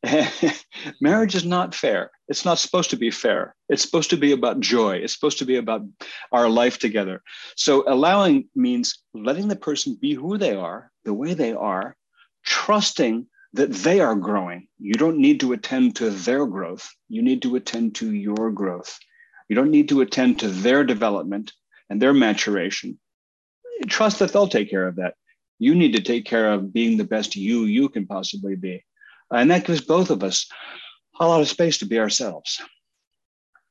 marriage 1.02 1.36
is 1.36 1.46
not 1.46 1.76
fair. 1.76 2.12
It's 2.28 2.46
not 2.46 2.60
supposed 2.60 2.90
to 2.92 2.98
be 2.98 3.12
fair. 3.12 3.56
It's 3.68 3.82
supposed 3.82 4.10
to 4.12 4.18
be 4.18 4.32
about 4.32 4.60
joy. 4.60 4.98
It's 4.98 5.14
supposed 5.14 5.40
to 5.40 5.46
be 5.46 5.58
about 5.58 5.82
our 6.32 6.50
life 6.50 6.80
together. 6.80 7.22
So 7.56 7.84
allowing 7.88 8.50
means 8.56 9.04
letting 9.14 9.48
the 9.48 9.56
person 9.56 9.98
be 10.00 10.14
who 10.14 10.38
they 10.38 10.56
are, 10.56 10.92
the 11.06 11.14
way 11.14 11.34
they 11.34 11.54
are, 11.54 11.96
trusting 12.46 13.28
that 13.54 13.74
they 13.74 14.00
are 14.00 14.16
growing. 14.16 14.68
You 14.80 14.94
don't 14.94 15.18
need 15.18 15.40
to 15.42 15.54
attend 15.54 15.96
to 15.98 16.10
their 16.10 16.46
growth. 16.46 16.90
You 17.08 17.22
need 17.22 17.42
to 17.44 17.56
attend 17.56 17.96
to 17.96 18.14
your 18.14 18.52
growth. 18.52 18.98
You 19.50 19.56
don't 19.56 19.72
need 19.72 19.90
to 19.90 20.02
attend 20.02 20.40
to 20.40 20.48
their 20.48 20.84
development 20.84 21.52
and 21.90 22.02
their 22.02 22.14
maturation. 22.14 23.00
Trust 23.88 24.20
that 24.20 24.32
they'll 24.32 24.48
take 24.48 24.70
care 24.70 24.88
of 24.88 24.98
that. 24.98 25.16
You 25.58 25.74
need 25.76 25.94
to 25.94 26.02
take 26.02 26.26
care 26.26 26.54
of 26.54 26.72
being 26.72 26.98
the 26.98 27.04
best 27.04 27.36
you 27.36 27.64
you 27.64 27.90
can 27.90 28.06
possibly 28.06 28.56
be. 28.56 28.84
And 29.32 29.52
that 29.52 29.66
gives 29.66 29.82
both 29.82 30.10
of 30.10 30.24
us 30.24 30.50
a 31.20 31.28
lot 31.28 31.42
of 31.42 31.48
space 31.48 31.78
to 31.80 31.86
be 31.86 32.00
ourselves. 32.00 32.62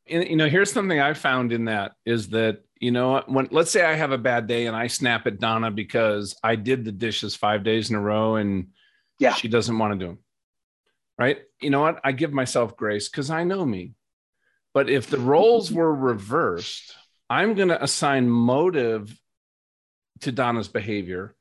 you 0.07 0.37
know, 0.37 0.49
here's 0.49 0.73
something 0.73 1.01
I 1.01 1.15
found 1.15 1.53
in 1.53 1.67
that 1.67 1.93
is 2.07 2.29
that, 2.29 2.63
you 2.81 2.91
know, 2.91 3.23
when 3.27 3.49
let's 3.51 3.71
say 3.71 3.85
I 3.85 3.95
have 3.95 4.13
a 4.13 4.19
bad 4.19 4.47
day 4.47 4.67
and 4.67 4.77
I 4.77 4.87
snap 4.87 5.27
at 5.27 5.41
Donna 5.41 5.71
because 5.71 6.37
I 6.43 6.57
did 6.57 6.85
the 6.85 6.93
dishes 6.93 7.35
five 7.35 7.65
days 7.65 7.91
in 7.91 7.97
a 7.97 8.01
row 8.01 8.37
and 8.37 8.69
yeah, 9.19 9.35
she 9.35 9.49
doesn't 9.49 9.79
want 9.79 9.95
to 9.95 9.99
do 9.99 10.07
them. 10.13 10.19
Right. 11.19 11.39
You 11.61 11.71
know 11.71 11.81
what? 11.81 12.01
I 12.05 12.13
give 12.13 12.33
myself 12.33 12.77
grace 12.77 13.09
because 13.09 13.31
I 13.31 13.43
know 13.43 13.65
me. 13.65 13.95
But 14.73 14.89
if 14.89 15.09
the 15.09 15.19
roles 15.19 15.73
were 15.73 15.93
reversed, 15.93 16.95
I'm 17.29 17.55
going 17.55 17.69
to 17.69 17.83
assign 17.83 18.29
motive 18.29 19.19
to 20.21 20.31
Donna's 20.31 20.69
behavior 20.69 21.35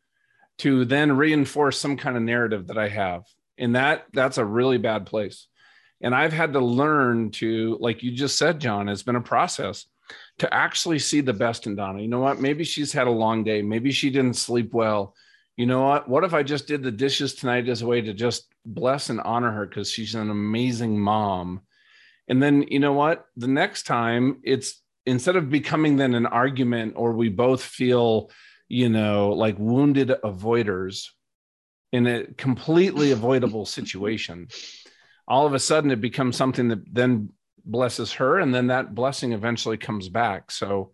to 0.59 0.85
then 0.85 1.15
reinforce 1.15 1.77
some 1.77 1.97
kind 1.97 2.17
of 2.17 2.23
narrative 2.23 2.67
that 2.67 2.77
I 2.79 2.89
have 2.89 3.23
and 3.57 3.75
that 3.75 4.05
that's 4.13 4.37
a 4.37 4.45
really 4.45 4.77
bad 4.77 5.05
place. 5.05 5.47
And 6.01 6.13
i've 6.13 6.33
had 6.33 6.53
to 6.53 6.59
learn 6.59 7.31
to 7.31 7.77
like 7.79 8.03
you 8.03 8.11
just 8.11 8.37
said 8.37 8.59
john 8.59 8.87
it's 8.87 9.03
been 9.03 9.15
a 9.15 9.21
process 9.21 9.87
to 10.39 10.53
actually 10.53 10.99
see 10.99 11.21
the 11.21 11.33
best 11.33 11.67
in 11.67 11.75
donna. 11.75 12.01
You 12.01 12.07
know 12.07 12.19
what? 12.19 12.39
Maybe 12.39 12.63
she's 12.63 12.93
had 12.93 13.07
a 13.07 13.11
long 13.11 13.43
day. 13.43 13.61
Maybe 13.61 13.91
she 13.91 14.09
didn't 14.09 14.35
sleep 14.35 14.73
well. 14.73 15.15
You 15.55 15.65
know 15.65 15.81
what? 15.81 16.07
What 16.07 16.23
if 16.23 16.33
i 16.33 16.43
just 16.43 16.67
did 16.67 16.83
the 16.83 16.91
dishes 16.91 17.33
tonight 17.33 17.67
as 17.67 17.81
a 17.81 17.87
way 17.87 18.01
to 18.01 18.13
just 18.13 18.47
bless 18.65 19.09
and 19.09 19.19
honor 19.21 19.51
her 19.51 19.65
because 19.65 19.89
she's 19.89 20.15
an 20.15 20.29
amazing 20.29 20.99
mom. 20.99 21.61
And 22.27 22.43
then 22.43 22.63
you 22.63 22.79
know 22.79 22.93
what? 22.93 23.25
The 23.37 23.47
next 23.47 23.83
time 23.83 24.39
it's 24.43 24.81
instead 25.05 25.35
of 25.35 25.49
becoming 25.49 25.95
then 25.95 26.13
an 26.13 26.25
argument 26.25 26.93
or 26.97 27.13
we 27.13 27.29
both 27.29 27.63
feel 27.63 28.29
you 28.67 28.89
know 28.89 29.29
like 29.29 29.57
wounded 29.57 30.09
avoiders 30.23 31.07
in 31.91 32.07
a 32.07 32.25
completely 32.25 33.11
avoidable 33.11 33.65
situation 33.65 34.47
all 35.27 35.45
of 35.45 35.53
a 35.53 35.59
sudden 35.59 35.91
it 35.91 36.01
becomes 36.01 36.37
something 36.37 36.69
that 36.69 36.93
then 36.93 37.29
blesses 37.65 38.13
her 38.13 38.39
and 38.39 38.53
then 38.53 38.67
that 38.67 38.95
blessing 38.95 39.33
eventually 39.33 39.77
comes 39.77 40.09
back. 40.09 40.51
So 40.51 40.91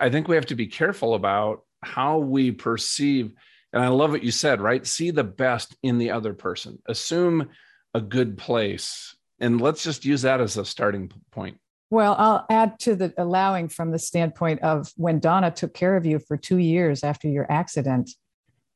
i 0.00 0.10
think 0.10 0.26
we 0.26 0.36
have 0.36 0.46
to 0.46 0.54
be 0.54 0.66
careful 0.66 1.14
about 1.14 1.62
how 1.82 2.18
we 2.18 2.50
perceive 2.50 3.32
and 3.72 3.82
i 3.82 3.88
love 3.88 4.10
what 4.10 4.24
you 4.24 4.30
said 4.30 4.60
right? 4.60 4.86
See 4.86 5.10
the 5.10 5.24
best 5.24 5.76
in 5.82 5.98
the 5.98 6.10
other 6.10 6.34
person. 6.34 6.80
Assume 6.86 7.48
a 7.94 8.00
good 8.00 8.38
place 8.38 9.16
and 9.40 9.60
let's 9.60 9.82
just 9.82 10.04
use 10.04 10.22
that 10.22 10.40
as 10.40 10.56
a 10.56 10.64
starting 10.64 11.10
point. 11.32 11.58
Well 11.90 12.14
i'll 12.18 12.46
add 12.48 12.78
to 12.80 12.94
the 12.94 13.12
allowing 13.18 13.68
from 13.68 13.90
the 13.90 13.98
standpoint 13.98 14.62
of 14.62 14.92
when 14.96 15.18
donna 15.18 15.50
took 15.50 15.74
care 15.74 15.96
of 15.96 16.06
you 16.06 16.20
for 16.20 16.36
two 16.36 16.58
years 16.58 17.02
after 17.02 17.28
your 17.28 17.50
accident 17.50 18.10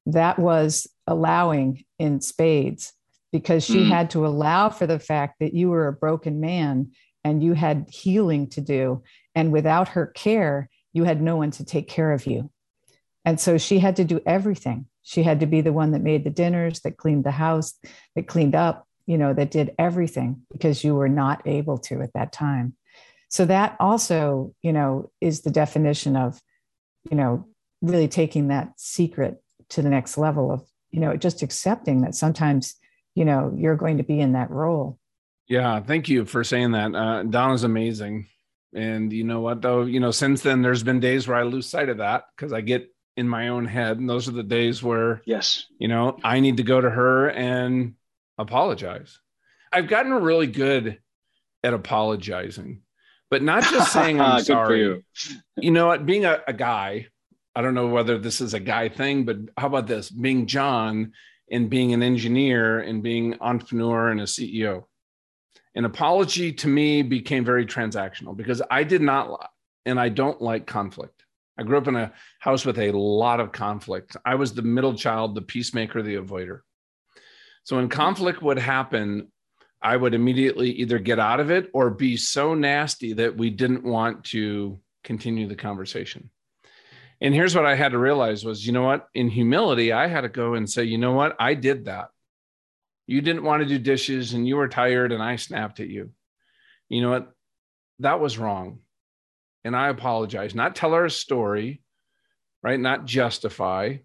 that 0.07 0.39
was 0.39 0.87
allowing 1.07 1.85
in 1.99 2.21
spades 2.21 2.93
because 3.33 3.65
she 3.65 3.81
mm. 3.81 3.89
had 3.89 4.11
to 4.11 4.27
allow 4.27 4.71
for 4.71 4.87
the 4.87 4.99
fact 4.99 5.37
that 5.41 5.55
you 5.55 5.69
were 5.69 5.89
a 5.89 5.93
broken 5.93 6.41
man 6.41 6.93
and 7.25 7.43
you 7.43 7.55
had 7.55 7.87
healing 7.91 8.49
to 8.49 8.61
do. 8.61 9.03
And 9.35 9.53
without 9.53 9.89
her 9.89 10.07
care, 10.07 10.71
you 10.93 11.05
had 11.05 11.21
no 11.21 11.37
one 11.37 11.51
to 11.53 11.65
take 11.65 11.89
care 11.89 12.13
of 12.13 12.27
you. 12.27 12.51
And 13.25 13.41
so 13.41 13.59
she 13.59 13.81
had 13.81 13.97
to 13.97 14.05
do 14.05 14.21
everything. 14.25 14.87
She 15.03 15.25
had 15.25 15.41
to 15.41 15.47
be 15.47 15.61
the 15.61 15.73
one 15.73 15.91
that 15.91 16.03
made 16.03 16.25
the 16.25 16.31
dinners, 16.31 16.81
that 16.81 16.97
cleaned 16.97 17.25
the 17.25 17.33
house, 17.33 17.75
that 18.15 18.29
cleaned 18.29 18.55
up, 18.55 18.87
you 19.07 19.19
know, 19.19 19.35
that 19.35 19.51
did 19.51 19.75
everything 19.79 20.43
because 20.51 20.85
you 20.85 20.95
were 20.95 21.09
not 21.09 21.43
able 21.47 21.79
to 21.79 22.01
at 22.03 22.13
that 22.15 22.33
time. 22.33 22.77
So 23.29 23.45
that 23.47 23.77
also, 23.81 24.55
you 24.63 24.73
know, 24.73 25.11
is 25.21 25.43
the 25.43 25.51
definition 25.51 26.17
of, 26.17 26.41
you 27.11 27.17
know, 27.17 27.47
really 27.83 28.09
taking 28.09 28.49
that 28.49 28.73
secret 28.79 29.43
to 29.71 29.83
the 29.83 29.89
next 29.89 30.19
level 30.19 30.53
of, 30.53 30.63
you 30.91 31.01
know, 31.01 31.17
just 31.17 31.43
accepting 31.43 32.03
that 32.03 32.15
sometimes, 32.15 32.77
you 33.15 33.25
know, 33.25 33.53
you're 33.57 33.77
going 33.77 33.99
to 33.99 34.05
be 34.05 34.21
in 34.21 34.33
that 34.33 34.51
role. 34.51 34.99
Yeah, 35.49 35.81
thank 35.81 36.09
you 36.09 36.25
for 36.25 36.43
saying 36.43 36.73
that. 36.73 36.95
Uh, 36.95 37.23
Donna's 37.23 37.65
amazing. 37.65 38.27
And 38.75 39.13
you 39.13 39.25
know 39.25 39.41
what, 39.41 39.63
though, 39.63 39.83
you 39.83 40.01
know, 40.01 40.11
since 40.11 40.43
then, 40.43 40.61
there's 40.61 40.83
been 40.83 41.01
days 41.01 41.27
where 41.27 41.37
I 41.37 41.45
lose 41.45 41.67
sight 41.67 41.89
of 41.89 41.99
that 41.99 42.25
because 42.37 42.53
I 42.53 42.61
get 42.61 42.93
in 43.17 43.29
my 43.29 43.49
own 43.49 43.65
head. 43.65 43.99
And 43.99 44.09
those 44.09 44.29
are 44.29 44.33
the 44.33 44.43
days 44.43 44.83
where, 44.83 45.23
yes, 45.25 45.67
you 45.79 45.89
know, 45.89 46.19
I 46.23 46.41
need 46.41 46.59
to 46.59 46.63
go 46.63 46.81
to 46.81 46.91
her 46.91 47.31
and 47.31 47.95
apologize. 48.39 49.19
I've 49.73 49.89
gotten 49.89 50.13
really 50.13 50.47
good 50.47 50.99
at 51.63 51.75
apologizing, 51.75 52.83
but 53.31 53.43
not 53.43 53.63
just 53.65 53.93
saying 53.95 54.21
I'm 54.21 54.43
sorry. 54.43 54.81
You. 54.81 55.05
you. 55.57 55.71
know 55.71 55.87
what? 55.87 56.05
Being 56.05 56.25
a, 56.25 56.41
a 56.47 56.53
guy, 56.53 57.07
I 57.57 57.63
don't 57.63 57.75
know 57.75 57.89
whether 57.89 58.19
this 58.19 58.41
is 58.41 58.55
a 58.55 58.61
guy 58.61 58.89
thing, 58.89 59.25
but 59.25 59.39
how 59.57 59.67
about 59.67 59.89
this? 59.89 60.11
Being 60.11 60.47
John 60.47 61.13
and 61.51 61.69
being 61.69 61.93
an 61.93 62.03
engineer 62.03 62.81
and 62.81 63.03
being 63.03 63.37
entrepreneur 63.41 64.11
and 64.11 64.21
a 64.21 64.25
CEO 64.25 64.85
an 65.77 65.85
apology 65.85 66.53
to 66.53 66.69
me 66.69 67.03
became 67.03 67.45
very 67.45 67.67
transactional 67.67 68.35
because 68.35 68.63
I 68.71 68.83
did 68.83 69.03
not 69.03 69.51
and 69.85 70.01
I 70.01 70.09
don't 70.09 70.41
like 70.41 70.67
conflict. 70.67 71.25
I 71.59 71.63
grew 71.63 71.77
up 71.77 71.87
in 71.87 71.97
a 71.97 72.13
house 72.41 72.65
with 72.65 72.79
a 72.79 72.93
lot 72.93 73.41
of 73.41 73.53
conflict. 73.53 74.17
I 74.25 74.35
was 74.35 74.53
the 74.53 74.63
middle 74.63 74.95
child, 74.95 75.35
the 75.35 75.43
peacemaker, 75.43 76.03
the 76.03 76.17
avoider. 76.17 76.61
So 77.63 77.77
when 77.77 77.89
conflict 77.89 78.43
would 78.43 78.59
happen, 78.59 79.31
I 79.83 79.97
would 79.97 80.15
immediately 80.15 80.71
either 80.71 80.99
get 80.99 81.19
out 81.19 81.41
of 81.41 81.51
it 81.51 81.71
or 81.75 81.91
be 81.91 82.17
so 82.17 82.55
nasty 82.55 83.13
that 83.13 83.37
we 83.37 83.51
didn't 83.51 83.85
want 83.85 84.25
to 84.25 84.81
continue 85.05 85.47
the 85.47 85.57
conversation. 85.57 86.31
And 87.21 87.35
here's 87.35 87.55
what 87.55 87.67
I 87.67 87.75
had 87.75 87.93
to 87.93 87.99
realize 87.99 88.45
was, 88.45 88.67
you 88.67 88.73
know 88.73 88.83
what? 88.83 89.09
In 89.15 89.29
humility, 89.29 89.93
I 89.93 90.07
had 90.07 90.23
to 90.23 90.29
go 90.29 90.55
and 90.55 90.69
say, 90.69 90.85
you 90.85 90.99
know 90.99 91.13
what? 91.13 91.35
I 91.39 91.55
did 91.55 91.87
that 91.87 92.11
you 93.07 93.21
didn't 93.21 93.45
want 93.45 93.63
to 93.63 93.69
do 93.69 93.79
dishes 93.79 94.33
and 94.33 94.47
you 94.47 94.57
were 94.57 94.69
tired 94.69 95.13
and 95.13 95.23
I 95.23 95.37
snapped 95.37 95.81
at 95.81 95.89
you. 95.89 96.11
You 96.89 97.03
know 97.03 97.11
what? 97.11 97.33
That 98.01 98.21
was 98.21 98.39
wrong. 98.39 98.81
And 99.65 99.77
I 99.77 99.89
apologize. 99.89 100.55
Not 100.55 100.77
tell 100.77 100.93
her 100.93 101.05
a 101.05 101.11
story, 101.11 101.83
right? 102.63 102.79
Not 102.79 103.05
justify. 103.05 103.97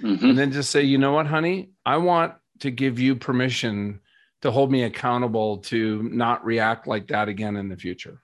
Mm-hmm. 0.00 0.24
And 0.24 0.38
then 0.38 0.52
just 0.52 0.70
say, 0.70 0.82
you 0.82 0.98
know 0.98 1.12
what, 1.12 1.26
honey? 1.26 1.70
I 1.84 1.96
want 1.98 2.34
to 2.60 2.70
give 2.70 2.98
you 2.98 3.16
permission 3.16 4.00
to 4.42 4.50
hold 4.50 4.70
me 4.70 4.84
accountable 4.84 5.58
to 5.58 6.02
not 6.02 6.44
react 6.44 6.86
like 6.86 7.08
that 7.08 7.28
again 7.28 7.56
in 7.56 7.68
the 7.68 7.76
future. 7.76 8.22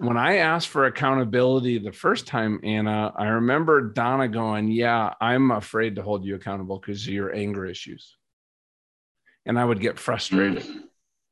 When 0.00 0.16
I 0.16 0.36
asked 0.36 0.68
for 0.68 0.86
accountability 0.86 1.78
the 1.78 1.92
first 1.92 2.26
time, 2.26 2.60
Anna, 2.62 3.12
I 3.16 3.26
remember 3.26 3.80
Donna 3.80 4.28
going, 4.28 4.68
Yeah, 4.68 5.12
I'm 5.20 5.50
afraid 5.50 5.96
to 5.96 6.02
hold 6.02 6.24
you 6.24 6.36
accountable 6.36 6.78
because 6.78 7.06
of 7.06 7.12
your 7.12 7.34
anger 7.34 7.66
issues 7.66 8.16
and 9.48 9.58
I 9.58 9.64
would 9.64 9.80
get 9.80 9.98
frustrated. 9.98 10.62
Mm. 10.62 10.82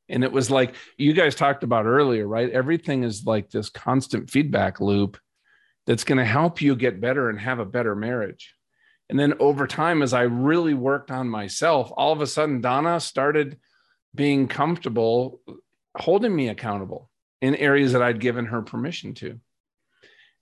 And 0.08 0.24
it 0.24 0.32
was 0.32 0.50
like 0.50 0.74
you 0.96 1.12
guys 1.12 1.34
talked 1.34 1.62
about 1.62 1.86
earlier, 1.86 2.26
right? 2.26 2.50
Everything 2.50 3.04
is 3.04 3.26
like 3.26 3.50
this 3.50 3.68
constant 3.68 4.30
feedback 4.30 4.80
loop 4.80 5.18
that's 5.86 6.04
going 6.04 6.18
to 6.18 6.24
help 6.24 6.60
you 6.60 6.74
get 6.74 7.00
better 7.00 7.28
and 7.28 7.38
have 7.38 7.58
a 7.58 7.64
better 7.64 7.94
marriage. 7.94 8.54
And 9.08 9.18
then 9.18 9.34
over 9.38 9.66
time, 9.66 10.02
as 10.02 10.12
I 10.12 10.22
really 10.22 10.74
worked 10.74 11.10
on 11.10 11.28
myself, 11.28 11.92
all 11.96 12.12
of 12.12 12.20
a 12.20 12.26
sudden, 12.26 12.60
Donna 12.60 12.98
started 12.98 13.58
being 14.14 14.48
comfortable 14.48 15.40
holding 15.96 16.34
me 16.34 16.48
accountable 16.48 17.10
in 17.40 17.54
areas 17.54 17.92
that 17.92 18.02
I'd 18.02 18.20
given 18.20 18.46
her 18.46 18.62
permission 18.62 19.14
to. 19.14 19.40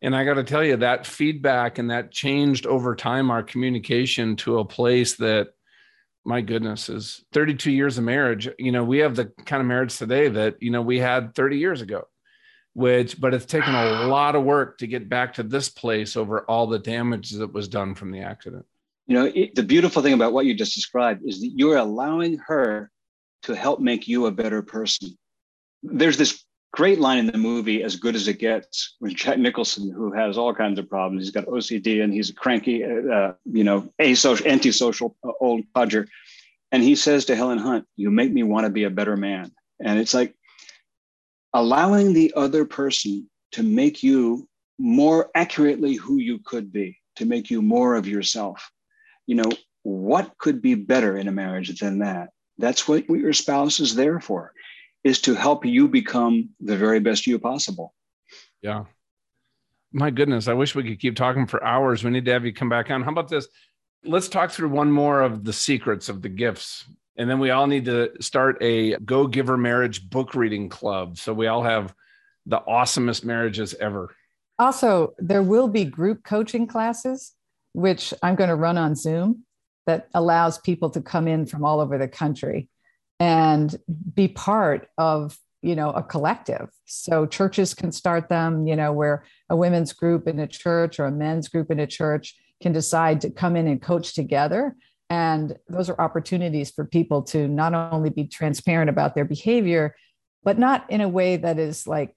And 0.03 0.15
I 0.15 0.25
got 0.25 0.35
to 0.35 0.45
tell 0.45 0.63
you, 0.63 0.77
that 0.79 1.07
feedback 1.07 1.79
and 1.79 1.91
that 1.91 2.11
changed 2.11 2.67
over 2.67 2.95
time 2.95 3.31
our 3.31 3.43
communication 3.43 4.37
to 4.37 4.59
a 4.59 4.65
place 4.65 5.15
that 5.17 5.49
my 6.25 6.41
goodness 6.41 6.89
is 6.89 7.25
32 7.33 7.71
years 7.71 7.99
of 7.99 8.05
marriage. 8.05 8.49
You 8.59 8.73
know 8.73 8.85
we 8.85 8.99
have 8.99 9.17
the 9.17 9.27
kind 9.45 9.61
of 9.61 9.67
marriage 9.67 9.97
today 9.97 10.29
that 10.29 10.63
you 10.63 10.71
know 10.71 10.83
we 10.83 10.99
had 10.99 11.35
30 11.35 11.59
years 11.59 11.81
ago 11.81 12.07
which 12.75 13.21
but 13.21 13.33
it's 13.33 13.47
taken 13.47 13.75
a 13.75 14.07
lot 14.07 14.35
of 14.35 14.43
work 14.43 14.79
to 14.79 14.87
get 14.87 15.09
back 15.09 15.35
to 15.35 15.43
this 15.43 15.69
place 15.69 16.17
over 16.17 16.41
all 16.43 16.67
the 16.67 16.79
damage 16.79 17.31
that 17.31 17.53
was 17.53 17.69
done 17.69 17.95
from 17.95 18.11
the 18.11 18.21
accident. 18.21 18.67
You 19.07 19.15
know 19.15 19.33
it, 19.35 19.55
the 19.55 19.63
beautiful 19.63 20.03
thing 20.03 20.13
about 20.13 20.33
what 20.33 20.45
you 20.47 20.55
just 20.55 20.75
described 20.75 21.23
is 21.25 21.41
that 21.41 21.53
you're 21.55 21.77
allowing 21.77 22.39
her 22.47 22.91
to 23.45 23.55
help 23.55 23.81
make 23.81 24.09
you 24.09 24.27
a 24.27 24.33
better 24.33 24.63
person. 24.63 25.17
There's 25.83 26.17
this 26.17 26.45
great 26.75 26.99
line 26.99 27.19
in 27.19 27.27
the 27.29 27.39
movie 27.39 27.85
as 27.85 27.95
good 27.95 28.17
as 28.17 28.27
it 28.27 28.41
gets 28.41 28.97
with 29.01 29.15
jack 29.15 29.39
nicholson 29.39 29.93
who 29.93 30.11
has 30.11 30.37
all 30.37 30.53
kinds 30.53 30.77
of 30.77 30.91
problems. 30.91 31.23
He's 31.23 31.31
got 31.31 31.47
ocd 31.47 32.03
and 32.03 32.13
he's 32.13 32.31
a 32.31 32.35
cranky 32.35 32.83
uh, 32.85 33.33
you 33.45 33.63
know 33.63 33.89
asocial 34.01 34.45
antisocial 34.45 35.17
uh, 35.25 35.31
old 35.41 35.63
codger. 35.73 36.09
And 36.73 36.83
he 36.83 36.97
says 36.97 37.27
to 37.27 37.37
helen 37.37 37.59
hunt 37.59 37.87
you 37.95 38.11
make 38.11 38.33
me 38.33 38.43
want 38.43 38.65
to 38.65 38.71
be 38.71 38.83
a 38.85 38.91
better 38.91 39.17
man. 39.17 39.53
And 39.79 40.01
it's 40.01 40.15
like 40.15 40.35
allowing 41.53 42.13
the 42.13 42.33
other 42.35 42.65
person 42.65 43.31
to 43.53 43.63
make 43.63 44.03
you 44.03 44.49
more 44.77 45.31
accurately 45.37 45.95
who 45.95 46.19
you 46.19 46.41
could 46.45 46.73
be 46.73 46.99
to 47.15 47.25
make 47.25 47.51
you 47.51 47.63
more 47.63 47.95
of 47.95 48.09
yourself. 48.09 48.69
You 49.29 49.37
know 49.37 49.53
what 49.85 50.37
could 50.39 50.61
be 50.61 50.75
better 50.75 51.17
in 51.17 51.29
a 51.29 51.33
marriage 51.33 51.79
than 51.79 52.01
that? 52.01 52.31
That's 52.59 52.89
what 52.89 53.09
your 53.09 53.33
spouse 53.33 53.79
is 53.79 53.95
there 53.95 54.19
for 54.19 54.53
is 55.05 55.21
to 55.21 55.35
help 55.35 55.65
you 55.65 55.87
become 55.87 56.49
the 56.61 56.77
very 56.77 56.99
best 56.99 57.27
you 57.27 57.39
possible. 57.39 57.95
Yeah. 58.63 58.85
My 59.93 60.11
goodness, 60.11 60.49
I 60.49 60.55
wish 60.55 60.75
we 60.75 60.83
could 60.83 60.99
keep 60.99 61.15
talking 61.15 61.47
for 61.47 61.63
hours. 61.63 62.03
We 62.03 62.11
need 62.11 62.25
to 62.25 62.33
have 62.33 62.45
you 62.45 62.53
come 62.53 62.71
back 62.71 62.91
on. 62.91 63.03
How 63.03 63.13
about 63.13 63.29
this? 63.29 63.47
Let's 64.03 64.29
talk 64.29 64.51
through 64.51 64.71
one 64.71 64.91
more 64.91 65.21
of 65.21 65.45
the 65.45 65.53
secrets 65.53 66.09
of 66.09 66.23
the 66.23 66.29
gifts. 66.29 66.85
And 67.17 67.31
then 67.31 67.39
we 67.39 67.51
all 67.51 67.67
need 67.67 67.85
to 67.85 68.11
start 68.21 68.57
a 68.61 68.97
Go 68.97 69.27
Giver 69.27 69.57
Marriage 69.57 70.09
book 70.09 70.35
reading 70.35 70.69
club. 70.69 71.19
So 71.19 71.33
we 71.33 71.47
all 71.47 71.63
have 71.63 71.95
the 72.47 72.61
awesomest 72.61 73.25
marriages 73.25 73.75
ever. 73.75 74.15
Also, 74.59 75.15
there 75.19 75.43
will 75.43 75.69
be 75.69 75.85
group 75.85 76.25
coaching 76.25 76.67
classes, 76.67 77.33
which 77.73 78.13
I'm 78.23 78.35
going 78.35 78.51
to 78.51 78.57
run 78.57 78.79
on 78.79 78.95
Zoom 78.95 79.45
that 79.87 80.09
allows 80.15 80.59
people 80.59 80.91
to 80.91 81.01
come 81.01 81.29
in 81.29 81.47
from 81.47 81.65
all 81.65 81.81
over 81.81 81.99
the 81.99 82.09
country 82.09 82.69
and 83.25 83.75
be 84.15 84.29
part 84.29 84.89
of 84.99 85.39
you 85.63 85.75
know 85.75 85.91
a 85.93 86.03
collective. 86.03 86.69
So 86.85 87.25
churches 87.25 87.73
can 87.73 87.91
start 87.91 88.29
them 88.29 88.67
you 88.67 88.77
know 88.77 88.93
where 88.93 89.25
a 89.49 89.57
women's 89.57 89.95
group 89.95 90.29
in 90.29 90.39
a 90.39 90.47
church 90.47 91.01
or 91.01 91.07
a 91.07 91.11
men's 91.11 91.49
group 91.49 91.71
in 91.71 91.81
a 91.81 91.87
church 91.87 92.37
can 92.63 92.73
decide 92.73 93.23
to 93.23 93.31
come 93.31 93.57
in 93.57 93.67
and 93.67 93.81
coach 93.81 94.15
together. 94.15 94.77
And 95.09 95.57
those 95.69 95.89
are 95.89 95.99
opportunities 95.99 96.71
for 96.71 96.85
people 96.85 97.23
to 97.33 97.49
not 97.49 97.73
only 97.73 98.11
be 98.11 98.27
transparent 98.27 98.91
about 98.91 99.15
their 99.15 99.25
behavior 99.25 99.97
but 100.43 100.59
not 100.59 100.85
in 100.91 101.01
a 101.01 101.09
way 101.09 101.39
that 101.39 101.59
is 101.59 101.87
like 101.87 102.15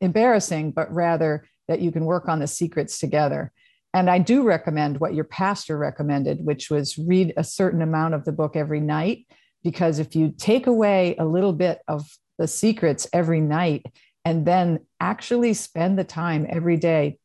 embarrassing 0.00 0.70
but 0.70 0.92
rather 0.94 1.44
that 1.66 1.80
you 1.80 1.90
can 1.90 2.04
work 2.04 2.28
on 2.28 2.38
the 2.38 2.46
secrets 2.46 3.00
together. 3.00 3.50
And 3.92 4.08
i 4.08 4.20
do 4.20 4.44
recommend 4.44 5.00
what 5.00 5.14
your 5.14 5.24
pastor 5.24 5.76
recommended 5.76 6.44
which 6.44 6.70
was 6.70 6.96
read 6.96 7.32
a 7.36 7.42
certain 7.42 7.82
amount 7.82 8.14
of 8.14 8.24
the 8.24 8.36
book 8.40 8.54
every 8.54 8.80
night 8.80 9.26
because 9.66 9.98
if 9.98 10.14
you 10.14 10.32
take 10.38 10.68
away 10.68 11.16
a 11.18 11.24
little 11.24 11.52
bit 11.52 11.82
of 11.88 12.08
the 12.38 12.46
secrets 12.46 13.08
every 13.12 13.40
night 13.40 13.84
and 14.24 14.46
then 14.46 14.78
actually 15.00 15.54
spend 15.54 15.98
the 15.98 16.04
time 16.04 16.46
every 16.48 16.76
day, 16.76 17.18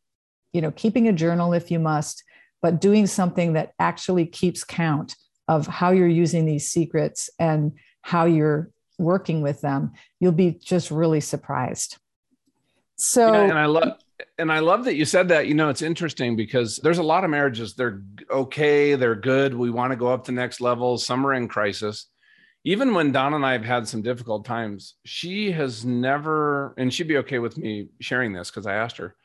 you 0.52 0.60
know, 0.60 0.72
keeping 0.72 1.08
a 1.08 1.14
journal 1.14 1.54
if 1.54 1.70
you 1.70 1.78
must, 1.78 2.24
but 2.60 2.82
doing 2.82 3.06
something 3.06 3.54
that 3.54 3.74
actually 3.78 4.26
keeps 4.26 4.64
count 4.64 5.16
of 5.48 5.68
how 5.68 5.92
you're 5.92 6.08
using 6.08 6.46
these 6.46 6.68
secrets 6.68 7.30
and 7.38 7.74
how 8.02 8.26
you're 8.26 8.72
working 8.98 9.44
with 9.44 9.62
them, 9.62 9.92
you'll 10.20 10.32
be 10.32 10.50
just 10.50 10.90
really 10.90 11.22
surprised. 11.22 12.00
So, 12.96 13.34
yeah, 13.34 13.42
and 13.42 13.60
I 13.60 13.68
love 13.68 14.00
and 14.40 14.52
I 14.52 14.60
love 14.60 14.86
that 14.86 14.96
you 14.96 15.06
said 15.06 15.28
that. 15.28 15.46
You 15.46 15.54
know, 15.54 15.70
it's 15.70 15.84
interesting 15.84 16.36
because 16.36 16.78
there's 16.78 16.98
a 16.98 17.04
lot 17.04 17.24
of 17.24 17.30
marriages, 17.30 17.76
they're 17.76 18.02
okay, 18.32 18.96
they're 18.96 19.14
good. 19.14 19.54
We 19.54 19.70
want 19.70 19.92
to 19.92 19.96
go 19.96 20.08
up 20.08 20.26
to 20.26 20.32
next 20.32 20.60
level. 20.60 20.98
Some 20.98 21.24
are 21.28 21.36
in 21.36 21.48
crisis 21.48 22.08
even 22.64 22.94
when 22.94 23.12
Don 23.12 23.34
and 23.34 23.46
I 23.46 23.54
have 23.54 23.66
had 23.66 23.88
some 23.88 24.02
difficult 24.02 24.46
times, 24.46 24.96
she 25.04 25.52
has 25.52 25.84
never, 25.84 26.76
and 26.78 26.94
she'd 26.94 27.08
be 27.08 27.18
okay 27.18 27.40
with 27.40 27.58
me 27.58 27.90
sharing 28.00 28.34
this 28.34 28.52
because 28.52 28.68
I 28.68 28.76
asked 28.76 28.98
her, 28.98 29.16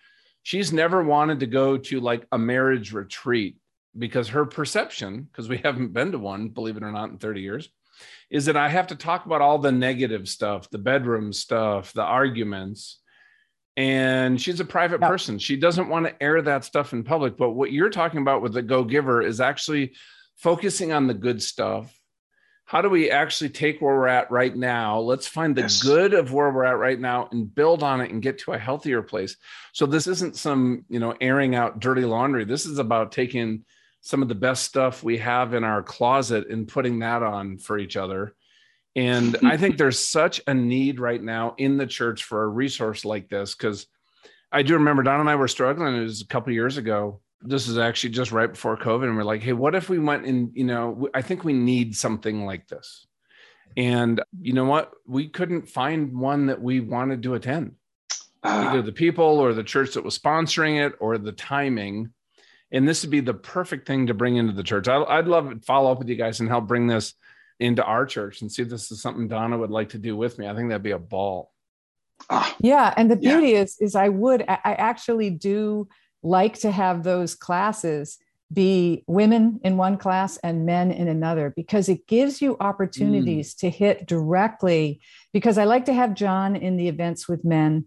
she's 0.43 0.72
never 0.72 1.03
wanted 1.03 1.41
to 1.41 1.47
go 1.47 1.76
to 1.76 2.01
like 2.01 2.26
a 2.32 2.39
marriage 2.39 2.93
retreat 2.93 3.59
because 3.99 4.28
her 4.28 4.47
perception, 4.47 5.22
because 5.22 5.49
we 5.49 5.59
haven't 5.59 5.93
been 5.93 6.12
to 6.12 6.18
one, 6.18 6.49
believe 6.49 6.76
it 6.76 6.82
or 6.82 6.93
not, 6.93 7.11
in 7.11 7.18
30 7.18 7.41
years, 7.43 7.68
is 8.30 8.47
that 8.47 8.57
I 8.57 8.68
have 8.68 8.87
to 8.89 8.95
talk 8.95 9.26
about 9.26 9.43
all 9.43 9.59
the 9.59 9.72
negative 9.72 10.28
stuff, 10.28 10.70
the 10.70 10.78
bedroom 10.78 11.32
stuff, 11.32 11.93
the 11.93 12.03
arguments. 12.03 13.01
And 13.76 14.41
she's 14.41 14.61
a 14.61 14.64
private 14.64 15.03
person. 15.03 15.39
She 15.39 15.57
doesn't 15.57 15.89
want 15.89 16.07
to 16.07 16.22
air 16.22 16.41
that 16.41 16.64
stuff 16.64 16.95
in 16.95 17.05
public. 17.05 17.37
But 17.37 17.51
what 17.51 17.72
you're 17.72 17.91
talking 17.91 18.22
about 18.22 18.41
with 18.41 18.55
the 18.55 18.62
Go 18.62 18.84
Giver 18.84 19.20
is 19.20 19.41
actually 19.41 19.95
focusing 20.37 20.93
on 20.93 21.07
the 21.07 21.14
good 21.14 21.43
stuff 21.43 21.95
how 22.67 22.83
do 22.83 22.89
we 22.89 23.12
actually 23.12 23.51
take 23.51 23.81
where 23.81 23.95
we're 23.95 24.09
at 24.09 24.31
right 24.31 24.55
now? 24.55 24.99
Let's 24.99 25.29
find 25.29 25.55
the 25.55 25.62
yes. 25.62 25.81
good 25.81 26.12
of 26.12 26.33
where 26.33 26.51
we're 26.51 26.64
at 26.64 26.79
right 26.79 26.99
now 26.99 27.29
and 27.31 27.53
build 27.53 27.85
on 27.85 28.01
it 28.01 28.11
and 28.11 28.21
get 28.21 28.41
to 28.41 28.53
a 28.53 28.59
healthier 28.59 29.03
place. 29.03 29.37
So 29.73 29.87
this 29.87 30.09
isn't 30.09 30.37
some 30.37 30.85
you 30.89 30.99
know 30.99 31.14
airing 31.21 31.55
out 31.55 31.79
dirty 31.79 32.05
laundry. 32.05 32.45
This 32.45 32.67
is 32.67 32.81
about 32.81 33.12
taking 33.12 33.64
some 34.01 34.21
of 34.21 34.29
the 34.29 34.35
best 34.35 34.64
stuff 34.64 35.05
we 35.05 35.19
have 35.19 35.55
in 35.55 35.62
our 35.62 35.83
closet 35.83 36.49
and 36.51 36.67
putting 36.67 36.99
that 36.99 37.23
on 37.23 37.59
for 37.59 37.79
each 37.79 37.97
other. 37.97 38.35
And 38.97 39.37
i 39.45 39.57
think 39.57 39.77
there's 39.79 39.99
such 39.99 40.41
a 40.47 40.55
need 40.55 40.99
right 40.99 41.23
now 41.23 41.55
in 41.59 41.77
the 41.77 41.87
church 41.87 42.25
for 42.25 42.43
a 42.43 42.49
resource 42.49 43.05
like 43.05 43.29
this 43.29 43.55
because 43.55 43.87
i 44.51 44.62
do 44.62 44.75
remember 44.75 45.03
don 45.03 45.21
and 45.21 45.31
i 45.31 45.37
were 45.37 45.49
struggling. 45.49 45.95
It 45.95 46.01
was 46.01 46.23
a 46.23 46.27
couple 46.27 46.53
years 46.53 46.79
ago 46.79 47.21
this 47.43 47.68
is 47.68 47.78
actually 47.78 48.11
just 48.11 48.32
right 48.32 48.51
before 48.51 48.76
COVID, 48.76 49.05
and 49.05 49.16
we're 49.16 49.24
like, 49.24 49.43
hey, 49.43 49.53
what 49.53 49.74
if 49.74 49.89
we 49.89 49.99
went 49.99 50.26
and 50.26 50.51
you 50.55 50.64
know, 50.64 51.09
I 51.14 51.22
think 51.22 51.45
we 51.45 51.53
need 51.53 51.97
something 51.97 52.45
like 52.45 52.66
this. 52.68 53.07
And 53.76 54.22
you 54.41 54.53
know 54.53 54.64
what? 54.64 54.93
We 55.07 55.28
couldn't 55.28 55.68
find 55.68 56.18
one 56.18 56.47
that 56.47 56.62
we 56.62 56.80
wanted 56.80 57.22
to 57.24 57.34
attend. 57.34 57.74
Uh, 58.43 58.68
Either 58.68 58.82
the 58.82 58.93
people 58.93 59.24
or 59.24 59.53
the 59.53 59.64
church 59.64 59.95
that 59.95 60.05
was 60.05 60.18
sponsoring 60.18 60.87
it 60.87 60.95
or 61.01 61.18
the 61.18 61.32
timing. 61.32 62.12
And 62.72 62.89
this 62.89 63.03
would 63.03 63.11
be 63.11 63.20
the 63.20 63.34
perfect 63.34 63.87
thing 63.87 64.07
to 64.07 64.14
bring 64.14 64.37
into 64.37 64.53
the 64.53 64.62
church. 64.62 64.89
I, 64.89 65.16
would 65.16 65.28
love 65.28 65.51
to 65.51 65.61
follow 65.61 65.93
up 65.93 65.99
with 65.99 66.09
you 66.09 66.16
guys 66.16 66.41
and 66.41 66.49
help 66.49 66.66
bring 66.66 66.87
this 66.87 67.14
into 67.61 67.84
our 67.84 68.07
church 68.07 68.41
and 68.41 68.51
see 68.51 68.62
if 68.62 68.68
this 68.68 68.91
is 68.91 69.01
something 69.01 69.28
Donna 69.28 69.59
would 69.59 69.70
like 69.70 69.91
to 69.91 69.99
do 69.99 70.16
with 70.16 70.39
me. 70.39 70.49
I 70.49 70.55
think 70.55 70.68
that'd 70.68 70.82
be 70.82 70.91
a 70.91 70.99
ball. 70.99 71.53
Ah. 72.30 72.55
yeah. 72.61 72.93
And 72.97 73.11
the 73.11 73.16
beauty 73.16 73.49
yeah. 73.49 73.61
is, 73.61 73.76
is 73.78 73.95
I 73.95 74.09
would, 74.09 74.43
I 74.49 74.59
actually 74.64 75.30
do 75.30 75.89
like 76.23 76.59
to 76.61 76.71
have 76.71 77.03
those 77.03 77.35
classes 77.35 78.19
be 78.53 79.03
women 79.07 79.61
in 79.64 79.77
one 79.77 79.97
class 79.97 80.37
and 80.39 80.64
men 80.64 80.93
in 80.93 81.09
another 81.09 81.53
because 81.57 81.89
it 81.89 82.07
gives 82.07 82.41
you 82.41 82.57
opportunities 82.61 83.55
mm. 83.55 83.59
to 83.59 83.71
hit 83.71 84.07
directly. 84.07 85.01
Because 85.33 85.59
I 85.59 85.64
like 85.64 85.85
to 85.87 85.93
have 85.93 86.14
John 86.14 86.55
in 86.55 86.77
the 86.77 86.89
events 86.89 87.29
with 87.29 87.45
men 87.45 87.87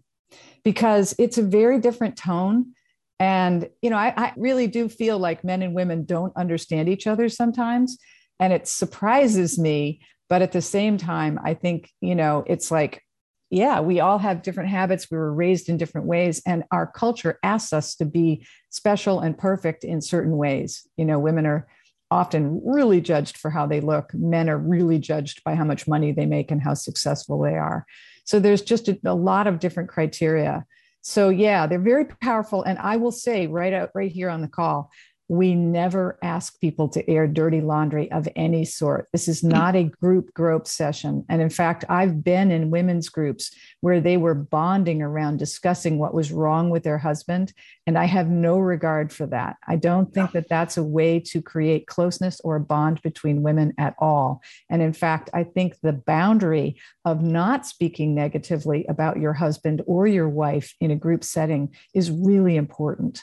because 0.62 1.14
it's 1.18 1.38
a 1.38 1.42
very 1.42 1.80
different 1.80 2.16
tone. 2.16 2.72
And, 3.18 3.68
you 3.82 3.90
know, 3.90 3.96
I, 3.96 4.12
I 4.16 4.32
really 4.36 4.66
do 4.66 4.88
feel 4.88 5.18
like 5.18 5.44
men 5.44 5.62
and 5.62 5.74
women 5.74 6.04
don't 6.04 6.36
understand 6.36 6.88
each 6.88 7.06
other 7.06 7.28
sometimes. 7.28 7.98
And 8.38 8.52
it 8.52 8.68
surprises 8.68 9.58
me. 9.58 10.00
But 10.28 10.42
at 10.42 10.52
the 10.52 10.62
same 10.62 10.96
time, 10.96 11.40
I 11.42 11.54
think, 11.54 11.90
you 12.00 12.14
know, 12.14 12.44
it's 12.46 12.70
like 12.70 13.02
yeah, 13.50 13.80
we 13.80 13.98
all 13.98 14.18
have 14.18 14.42
different 14.42 14.70
habits. 14.70 15.10
We 15.10 15.18
were 15.18 15.34
raised 15.34 15.68
in 15.68 15.76
different 15.76 16.06
ways, 16.06 16.40
and 16.46 16.64
our 16.70 16.86
culture 16.86 17.38
asks 17.42 17.72
us 17.72 17.96
to 17.96 18.04
be 18.04 18.46
special 18.70 19.20
and 19.20 19.36
perfect 19.36 19.82
in 19.82 20.00
certain 20.00 20.36
ways. 20.36 20.86
You 20.96 21.04
know, 21.04 21.18
women 21.18 21.46
are 21.46 21.66
often 22.12 22.60
really 22.64 23.00
judged 23.00 23.36
for 23.36 23.50
how 23.50 23.66
they 23.66 23.80
look, 23.80 24.12
men 24.14 24.48
are 24.48 24.58
really 24.58 24.98
judged 24.98 25.42
by 25.44 25.54
how 25.54 25.64
much 25.64 25.86
money 25.86 26.12
they 26.12 26.26
make 26.26 26.50
and 26.50 26.62
how 26.62 26.74
successful 26.74 27.40
they 27.40 27.56
are. 27.56 27.86
So 28.24 28.40
there's 28.40 28.62
just 28.62 28.88
a, 28.88 28.98
a 29.04 29.14
lot 29.14 29.46
of 29.46 29.60
different 29.60 29.88
criteria. 29.88 30.64
So 31.02 31.28
yeah, 31.28 31.66
they're 31.66 31.78
very 31.78 32.04
powerful. 32.04 32.62
And 32.62 32.78
I 32.78 32.96
will 32.96 33.12
say 33.12 33.46
right 33.46 33.72
out 33.72 33.90
right 33.94 34.10
here 34.10 34.28
on 34.28 34.42
the 34.42 34.48
call, 34.48 34.90
we 35.30 35.54
never 35.54 36.18
ask 36.24 36.60
people 36.60 36.88
to 36.88 37.08
air 37.08 37.28
dirty 37.28 37.60
laundry 37.60 38.10
of 38.10 38.26
any 38.34 38.64
sort. 38.64 39.06
This 39.12 39.28
is 39.28 39.44
not 39.44 39.76
a 39.76 39.84
group 39.84 40.34
grope 40.34 40.66
session. 40.66 41.24
And 41.28 41.40
in 41.40 41.50
fact, 41.50 41.84
I've 41.88 42.24
been 42.24 42.50
in 42.50 42.72
women's 42.72 43.08
groups 43.08 43.54
where 43.80 44.00
they 44.00 44.16
were 44.16 44.34
bonding 44.34 45.02
around 45.02 45.38
discussing 45.38 46.00
what 46.00 46.14
was 46.14 46.32
wrong 46.32 46.68
with 46.68 46.82
their 46.82 46.98
husband. 46.98 47.52
And 47.86 47.96
I 47.96 48.06
have 48.06 48.28
no 48.28 48.58
regard 48.58 49.12
for 49.12 49.24
that. 49.26 49.54
I 49.68 49.76
don't 49.76 50.12
think 50.12 50.32
that 50.32 50.48
that's 50.48 50.76
a 50.76 50.82
way 50.82 51.20
to 51.26 51.40
create 51.40 51.86
closeness 51.86 52.40
or 52.42 52.56
a 52.56 52.60
bond 52.60 53.00
between 53.02 53.42
women 53.42 53.72
at 53.78 53.94
all. 54.00 54.42
And 54.68 54.82
in 54.82 54.92
fact, 54.92 55.30
I 55.32 55.44
think 55.44 55.76
the 55.80 55.92
boundary 55.92 56.80
of 57.04 57.22
not 57.22 57.66
speaking 57.66 58.16
negatively 58.16 58.84
about 58.88 59.20
your 59.20 59.34
husband 59.34 59.82
or 59.86 60.08
your 60.08 60.28
wife 60.28 60.74
in 60.80 60.90
a 60.90 60.96
group 60.96 61.22
setting 61.22 61.72
is 61.94 62.10
really 62.10 62.56
important. 62.56 63.22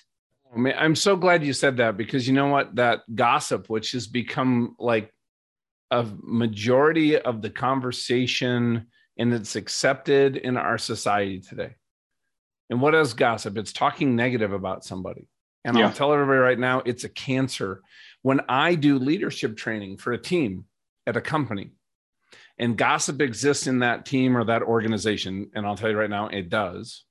I 0.53 0.57
mean, 0.57 0.73
I'm 0.77 0.95
so 0.95 1.15
glad 1.15 1.43
you 1.43 1.53
said 1.53 1.77
that 1.77 1.97
because 1.97 2.27
you 2.27 2.33
know 2.33 2.47
what? 2.47 2.75
That 2.75 3.01
gossip, 3.13 3.69
which 3.69 3.91
has 3.91 4.07
become 4.07 4.75
like 4.79 5.13
a 5.91 6.05
majority 6.21 7.17
of 7.17 7.41
the 7.41 7.49
conversation 7.49 8.87
and 9.17 9.33
it's 9.33 9.55
accepted 9.55 10.37
in 10.37 10.57
our 10.57 10.77
society 10.77 11.39
today. 11.39 11.75
And 12.69 12.81
what 12.81 12.95
is 12.95 13.13
gossip? 13.13 13.57
It's 13.57 13.73
talking 13.73 14.15
negative 14.15 14.53
about 14.53 14.83
somebody. 14.83 15.27
And 15.63 15.77
yeah. 15.77 15.87
I'll 15.87 15.93
tell 15.93 16.13
everybody 16.13 16.39
right 16.39 16.59
now, 16.59 16.81
it's 16.85 17.03
a 17.03 17.09
cancer. 17.09 17.81
When 18.21 18.41
I 18.47 18.75
do 18.75 18.99
leadership 18.99 19.57
training 19.57 19.97
for 19.97 20.13
a 20.13 20.17
team 20.17 20.65
at 21.05 21.17
a 21.17 21.21
company, 21.21 21.71
and 22.59 22.77
gossip 22.77 23.21
exists 23.21 23.67
in 23.67 23.79
that 23.79 24.05
team 24.05 24.35
or 24.35 24.43
that 24.45 24.63
organization, 24.63 25.51
and 25.53 25.65
I'll 25.65 25.75
tell 25.75 25.89
you 25.89 25.97
right 25.97 26.09
now, 26.09 26.27
it 26.27 26.49
does. 26.49 27.05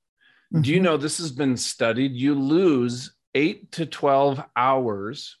Mm-hmm. 0.53 0.61
Do 0.61 0.69
you 0.69 0.77
mm-hmm. 0.77 0.83
know 0.85 0.97
this 0.97 1.17
has 1.19 1.31
been 1.31 1.57
studied? 1.57 2.13
You 2.13 2.35
lose 2.35 3.15
eight 3.37 3.71
to 3.73 3.85
12 3.85 4.43
hours 4.55 5.37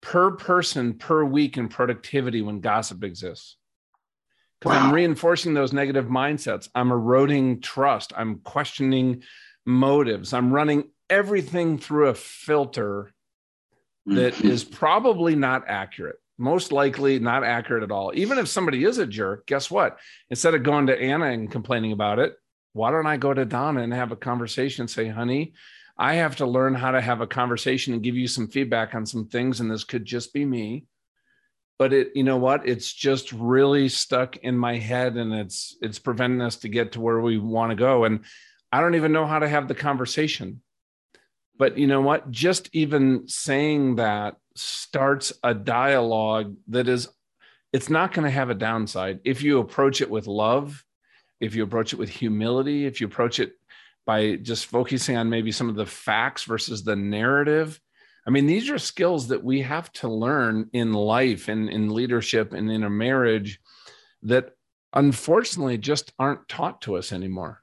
per 0.00 0.32
person 0.32 0.94
per 0.94 1.24
week 1.24 1.56
in 1.56 1.68
productivity 1.68 2.42
when 2.42 2.60
gossip 2.60 3.04
exists. 3.04 3.56
Because 4.60 4.76
wow. 4.76 4.86
I'm 4.86 4.92
reinforcing 4.92 5.54
those 5.54 5.72
negative 5.72 6.06
mindsets. 6.06 6.68
I'm 6.74 6.90
eroding 6.90 7.60
trust. 7.60 8.12
I'm 8.16 8.40
questioning 8.40 9.22
motives. 9.64 10.32
I'm 10.32 10.52
running 10.52 10.90
everything 11.08 11.78
through 11.78 12.08
a 12.08 12.14
filter 12.14 13.12
that 14.06 14.34
mm-hmm. 14.34 14.74
probably 14.74 15.36
not 15.36 15.68
accurate. 15.68 16.16
Most 16.38 16.72
likely 16.72 17.20
not 17.20 17.44
accurate 17.44 17.84
at 17.84 17.92
all. 17.92 18.10
Even 18.16 18.38
if 18.38 18.48
somebody 18.48 18.84
is 18.84 18.98
a 18.98 19.06
jerk, 19.06 19.46
guess 19.46 19.70
what? 19.70 20.00
Instead 20.28 20.54
of 20.54 20.64
going 20.64 20.88
to 20.88 21.00
Anna 21.00 21.26
and 21.26 21.50
complaining 21.50 21.92
about 21.92 22.18
it, 22.18 22.34
why 22.72 22.90
don't 22.90 23.06
I 23.06 23.16
go 23.16 23.32
to 23.32 23.44
Donna 23.44 23.82
and 23.82 23.92
have 23.92 24.10
a 24.10 24.16
conversation? 24.16 24.88
Say, 24.88 25.06
honey, 25.06 25.52
I 26.02 26.14
have 26.14 26.34
to 26.36 26.46
learn 26.46 26.74
how 26.74 26.90
to 26.90 27.00
have 27.00 27.20
a 27.20 27.28
conversation 27.28 27.94
and 27.94 28.02
give 28.02 28.16
you 28.16 28.26
some 28.26 28.48
feedback 28.48 28.92
on 28.92 29.06
some 29.06 29.28
things. 29.28 29.60
And 29.60 29.70
this 29.70 29.84
could 29.84 30.04
just 30.04 30.34
be 30.34 30.44
me. 30.44 30.86
But 31.78 31.92
it, 31.92 32.10
you 32.16 32.24
know 32.24 32.38
what? 32.38 32.68
It's 32.68 32.92
just 32.92 33.32
really 33.32 33.88
stuck 33.88 34.36
in 34.38 34.58
my 34.58 34.78
head 34.78 35.16
and 35.16 35.32
it's 35.32 35.76
it's 35.80 36.00
preventing 36.00 36.40
us 36.40 36.56
to 36.56 36.68
get 36.68 36.92
to 36.92 37.00
where 37.00 37.20
we 37.20 37.38
want 37.38 37.70
to 37.70 37.76
go. 37.76 38.02
And 38.02 38.24
I 38.72 38.80
don't 38.80 38.96
even 38.96 39.12
know 39.12 39.26
how 39.26 39.38
to 39.38 39.48
have 39.48 39.68
the 39.68 39.76
conversation. 39.76 40.60
But 41.56 41.78
you 41.78 41.86
know 41.86 42.00
what? 42.00 42.32
Just 42.32 42.68
even 42.72 43.28
saying 43.28 43.96
that 43.96 44.38
starts 44.56 45.32
a 45.44 45.54
dialogue 45.54 46.56
that 46.66 46.88
is 46.88 47.08
it's 47.72 47.88
not 47.88 48.12
going 48.12 48.24
to 48.24 48.30
have 48.30 48.50
a 48.50 48.54
downside 48.54 49.20
if 49.24 49.40
you 49.42 49.60
approach 49.60 50.00
it 50.00 50.10
with 50.10 50.26
love 50.26 50.84
if 51.40 51.54
you 51.54 51.62
approach 51.62 51.92
it 51.92 51.98
with 51.98 52.10
humility 52.10 52.84
if 52.84 53.00
you 53.00 53.06
approach 53.06 53.40
it 53.40 53.54
by 54.06 54.36
just 54.36 54.66
focusing 54.66 55.16
on 55.16 55.30
maybe 55.30 55.52
some 55.52 55.68
of 55.68 55.76
the 55.76 55.86
facts 55.86 56.44
versus 56.44 56.82
the 56.82 56.96
narrative. 56.96 57.80
I 58.26 58.30
mean, 58.30 58.46
these 58.46 58.70
are 58.70 58.78
skills 58.78 59.28
that 59.28 59.42
we 59.42 59.62
have 59.62 59.92
to 59.94 60.08
learn 60.08 60.70
in 60.72 60.92
life 60.92 61.48
and 61.48 61.68
in 61.68 61.90
leadership 61.90 62.52
and 62.52 62.70
in 62.70 62.84
a 62.84 62.90
marriage 62.90 63.60
that 64.22 64.50
unfortunately 64.92 65.78
just 65.78 66.12
aren't 66.18 66.48
taught 66.48 66.82
to 66.82 66.96
us 66.96 67.12
anymore. 67.12 67.62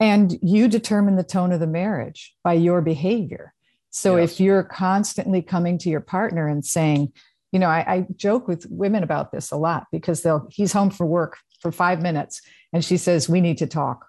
And 0.00 0.38
you 0.42 0.66
determine 0.66 1.16
the 1.16 1.24
tone 1.24 1.52
of 1.52 1.60
the 1.60 1.66
marriage 1.66 2.34
by 2.42 2.54
your 2.54 2.80
behavior. 2.80 3.52
So 3.90 4.16
yes. 4.16 4.32
if 4.32 4.40
you're 4.40 4.62
constantly 4.62 5.42
coming 5.42 5.76
to 5.78 5.90
your 5.90 6.00
partner 6.00 6.48
and 6.48 6.64
saying, 6.64 7.12
you 7.52 7.58
know, 7.58 7.68
I, 7.68 7.80
I, 7.80 8.06
joke 8.16 8.46
with 8.46 8.66
women 8.70 9.02
about 9.02 9.32
this 9.32 9.50
a 9.50 9.56
lot 9.56 9.86
because 9.90 10.22
they'll 10.22 10.46
he's 10.50 10.72
home 10.72 10.90
for 10.90 11.04
work 11.04 11.36
for 11.60 11.72
five 11.72 12.00
minutes 12.00 12.40
and 12.72 12.84
she 12.84 12.96
says, 12.96 13.28
We 13.28 13.40
need 13.40 13.58
to 13.58 13.66
talk. 13.66 14.06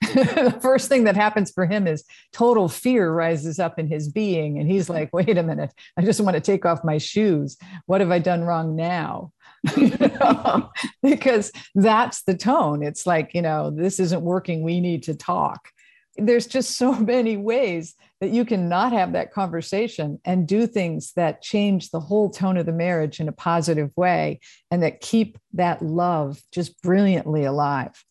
the 0.14 0.58
first 0.62 0.88
thing 0.88 1.04
that 1.04 1.16
happens 1.16 1.50
for 1.50 1.66
him 1.66 1.86
is 1.86 2.04
total 2.32 2.68
fear 2.68 3.12
rises 3.12 3.58
up 3.58 3.78
in 3.78 3.88
his 3.88 4.08
being. 4.08 4.58
And 4.58 4.70
he's 4.70 4.88
like, 4.88 5.12
wait 5.12 5.36
a 5.36 5.42
minute, 5.42 5.72
I 5.96 6.02
just 6.02 6.20
want 6.20 6.34
to 6.34 6.40
take 6.40 6.64
off 6.64 6.84
my 6.84 6.98
shoes. 6.98 7.56
What 7.86 8.00
have 8.00 8.10
I 8.10 8.18
done 8.18 8.44
wrong 8.44 8.76
now? 8.76 9.32
because 11.02 11.52
that's 11.74 12.22
the 12.22 12.36
tone. 12.36 12.82
It's 12.82 13.06
like, 13.06 13.34
you 13.34 13.42
know, 13.42 13.70
this 13.70 13.98
isn't 13.98 14.22
working. 14.22 14.62
We 14.62 14.80
need 14.80 15.02
to 15.04 15.14
talk. 15.14 15.70
There's 16.16 16.46
just 16.46 16.76
so 16.76 16.92
many 16.94 17.36
ways 17.36 17.94
that 18.20 18.30
you 18.30 18.44
can 18.44 18.68
not 18.68 18.92
have 18.92 19.12
that 19.12 19.32
conversation 19.32 20.20
and 20.24 20.48
do 20.48 20.66
things 20.66 21.12
that 21.14 21.42
change 21.42 21.90
the 21.90 22.00
whole 22.00 22.30
tone 22.30 22.56
of 22.56 22.66
the 22.66 22.72
marriage 22.72 23.20
in 23.20 23.28
a 23.28 23.32
positive 23.32 23.90
way 23.96 24.40
and 24.70 24.82
that 24.82 25.00
keep 25.00 25.38
that 25.52 25.82
love 25.82 26.42
just 26.52 26.80
brilliantly 26.82 27.44
alive. 27.44 28.04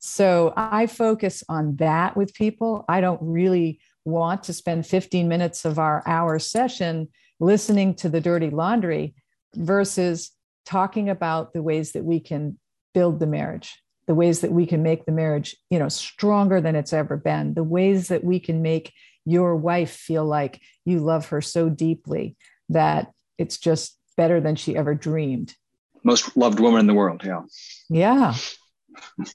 So 0.00 0.52
I 0.56 0.86
focus 0.86 1.44
on 1.48 1.76
that 1.76 2.16
with 2.16 2.34
people. 2.34 2.84
I 2.88 3.00
don't 3.00 3.20
really 3.22 3.80
want 4.04 4.44
to 4.44 4.52
spend 4.52 4.86
15 4.86 5.28
minutes 5.28 5.64
of 5.64 5.78
our 5.78 6.02
hour 6.06 6.38
session 6.38 7.08
listening 7.38 7.94
to 7.94 8.08
the 8.08 8.20
dirty 8.20 8.50
laundry 8.50 9.14
versus 9.54 10.32
talking 10.64 11.08
about 11.08 11.52
the 11.52 11.62
ways 11.62 11.92
that 11.92 12.04
we 12.04 12.20
can 12.20 12.58
build 12.92 13.20
the 13.20 13.26
marriage 13.26 13.76
the 14.06 14.14
ways 14.14 14.40
that 14.40 14.50
we 14.50 14.66
can 14.66 14.82
make 14.82 15.04
the 15.04 15.12
marriage 15.12 15.54
you 15.68 15.78
know 15.78 15.88
stronger 15.88 16.60
than 16.60 16.74
it's 16.74 16.92
ever 16.92 17.16
been 17.16 17.54
the 17.54 17.62
ways 17.62 18.08
that 18.08 18.24
we 18.24 18.40
can 18.40 18.62
make 18.62 18.92
your 19.24 19.56
wife 19.56 19.92
feel 19.92 20.24
like 20.24 20.60
you 20.84 20.98
love 21.00 21.26
her 21.28 21.40
so 21.40 21.68
deeply 21.68 22.36
that 22.68 23.12
it's 23.38 23.58
just 23.58 23.96
better 24.16 24.40
than 24.40 24.56
she 24.56 24.76
ever 24.76 24.94
dreamed. 24.94 25.54
Most 26.02 26.36
loved 26.36 26.60
woman 26.60 26.80
in 26.80 26.86
the 26.86 26.94
world. 26.94 27.22
Yeah. 27.24 27.42
Yeah. 27.88 28.34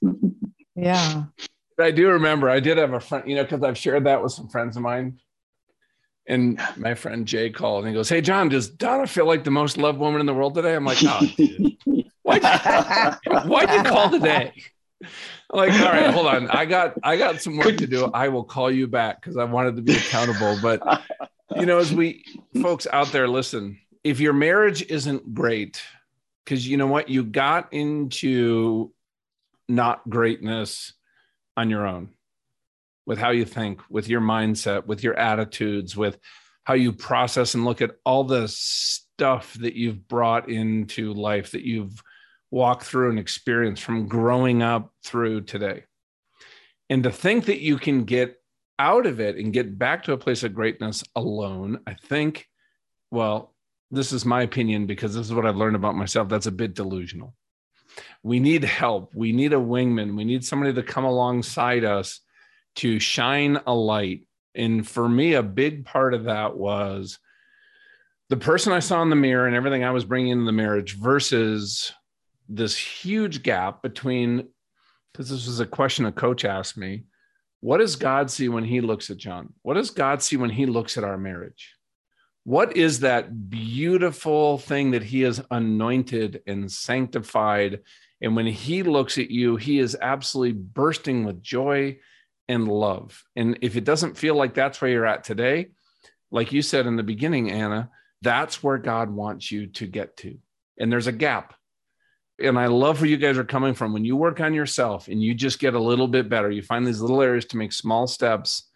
yeah. 0.76 1.24
I 1.78 1.90
do 1.90 2.08
remember 2.08 2.48
I 2.48 2.60
did 2.60 2.78
have 2.78 2.92
a 2.92 3.00
friend, 3.00 3.28
you 3.28 3.36
know, 3.36 3.42
because 3.42 3.62
I've 3.62 3.76
shared 3.76 4.04
that 4.04 4.22
with 4.22 4.32
some 4.32 4.48
friends 4.48 4.76
of 4.76 4.82
mine. 4.82 5.20
And 6.28 6.60
my 6.76 6.94
friend 6.94 7.26
Jay 7.26 7.50
called 7.50 7.84
and 7.84 7.88
he 7.88 7.94
goes, 7.94 8.08
Hey, 8.08 8.20
John, 8.20 8.48
does 8.48 8.68
Donna 8.68 9.06
feel 9.06 9.26
like 9.26 9.44
the 9.44 9.50
most 9.50 9.76
loved 9.76 9.98
woman 9.98 10.20
in 10.20 10.26
the 10.26 10.34
world 10.34 10.54
today? 10.54 10.74
I'm 10.74 10.84
like, 10.84 10.98
Oh, 11.02 11.20
why'd, 12.22 12.42
you, 12.42 13.40
why'd 13.40 13.70
you 13.70 13.82
call 13.90 14.10
today? 14.10 14.52
I'm 15.02 15.58
like, 15.58 15.72
all 15.72 15.92
right, 15.92 16.10
hold 16.10 16.26
on. 16.26 16.48
I 16.48 16.64
got 16.64 16.94
I 17.02 17.16
got 17.16 17.40
some 17.40 17.56
work 17.56 17.76
to 17.76 17.86
do. 17.86 18.06
I 18.06 18.28
will 18.28 18.44
call 18.44 18.70
you 18.70 18.86
back 18.88 19.20
because 19.20 19.36
I 19.36 19.44
wanted 19.44 19.76
to 19.76 19.82
be 19.82 19.94
accountable. 19.94 20.58
But 20.60 21.02
you 21.54 21.66
know, 21.66 21.78
as 21.78 21.94
we 21.94 22.24
folks 22.60 22.86
out 22.92 23.12
there 23.12 23.28
listen, 23.28 23.78
if 24.02 24.18
your 24.18 24.32
marriage 24.32 24.82
isn't 24.82 25.34
great, 25.34 25.82
because 26.44 26.66
you 26.66 26.76
know 26.76 26.86
what, 26.86 27.08
you 27.08 27.24
got 27.24 27.72
into 27.72 28.92
not 29.68 30.08
greatness 30.08 30.92
on 31.56 31.70
your 31.70 31.86
own 31.86 32.10
with 33.06 33.18
how 33.18 33.30
you 33.30 33.44
think, 33.44 33.80
with 33.88 34.08
your 34.08 34.20
mindset, 34.20 34.86
with 34.86 35.02
your 35.02 35.14
attitudes, 35.14 35.96
with 35.96 36.18
how 36.64 36.74
you 36.74 36.92
process 36.92 37.54
and 37.54 37.64
look 37.64 37.80
at 37.80 37.96
all 38.04 38.24
the 38.24 38.48
stuff 38.48 39.54
that 39.54 39.74
you've 39.74 40.08
brought 40.08 40.50
into 40.50 41.14
life 41.14 41.52
that 41.52 41.64
you've 41.64 42.02
walked 42.50 42.82
through 42.82 43.10
and 43.10 43.18
experienced 43.18 43.82
from 43.82 44.08
growing 44.08 44.62
up 44.62 44.92
through 45.04 45.40
today. 45.42 45.84
And 46.90 47.04
to 47.04 47.10
think 47.10 47.46
that 47.46 47.60
you 47.60 47.78
can 47.78 48.04
get 48.04 48.40
out 48.78 49.06
of 49.06 49.20
it 49.20 49.36
and 49.36 49.52
get 49.52 49.78
back 49.78 50.04
to 50.04 50.12
a 50.12 50.18
place 50.18 50.42
of 50.42 50.54
greatness 50.54 51.04
alone, 51.14 51.80
I 51.86 51.94
think, 51.94 52.46
well, 53.10 53.54
this 53.90 54.12
is 54.12 54.24
my 54.24 54.42
opinion 54.42 54.86
because 54.86 55.14
this 55.14 55.26
is 55.26 55.32
what 55.32 55.46
I've 55.46 55.56
learned 55.56 55.76
about 55.76 55.94
myself. 55.94 56.28
That's 56.28 56.46
a 56.46 56.52
bit 56.52 56.74
delusional. 56.74 57.34
We 58.22 58.40
need 58.40 58.64
help. 58.64 59.14
We 59.14 59.32
need 59.32 59.52
a 59.52 59.56
wingman. 59.56 60.16
We 60.16 60.24
need 60.24 60.44
somebody 60.44 60.72
to 60.74 60.82
come 60.82 61.04
alongside 61.04 61.84
us 61.84 62.20
to 62.76 62.98
shine 62.98 63.58
a 63.66 63.74
light. 63.74 64.26
And 64.54 64.86
for 64.86 65.08
me, 65.08 65.34
a 65.34 65.42
big 65.42 65.84
part 65.84 66.14
of 66.14 66.24
that 66.24 66.56
was 66.56 67.18
the 68.28 68.36
person 68.36 68.72
I 68.72 68.80
saw 68.80 69.02
in 69.02 69.10
the 69.10 69.16
mirror 69.16 69.46
and 69.46 69.54
everything 69.54 69.84
I 69.84 69.92
was 69.92 70.04
bringing 70.04 70.32
into 70.32 70.44
the 70.44 70.52
marriage 70.52 70.96
versus 70.96 71.92
this 72.48 72.76
huge 72.76 73.42
gap 73.42 73.82
between, 73.82 74.48
because 75.12 75.28
this 75.28 75.46
was 75.46 75.60
a 75.60 75.66
question 75.66 76.06
a 76.06 76.12
coach 76.12 76.44
asked 76.44 76.76
me, 76.76 77.04
what 77.60 77.78
does 77.78 77.96
God 77.96 78.30
see 78.30 78.48
when 78.48 78.64
he 78.64 78.80
looks 78.80 79.10
at 79.10 79.16
John? 79.16 79.52
What 79.62 79.74
does 79.74 79.90
God 79.90 80.22
see 80.22 80.36
when 80.36 80.50
he 80.50 80.66
looks 80.66 80.98
at 80.98 81.04
our 81.04 81.16
marriage? 81.16 81.75
What 82.46 82.76
is 82.76 83.00
that 83.00 83.50
beautiful 83.50 84.58
thing 84.58 84.92
that 84.92 85.02
he 85.02 85.22
has 85.22 85.42
anointed 85.50 86.42
and 86.46 86.70
sanctified? 86.70 87.80
And 88.20 88.36
when 88.36 88.46
he 88.46 88.84
looks 88.84 89.18
at 89.18 89.32
you, 89.32 89.56
he 89.56 89.80
is 89.80 89.96
absolutely 90.00 90.52
bursting 90.52 91.24
with 91.24 91.42
joy 91.42 91.98
and 92.48 92.68
love. 92.68 93.24
And 93.34 93.58
if 93.62 93.74
it 93.74 93.82
doesn't 93.82 94.16
feel 94.16 94.36
like 94.36 94.54
that's 94.54 94.80
where 94.80 94.88
you're 94.88 95.06
at 95.06 95.24
today, 95.24 95.70
like 96.30 96.52
you 96.52 96.62
said 96.62 96.86
in 96.86 96.94
the 96.94 97.02
beginning, 97.02 97.50
Anna, 97.50 97.90
that's 98.22 98.62
where 98.62 98.78
God 98.78 99.10
wants 99.10 99.50
you 99.50 99.66
to 99.66 99.88
get 99.88 100.16
to. 100.18 100.38
And 100.78 100.92
there's 100.92 101.08
a 101.08 101.12
gap. 101.12 101.52
And 102.40 102.56
I 102.56 102.66
love 102.66 103.00
where 103.00 103.10
you 103.10 103.16
guys 103.16 103.38
are 103.38 103.44
coming 103.44 103.74
from. 103.74 103.92
When 103.92 104.04
you 104.04 104.14
work 104.14 104.38
on 104.38 104.54
yourself 104.54 105.08
and 105.08 105.20
you 105.20 105.34
just 105.34 105.58
get 105.58 105.74
a 105.74 105.82
little 105.82 106.06
bit 106.06 106.28
better, 106.28 106.52
you 106.52 106.62
find 106.62 106.86
these 106.86 107.00
little 107.00 107.22
areas 107.22 107.46
to 107.46 107.56
make 107.56 107.72
small 107.72 108.06
steps, 108.06 108.70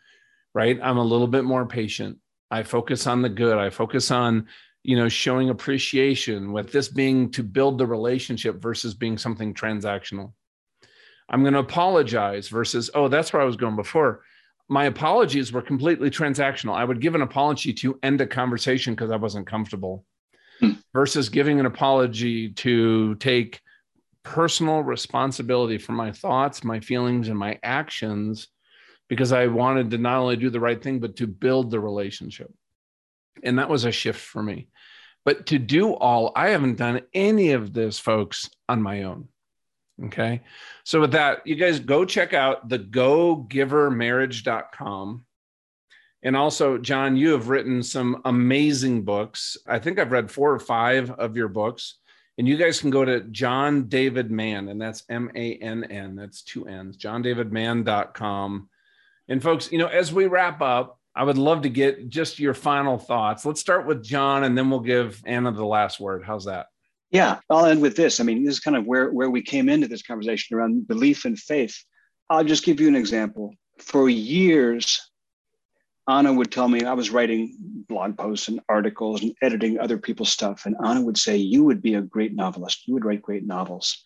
right? 0.54 0.76
I'm 0.82 0.98
a 0.98 1.04
little 1.04 1.28
bit 1.28 1.44
more 1.44 1.66
patient. 1.66 2.18
I 2.50 2.62
focus 2.62 3.06
on 3.06 3.22
the 3.22 3.28
good. 3.28 3.58
I 3.58 3.70
focus 3.70 4.10
on, 4.10 4.46
you 4.82 4.96
know, 4.96 5.08
showing 5.08 5.50
appreciation 5.50 6.52
with 6.52 6.72
this 6.72 6.88
being 6.88 7.30
to 7.32 7.42
build 7.42 7.78
the 7.78 7.86
relationship 7.86 8.60
versus 8.60 8.94
being 8.94 9.18
something 9.18 9.54
transactional. 9.54 10.32
I'm 11.28 11.42
going 11.42 11.54
to 11.54 11.60
apologize 11.60 12.48
versus, 12.48 12.90
oh, 12.94 13.08
that's 13.08 13.32
where 13.32 13.40
I 13.40 13.44
was 13.44 13.56
going 13.56 13.76
before. 13.76 14.22
My 14.68 14.84
apologies 14.84 15.52
were 15.52 15.62
completely 15.62 16.10
transactional. 16.10 16.74
I 16.74 16.84
would 16.84 17.00
give 17.00 17.14
an 17.14 17.22
apology 17.22 17.72
to 17.74 17.98
end 18.02 18.20
a 18.20 18.26
conversation 18.26 18.94
because 18.94 19.10
I 19.10 19.16
wasn't 19.16 19.46
comfortable 19.46 20.04
hmm. 20.58 20.72
versus 20.92 21.28
giving 21.28 21.60
an 21.60 21.66
apology 21.66 22.50
to 22.50 23.14
take 23.16 23.60
personal 24.22 24.82
responsibility 24.82 25.78
for 25.78 25.92
my 25.92 26.12
thoughts, 26.12 26.64
my 26.64 26.80
feelings, 26.80 27.28
and 27.28 27.38
my 27.38 27.58
actions 27.62 28.48
because 29.10 29.30
I 29.32 29.48
wanted 29.48 29.90
to 29.90 29.98
not 29.98 30.18
only 30.18 30.36
do 30.36 30.48
the 30.50 30.60
right 30.60 30.80
thing, 30.80 31.00
but 31.00 31.16
to 31.16 31.26
build 31.26 31.70
the 31.70 31.80
relationship. 31.80 32.54
And 33.42 33.58
that 33.58 33.68
was 33.68 33.84
a 33.84 33.90
shift 33.90 34.20
for 34.20 34.40
me. 34.40 34.68
But 35.24 35.46
to 35.46 35.58
do 35.58 35.94
all, 35.94 36.30
I 36.36 36.50
haven't 36.50 36.76
done 36.76 37.00
any 37.12 37.50
of 37.50 37.72
this, 37.72 37.98
folks, 37.98 38.48
on 38.68 38.80
my 38.80 39.02
own. 39.02 39.26
Okay. 40.04 40.42
So 40.84 41.00
with 41.00 41.10
that, 41.12 41.44
you 41.44 41.56
guys 41.56 41.80
go 41.80 42.04
check 42.04 42.34
out 42.34 42.68
the 42.68 42.78
gogivermarriage.com. 42.78 45.24
And 46.22 46.36
also, 46.36 46.76
John, 46.78 47.16
you 47.16 47.32
have 47.32 47.48
written 47.48 47.82
some 47.82 48.22
amazing 48.24 49.02
books. 49.02 49.56
I 49.66 49.80
think 49.80 49.98
I've 49.98 50.12
read 50.12 50.30
four 50.30 50.52
or 50.52 50.60
five 50.60 51.10
of 51.10 51.36
your 51.36 51.48
books. 51.48 51.96
And 52.38 52.46
you 52.46 52.56
guys 52.56 52.78
can 52.80 52.90
go 52.90 53.04
to 53.04 53.22
John 53.22 53.88
David 53.88 54.30
Mann, 54.30 54.68
and 54.68 54.80
that's 54.80 55.02
M 55.10 55.32
A 55.34 55.56
N 55.56 55.82
N, 55.84 56.14
that's 56.14 56.42
two 56.42 56.66
N's, 56.66 56.96
johndavidmann.com. 56.96 58.68
And 59.30 59.40
folks, 59.40 59.70
you 59.70 59.78
know, 59.78 59.86
as 59.86 60.12
we 60.12 60.26
wrap 60.26 60.60
up, 60.60 60.98
I 61.14 61.22
would 61.22 61.38
love 61.38 61.62
to 61.62 61.68
get 61.68 62.08
just 62.08 62.40
your 62.40 62.52
final 62.52 62.98
thoughts. 62.98 63.46
Let's 63.46 63.60
start 63.60 63.86
with 63.86 64.02
John, 64.02 64.44
and 64.44 64.58
then 64.58 64.70
we'll 64.70 64.80
give 64.80 65.22
Anna 65.24 65.52
the 65.52 65.64
last 65.64 66.00
word. 66.00 66.24
How's 66.24 66.44
that? 66.44 66.66
Yeah, 67.10 67.38
I'll 67.48 67.66
end 67.66 67.80
with 67.80 67.96
this. 67.96 68.20
I 68.20 68.24
mean, 68.24 68.44
this 68.44 68.54
is 68.54 68.60
kind 68.60 68.76
of 68.76 68.86
where, 68.86 69.10
where 69.10 69.30
we 69.30 69.42
came 69.42 69.68
into 69.68 69.88
this 69.88 70.02
conversation 70.02 70.56
around 70.56 70.86
belief 70.86 71.24
and 71.24 71.38
faith. 71.38 71.76
I'll 72.28 72.44
just 72.44 72.64
give 72.64 72.80
you 72.80 72.88
an 72.88 72.96
example. 72.96 73.54
For 73.78 74.08
years, 74.08 75.00
Ana 76.06 76.32
would 76.32 76.50
tell 76.50 76.68
me 76.68 76.84
I 76.84 76.92
was 76.94 77.10
writing 77.10 77.56
blog 77.88 78.18
posts 78.18 78.48
and 78.48 78.60
articles 78.68 79.22
and 79.22 79.32
editing 79.42 79.78
other 79.78 79.98
people's 79.98 80.32
stuff. 80.32 80.66
And 80.66 80.76
Ana 80.82 81.02
would 81.02 81.18
say, 81.18 81.36
You 81.36 81.64
would 81.64 81.82
be 81.82 81.94
a 81.94 82.02
great 82.02 82.34
novelist. 82.34 82.86
You 82.86 82.94
would 82.94 83.04
write 83.04 83.22
great 83.22 83.46
novels. 83.46 84.02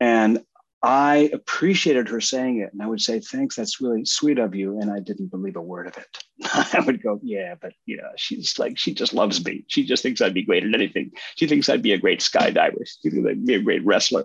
And 0.00 0.44
I 0.82 1.30
appreciated 1.34 2.08
her 2.08 2.20
saying 2.20 2.60
it. 2.60 2.72
And 2.72 2.82
I 2.82 2.86
would 2.86 3.02
say, 3.02 3.20
thanks, 3.20 3.56
that's 3.56 3.80
really 3.82 4.04
sweet 4.06 4.38
of 4.38 4.54
you. 4.54 4.80
And 4.80 4.90
I 4.90 4.98
didn't 4.98 5.30
believe 5.30 5.56
a 5.56 5.60
word 5.60 5.86
of 5.86 5.98
it. 5.98 6.24
I 6.72 6.82
would 6.84 7.02
go, 7.02 7.20
yeah, 7.22 7.54
but 7.60 7.74
you 7.84 7.98
know, 7.98 8.08
she's 8.16 8.58
like, 8.58 8.78
she 8.78 8.94
just 8.94 9.12
loves 9.12 9.44
me. 9.44 9.64
She 9.68 9.84
just 9.84 10.02
thinks 10.02 10.22
I'd 10.22 10.34
be 10.34 10.42
great 10.42 10.64
at 10.64 10.74
anything. 10.74 11.12
She 11.36 11.46
thinks 11.46 11.68
I'd 11.68 11.82
be 11.82 11.92
a 11.92 11.98
great 11.98 12.20
skydiver. 12.20 12.86
She 13.02 13.10
thinks 13.10 13.28
I'd 13.28 13.44
be 13.44 13.54
a 13.54 13.62
great 13.62 13.84
wrestler. 13.84 14.24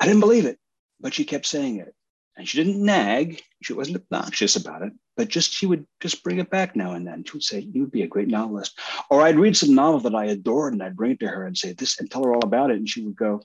I 0.00 0.04
didn't 0.06 0.20
believe 0.20 0.44
it, 0.44 0.58
but 1.00 1.14
she 1.14 1.24
kept 1.24 1.46
saying 1.46 1.78
it. 1.78 1.94
And 2.36 2.48
she 2.48 2.62
didn't 2.62 2.84
nag. 2.84 3.42
She 3.62 3.72
wasn't 3.72 3.98
obnoxious 3.98 4.56
about 4.56 4.82
it, 4.82 4.92
but 5.16 5.28
just 5.28 5.52
she 5.52 5.66
would 5.66 5.86
just 6.00 6.24
bring 6.24 6.38
it 6.38 6.50
back 6.50 6.74
now 6.74 6.92
and 6.92 7.06
then. 7.06 7.24
She 7.24 7.32
would 7.32 7.42
say, 7.42 7.60
You 7.60 7.82
would 7.82 7.92
be 7.92 8.02
a 8.02 8.08
great 8.08 8.28
novelist. 8.28 8.78
Or 9.10 9.20
I'd 9.20 9.38
read 9.38 9.56
some 9.56 9.74
novel 9.74 10.00
that 10.00 10.14
I 10.14 10.26
adored 10.26 10.72
and 10.72 10.82
I'd 10.82 10.96
bring 10.96 11.12
it 11.12 11.20
to 11.20 11.28
her 11.28 11.46
and 11.46 11.56
say 11.56 11.72
this 11.72 12.00
and 12.00 12.10
tell 12.10 12.24
her 12.24 12.34
all 12.34 12.42
about 12.42 12.70
it. 12.70 12.78
And 12.78 12.88
she 12.88 13.04
would 13.04 13.16
go, 13.16 13.42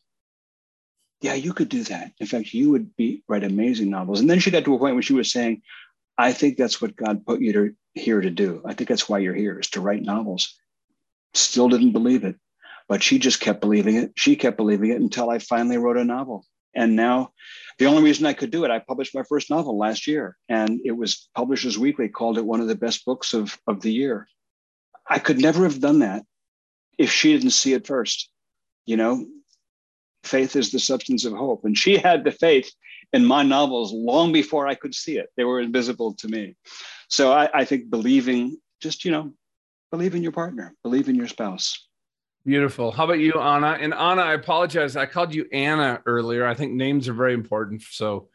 yeah, 1.22 1.34
you 1.34 1.54
could 1.54 1.70
do 1.70 1.84
that. 1.86 2.12
In 2.20 2.28
fact, 2.28 2.54
you 2.54 2.70
would 2.72 2.96
be 2.96 3.24
write 3.28 3.44
amazing 3.44 3.90
novels. 3.90 4.20
And 4.20 4.30
then 4.30 4.40
she 4.40 4.52
got 4.52 4.66
to 4.66 4.76
a 4.76 4.80
point 4.80 4.96
where 4.96 5.02
she 5.02 5.14
was 5.14 5.32
saying, 5.32 5.62
I 6.18 6.32
think 6.32 6.58
that's 6.58 6.82
what 6.82 6.96
God 6.96 7.26
put 7.26 7.42
you 7.42 7.54
to, 7.54 7.76
here 7.94 8.22
to 8.22 8.30
do. 8.30 8.62
I 8.66 8.74
think 8.74 8.90
that's 8.90 9.10
why 9.10 9.20
you're 9.20 9.34
here 9.34 9.60
is 9.60 9.70
to 9.72 9.82
write 9.82 10.04
novels. 10.04 10.56
Still 11.34 11.70
didn't 11.70 11.92
believe 11.92 12.24
it, 12.24 12.36
but 12.88 13.04
she 13.04 13.20
just 13.20 13.40
kept 13.40 13.62
believing 13.62 13.96
it. 13.96 14.14
She 14.16 14.36
kept 14.36 14.58
believing 14.58 14.92
it 14.92 15.02
until 15.02 15.30
I 15.30 15.40
finally 15.40 15.78
wrote 15.78 15.98
a 15.98 16.04
novel. 16.04 16.46
And 16.76 16.96
now 16.96 17.32
the 17.80 17.88
only 17.88 18.04
reason 18.04 18.26
I 18.26 18.34
could 18.34 18.52
do 18.52 18.64
it, 18.64 18.72
I 18.72 18.80
published 18.80 19.16
my 19.16 19.24
first 19.24 19.50
novel 19.50 19.78
last 19.78 20.06
year 20.06 20.38
and 20.48 20.80
it 20.86 20.92
was 20.92 21.30
Publishers 21.36 21.78
Weekly 21.78 22.10
called 22.10 22.38
it 22.38 22.46
one 22.46 22.62
of 22.62 22.68
the 22.68 22.76
best 22.76 23.06
books 23.06 23.34
of, 23.34 23.58
of 23.68 23.82
the 23.82 23.92
year. 23.92 24.28
I 25.10 25.20
could 25.20 25.40
never 25.40 25.64
have 25.64 25.80
done 25.80 26.00
that 26.00 26.24
if 26.98 27.12
she 27.12 27.34
didn't 27.34 27.52
see 27.52 27.74
it 27.74 27.88
first. 27.88 28.30
You 28.86 28.98
know, 28.98 29.26
faith 30.28 30.56
is 30.56 30.72
the 30.72 30.80
substance 30.80 31.26
of 31.26 31.34
hope. 31.34 31.66
And 31.66 31.78
she 31.78 31.98
had 31.98 32.24
the 32.24 32.32
faith 32.32 32.72
in 33.14 33.26
my 33.26 33.44
novels 33.44 33.94
long 33.94 34.32
before 34.32 34.68
I 34.68 34.76
could 34.76 34.94
see 34.94 35.18
it. 35.18 35.30
They 35.38 35.44
were 35.44 35.60
invisible 35.60 36.14
to 36.16 36.28
me. 36.28 36.56
So 37.10 37.32
I, 37.32 37.50
I 37.54 37.66
think 37.66 37.90
believing, 37.90 38.58
just, 38.82 39.06
you 39.06 39.12
know, 39.12 39.34
believe 39.92 40.16
in 40.16 40.24
your 40.24 40.32
partner, 40.32 40.76
believe 40.84 41.10
in 41.10 41.16
your 41.16 41.28
spouse. 41.28 41.88
Beautiful. 42.46 42.92
How 42.92 43.06
about 43.06 43.20
you, 43.20 43.34
Anna? 43.34 43.78
And 43.80 43.94
Anna, 43.94 44.22
I 44.22 44.34
apologize. 44.34 44.96
I 44.96 45.06
called 45.06 45.34
you 45.34 45.46
Anna 45.52 46.02
earlier. 46.06 46.46
I 46.46 46.54
think 46.54 46.74
names 46.74 47.10
are 47.10 47.14
very 47.14 47.34
important. 47.34 47.82
So 47.82 48.30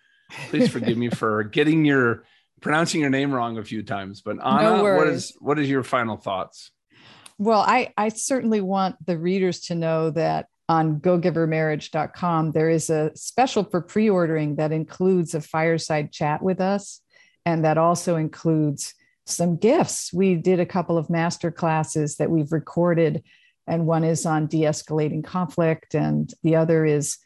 please 0.48 0.70
forgive 0.70 0.98
me 0.98 1.08
for 1.08 1.42
getting 1.58 1.84
your 1.84 2.24
pronouncing 2.60 3.00
your 3.00 3.10
name 3.10 3.32
wrong 3.32 3.58
a 3.58 3.64
few 3.64 3.82
times. 3.82 4.20
But 4.20 4.36
Anna, 4.44 4.62
no 4.62 4.96
what 4.96 5.08
is 5.08 5.34
what 5.40 5.58
is 5.58 5.68
your 5.68 5.82
final 5.82 6.16
thoughts? 6.16 6.70
Well, 7.38 7.60
I, 7.60 7.92
I 7.96 8.10
certainly 8.10 8.60
want 8.60 9.04
the 9.04 9.18
readers 9.18 9.60
to 9.62 9.74
know 9.74 10.10
that 10.10 10.46
on 10.72 11.00
gogivermarriage.com, 11.00 12.52
there 12.52 12.70
is 12.70 12.88
a 12.88 13.10
special 13.14 13.62
for 13.62 13.82
pre 13.82 14.08
ordering 14.08 14.56
that 14.56 14.72
includes 14.72 15.34
a 15.34 15.40
fireside 15.42 16.12
chat 16.12 16.42
with 16.42 16.62
us. 16.62 17.02
And 17.44 17.62
that 17.66 17.76
also 17.76 18.16
includes 18.16 18.94
some 19.26 19.56
gifts. 19.56 20.14
We 20.14 20.34
did 20.34 20.60
a 20.60 20.66
couple 20.66 20.96
of 20.96 21.10
master 21.10 21.50
classes 21.50 22.16
that 22.16 22.30
we've 22.30 22.52
recorded 22.52 23.22
and 23.66 23.86
one 23.86 24.02
is 24.02 24.24
on 24.24 24.46
de-escalating 24.46 25.22
conflict 25.22 25.94
and 25.94 26.32
the 26.42 26.56
other 26.56 26.86
is 26.86 27.18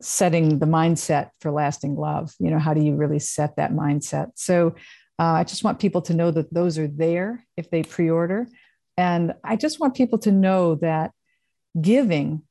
setting 0.00 0.58
the 0.58 0.66
mindset 0.66 1.30
for 1.40 1.52
lasting 1.52 1.94
love 1.94 2.34
you 2.40 2.50
know 2.50 2.58
how 2.58 2.74
do 2.74 2.82
you 2.82 2.96
really 2.96 3.20
set 3.20 3.54
that 3.56 3.72
mindset 3.72 4.32
so 4.34 4.74
uh, 5.20 5.34
i 5.40 5.44
just 5.44 5.62
want 5.62 5.78
people 5.78 6.02
to 6.02 6.12
know 6.12 6.32
that 6.32 6.52
those 6.52 6.78
are 6.78 6.88
there 6.88 7.46
if 7.56 7.70
they 7.70 7.84
pre-order 7.84 8.46
and 8.96 9.32
i 9.44 9.54
just 9.54 9.78
want 9.78 9.94
people 9.94 10.18
to 10.18 10.32
know 10.32 10.74
that 10.74 11.12
giving 11.80 12.42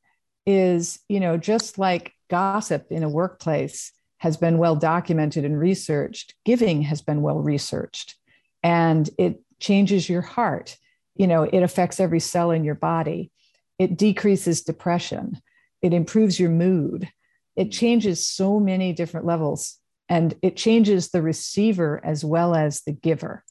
is 0.45 0.99
you 1.07 1.19
know 1.19 1.37
just 1.37 1.77
like 1.77 2.13
gossip 2.29 2.87
in 2.89 3.03
a 3.03 3.09
workplace 3.09 3.91
has 4.17 4.37
been 4.37 4.57
well 4.57 4.75
documented 4.75 5.45
and 5.45 5.59
researched 5.59 6.33
giving 6.45 6.81
has 6.83 7.01
been 7.01 7.21
well 7.21 7.39
researched. 7.39 8.15
And 8.61 9.09
it 9.17 9.41
changes 9.59 10.09
your 10.09 10.21
heart. 10.21 10.77
You 11.15 11.27
know 11.27 11.43
it 11.43 11.63
affects 11.63 11.99
every 11.99 12.19
cell 12.19 12.51
in 12.51 12.63
your 12.63 12.75
body. 12.75 13.31
It 13.79 13.97
decreases 13.97 14.61
depression. 14.61 15.41
It 15.81 15.93
improves 15.93 16.39
your 16.39 16.49
mood. 16.49 17.09
It 17.55 17.71
changes 17.71 18.27
so 18.27 18.59
many 18.59 18.93
different 18.93 19.25
levels. 19.25 19.77
And 20.09 20.35
it 20.41 20.57
changes 20.57 21.09
the 21.09 21.21
receiver 21.21 22.01
as 22.03 22.23
well 22.23 22.55
as 22.55 22.81
the 22.81 22.91
giver. 22.91 23.43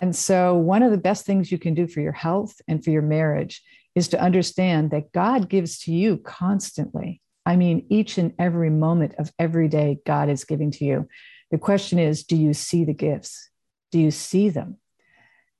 And 0.00 0.14
so 0.14 0.54
one 0.54 0.82
of 0.82 0.90
the 0.90 0.98
best 0.98 1.26
things 1.26 1.50
you 1.50 1.58
can 1.58 1.74
do 1.74 1.86
for 1.86 2.00
your 2.00 2.12
health 2.12 2.60
and 2.68 2.82
for 2.82 2.90
your 2.90 3.02
marriage 3.02 3.62
is 3.98 4.08
to 4.08 4.20
understand 4.20 4.90
that 4.90 5.12
god 5.12 5.48
gives 5.48 5.78
to 5.78 5.92
you 5.92 6.16
constantly 6.16 7.20
i 7.44 7.56
mean 7.56 7.86
each 7.90 8.16
and 8.16 8.32
every 8.38 8.70
moment 8.70 9.14
of 9.18 9.32
every 9.38 9.68
day 9.68 9.98
god 10.06 10.28
is 10.28 10.44
giving 10.44 10.70
to 10.70 10.84
you 10.84 11.08
the 11.50 11.58
question 11.58 11.98
is 11.98 12.24
do 12.24 12.36
you 12.36 12.54
see 12.54 12.84
the 12.84 12.94
gifts 12.94 13.50
do 13.92 13.98
you 13.98 14.10
see 14.10 14.48
them 14.48 14.78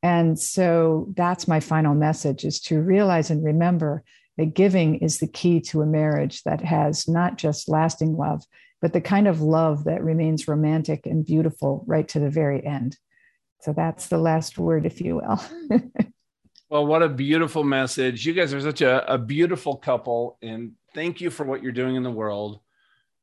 and 0.02 0.38
so 0.38 1.12
that's 1.16 1.48
my 1.48 1.60
final 1.60 1.94
message 1.94 2.44
is 2.44 2.60
to 2.60 2.80
realize 2.80 3.30
and 3.30 3.44
remember 3.44 4.04
that 4.38 4.54
giving 4.54 4.96
is 4.96 5.18
the 5.18 5.26
key 5.26 5.60
to 5.60 5.82
a 5.82 5.86
marriage 5.86 6.42
that 6.44 6.62
has 6.62 7.08
not 7.08 7.36
just 7.36 7.68
lasting 7.68 8.16
love, 8.16 8.44
but 8.80 8.92
the 8.92 9.00
kind 9.00 9.26
of 9.26 9.42
love 9.42 9.84
that 9.84 10.02
remains 10.02 10.46
romantic 10.46 11.04
and 11.06 11.26
beautiful 11.26 11.84
right 11.86 12.06
to 12.08 12.20
the 12.20 12.30
very 12.30 12.64
end. 12.64 12.96
So 13.60 13.72
that's 13.72 14.06
the 14.06 14.18
last 14.18 14.56
word, 14.56 14.86
if 14.86 15.00
you 15.00 15.16
will. 15.16 15.42
well, 16.68 16.86
what 16.86 17.02
a 17.02 17.08
beautiful 17.08 17.64
message. 17.64 18.26
You 18.26 18.34
guys 18.34 18.52
are 18.52 18.60
such 18.60 18.82
a, 18.82 19.12
a 19.12 19.16
beautiful 19.16 19.76
couple, 19.76 20.38
and 20.42 20.72
thank 20.94 21.20
you 21.20 21.30
for 21.30 21.44
what 21.44 21.62
you're 21.62 21.72
doing 21.72 21.96
in 21.96 22.02
the 22.02 22.10
world. 22.10 22.60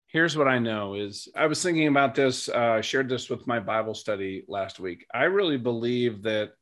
Here's 0.07 0.35
what 0.37 0.47
I 0.47 0.59
know 0.59 0.95
is 0.95 1.27
I 1.35 1.45
was 1.45 1.61
thinking 1.61 1.87
about 1.87 2.15
this, 2.15 2.49
uh, 2.49 2.81
shared 2.81 3.09
this 3.09 3.29
with 3.29 3.45
my 3.45 3.59
Bible 3.59 3.93
study 3.93 4.45
last 4.47 4.79
week. 4.79 5.05
I 5.13 5.25
really 5.25 5.57
believe 5.57 6.23
that 6.23 6.53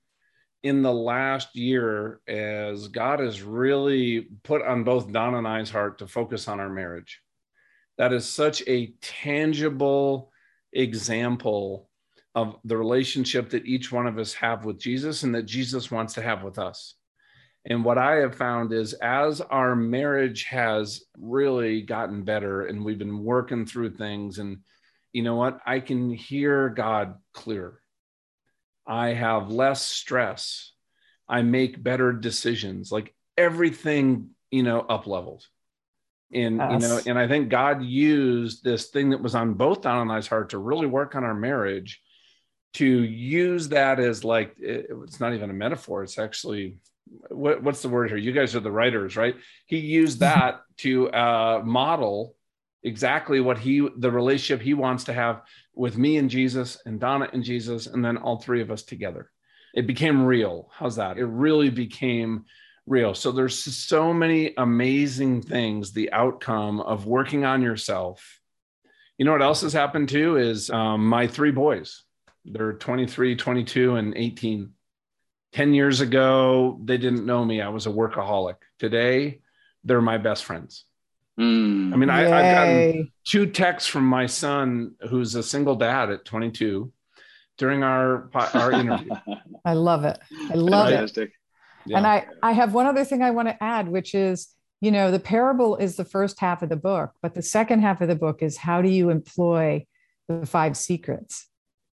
in 0.63 0.81
the 0.81 0.93
last 0.93 1.55
year 1.55 2.19
as 2.27 2.88
God 2.88 3.19
has 3.19 3.41
really 3.41 4.27
put 4.43 4.61
on 4.61 4.84
both 4.84 5.11
Don 5.11 5.36
and 5.36 5.47
I's 5.47 5.69
heart 5.69 5.99
to 5.99 6.07
focus 6.07 6.47
on 6.47 6.59
our 6.59 6.69
marriage. 6.69 7.21
That 7.97 8.11
is 8.11 8.27
such 8.27 8.63
a 8.67 8.93
tangible 9.01 10.31
example 10.71 11.89
of 12.36 12.57
the 12.63 12.77
relationship 12.77 13.49
that 13.51 13.65
each 13.65 13.91
one 13.91 14.07
of 14.07 14.17
us 14.17 14.34
have 14.34 14.65
with 14.65 14.79
Jesus 14.79 15.23
and 15.23 15.36
that 15.36 15.43
Jesus 15.43 15.91
wants 15.91 16.15
to 16.15 16.21
have 16.21 16.43
with 16.43 16.57
us. 16.57 16.95
And 17.65 17.86
what 17.86 17.97
I 17.97 18.15
have 18.15 18.36
found 18.36 18.73
is 18.73 18.93
as 18.93 19.39
our 19.39 19.75
marriage 19.75 20.43
has 20.45 21.03
really 21.17 21.81
gotten 21.81 22.23
better 22.23 22.65
and 22.65 22.84
we've 22.84 22.97
been 22.97 23.23
working 23.23 23.65
through 23.65 23.91
things, 23.91 24.39
and 24.39 24.57
you 25.13 25.23
know 25.23 25.36
what? 25.36 25.59
I 25.65 25.79
can 25.79 26.11
hear 26.11 26.69
God 26.69 27.15
clearer 27.34 27.84
I 28.86 29.09
have 29.09 29.49
less 29.49 29.81
stress. 29.81 30.71
I 31.27 31.41
make 31.41 31.81
better 31.81 32.11
decisions. 32.11 32.91
Like 32.91 33.15
everything, 33.38 34.31
you 34.51 34.63
know, 34.63 34.81
up 34.81 35.07
leveled. 35.07 35.45
And 36.34 36.57
yes. 36.57 36.71
you 36.71 36.88
know, 36.88 37.01
and 37.05 37.19
I 37.19 37.27
think 37.27 37.49
God 37.49 37.84
used 37.84 38.63
this 38.63 38.88
thing 38.88 39.11
that 39.11 39.21
was 39.21 39.36
on 39.36 39.53
both 39.53 39.81
Don 39.81 40.01
and 40.01 40.11
I's 40.11 40.27
heart 40.27 40.49
to 40.49 40.57
really 40.57 40.88
work 40.88 41.15
on 41.15 41.23
our 41.23 41.36
marriage, 41.36 42.01
to 42.74 42.86
use 42.86 43.69
that 43.69 43.99
as 43.99 44.24
like 44.24 44.55
it, 44.59 44.88
it's 45.03 45.19
not 45.19 45.34
even 45.34 45.49
a 45.49 45.53
metaphor. 45.53 46.03
It's 46.03 46.17
actually 46.17 46.78
what, 47.30 47.63
what's 47.63 47.82
the 47.82 47.89
word 47.89 48.09
here? 48.09 48.17
You 48.17 48.32
guys 48.32 48.55
are 48.55 48.59
the 48.59 48.71
writers, 48.71 49.15
right? 49.15 49.36
He 49.65 49.78
used 49.78 50.19
that 50.19 50.61
to 50.78 51.11
uh, 51.11 51.61
model 51.63 52.36
exactly 52.84 53.39
what 53.39 53.57
he 53.57 53.88
the 53.97 54.11
relationship 54.11 54.61
he 54.61 54.74
wants 54.74 55.05
to 55.05 55.13
have 55.13 55.41
with 55.74 55.97
me 55.97 56.17
and 56.17 56.30
Jesus 56.30 56.78
and 56.86 56.99
Donna 56.99 57.30
and 57.32 57.43
Jesus, 57.43 57.88
and 57.88 58.03
then 58.03 58.17
all 58.17 58.39
three 58.39 58.61
of 58.61 58.71
us 58.71 58.84
together. 58.84 59.30
It 59.74 59.88
became 59.88 60.26
real. 60.26 60.69
How's 60.74 60.97
that? 60.97 61.17
It 61.17 61.26
really 61.26 61.69
became 61.69 62.45
real. 62.86 63.15
So 63.15 63.32
there's 63.32 63.57
so 63.57 64.13
many 64.13 64.53
amazing 64.57 65.41
things, 65.41 65.91
the 65.91 66.11
outcome 66.11 66.80
of 66.80 67.05
working 67.05 67.45
on 67.45 67.61
yourself. 67.61 68.39
You 69.17 69.26
know 69.26 69.32
what 69.32 69.41
else 69.41 69.61
has 69.61 69.74
happened 69.74 70.09
too 70.09 70.38
is 70.38 70.69
um, 70.69 71.05
my 71.07 71.28
three 71.28 71.51
boys. 71.51 72.03
They're 72.45 72.73
23, 72.73 73.35
22, 73.35 73.95
and 73.95 74.13
18. 74.15 74.71
10 75.53 75.73
years 75.73 76.01
ago, 76.01 76.79
they 76.83 76.97
didn't 76.97 77.25
know 77.25 77.45
me. 77.45 77.61
I 77.61 77.69
was 77.69 77.85
a 77.85 77.91
workaholic. 77.91 78.55
Today, 78.79 79.41
they're 79.83 80.01
my 80.01 80.17
best 80.17 80.45
friends. 80.45 80.85
Mm, 81.39 81.93
I 81.93 81.95
mean, 81.95 82.09
I, 82.09 82.21
have 82.21 82.55
gotten 82.55 83.11
two 83.23 83.47
texts 83.47 83.89
from 83.89 84.05
my 84.05 84.27
son, 84.27 84.95
who's 85.09 85.33
a 85.35 85.41
single 85.43 85.75
dad 85.75 86.11
at 86.11 86.25
22, 86.25 86.91
during 87.57 87.83
our 87.83 88.29
our 88.33 88.71
interview. 88.71 89.09
I 89.65 89.73
love 89.73 90.05
it. 90.05 90.19
I 90.49 90.53
love 90.55 90.89
it. 90.89 91.31
Yeah. 91.85 91.97
And 91.97 92.07
I 92.07 92.27
I 92.41 92.51
have 92.51 92.73
one 92.73 92.85
other 92.85 93.03
thing 93.03 93.21
I 93.21 93.31
want 93.31 93.47
to 93.47 93.63
add, 93.63 93.89
which 93.89 94.13
is 94.13 94.53
you 94.79 94.91
know 94.91 95.11
the 95.11 95.19
parable 95.19 95.75
is 95.75 95.95
the 95.95 96.05
first 96.05 96.39
half 96.39 96.61
of 96.61 96.69
the 96.69 96.75
book, 96.75 97.11
but 97.21 97.33
the 97.33 97.41
second 97.41 97.81
half 97.81 98.01
of 98.01 98.07
the 98.07 98.15
book 98.15 98.43
is 98.43 98.57
how 98.57 98.81
do 98.81 98.89
you 98.89 99.09
employ 99.09 99.85
the 100.27 100.45
five 100.45 100.77
secrets, 100.77 101.47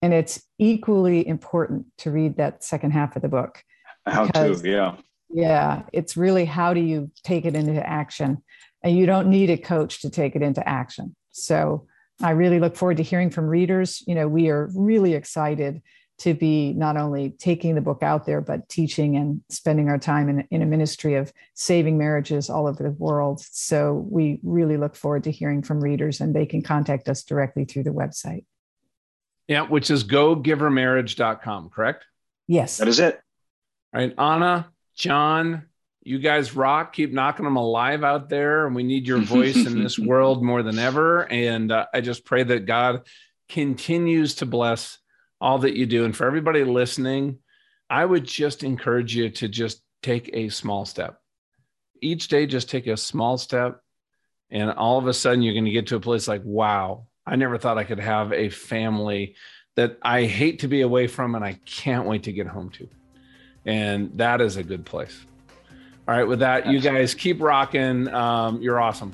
and 0.03 0.15
it's 0.15 0.43
equally 0.59 1.27
important 1.27 1.87
to 1.99 2.11
read 2.11 2.37
that 2.37 2.65
second 2.65 2.93
half 2.93 3.17
of 3.17 3.23
the 3.23 3.29
book. 3.29 3.63
How 4.07 4.27
to? 4.27 4.61
Yeah. 4.65 4.97
Yeah, 5.31 5.83
it's 5.93 6.17
really 6.17 6.47
how 6.47 6.73
do 6.73 6.81
you 6.81 7.11
take 7.23 7.45
it 7.45 7.55
into 7.55 7.87
action 7.87 8.43
and 8.83 8.97
you 8.97 9.07
don't 9.07 9.29
need 9.29 9.51
a 9.51 9.59
coach 9.59 10.01
to 10.03 10.11
take 10.11 10.35
it 10.37 10.43
into 10.43 10.67
action. 10.67 11.15
So 11.33 11.87
I 12.23 12.31
really 12.31 12.61
look 12.61 12.77
forward 12.77 12.97
to 12.97 13.03
hearing 13.03 13.31
from 13.31 13.47
readers. 13.47 14.03
You 14.07 14.15
know, 14.15 14.29
we 14.29 14.49
are 14.49 14.71
really 14.75 15.15
excited 15.15 15.83
to 16.19 16.35
be 16.35 16.73
not 16.73 16.97
only 16.97 17.31
taking 17.31 17.77
the 17.77 17.81
book 17.81 18.03
out 18.03 18.27
there, 18.27 18.41
but 18.41 18.69
teaching 18.69 19.17
and 19.17 19.41
spending 19.51 19.89
our 19.89 19.99
time 19.99 20.29
in, 20.29 20.41
in 20.51 20.63
a 20.63 20.67
ministry 20.67 21.15
of 21.15 21.33
saving 21.55 21.97
marriages 21.97 22.51
all 22.51 22.67
over 22.67 22.83
the 22.83 22.91
world. 22.91 23.41
So 23.41 24.05
we 24.11 24.41
really 24.43 24.77
look 24.77 24.97
forward 24.97 25.25
to 25.25 25.31
hearing 25.31 25.63
from 25.63 25.81
readers, 25.81 26.21
and 26.21 26.35
they 26.35 26.47
can 26.47 26.61
contact 26.61 27.09
us 27.09 27.23
directly 27.23 27.65
through 27.65 27.85
the 27.85 27.91
website. 27.91 28.45
Yeah, 29.49 29.63
which 29.63 29.91
is 29.91 30.05
gogivermarriage.com, 30.05 31.71
correct? 31.71 32.05
Yes. 32.47 32.77
That 32.77 32.89
is 32.89 33.01
it. 33.01 33.19
All 33.95 34.01
right, 34.01 34.15
Anna, 34.19 34.71
John, 34.95 35.65
you 36.03 36.19
guys 36.19 36.55
rock. 36.55 36.93
Keep 36.93 37.13
knocking 37.13 37.45
them 37.45 37.57
alive 37.57 38.05
out 38.05 38.29
there. 38.29 38.67
And 38.67 38.77
we 38.77 38.83
need 38.83 39.07
your 39.07 39.19
voice 39.19 39.57
in 39.57 39.83
this 39.83 39.99
world 39.99 40.45
more 40.45 40.63
than 40.63 40.79
ever. 40.79 41.31
And 41.31 41.73
uh, 41.73 41.87
I 41.93 42.03
just 42.03 42.25
pray 42.25 42.43
that 42.43 42.67
God 42.67 43.07
continues 43.49 44.37
to 44.37 44.47
bless 44.47 44.99
all 45.41 45.59
that 45.61 45.77
you 45.77 45.87
do. 45.87 46.05
And 46.05 46.17
for 46.17 46.27
everybody 46.27 46.65
listening, 46.65 47.39
I 47.89 48.05
would 48.05 48.25
just 48.25 48.63
encourage 48.63 49.17
you 49.17 49.31
to 49.31 49.49
just 49.49 49.83
take 50.03 50.31
a 50.33 50.51
small 50.51 50.85
step. 50.85 51.19
Each 52.01 52.29
day, 52.29 52.47
just 52.47 52.71
take 52.71 52.87
a 52.87 52.97
small 52.97 53.39
step. 53.39 53.81
And 54.51 54.71
all 54.71 54.99
of 54.99 55.07
a 55.07 55.15
sudden, 55.15 55.43
you're 55.43 55.55
going 55.55 55.65
to 55.65 55.71
get 55.71 55.89
to 55.89 55.97
a 55.97 56.01
place 56.01 56.29
like, 56.29 56.43
wow, 56.45 57.08
I 57.29 57.37
never 57.37 57.59
thought 57.59 57.79
I 57.79 57.85
could 57.85 58.01
have 58.01 58.33
a 58.33 58.49
family 58.49 59.37
that 59.77 59.99
I 60.03 60.25
hate 60.25 60.61
to 60.61 60.69
be 60.69 60.81
away 60.81 61.07
from 61.07 61.35
and 61.35 61.45
I 61.45 61.61
can't 61.65 62.07
wait 62.07 62.25
to 62.25 62.33
get 62.33 62.47
home 62.47 62.71
to. 62.71 62.89
And 63.65 64.11
that 64.19 64.41
is 64.41 64.57
a 64.57 64.63
good 64.63 64.85
place. 64.85 65.25
All 66.09 66.17
right, 66.17 66.25
with 66.25 66.39
that, 66.39 66.67
you 66.67 66.81
guys 66.81 67.15
keep 67.15 67.41
rocking. 67.41 68.09
Um, 68.09 68.63
you're 68.63 68.81
awesome. 68.81 69.13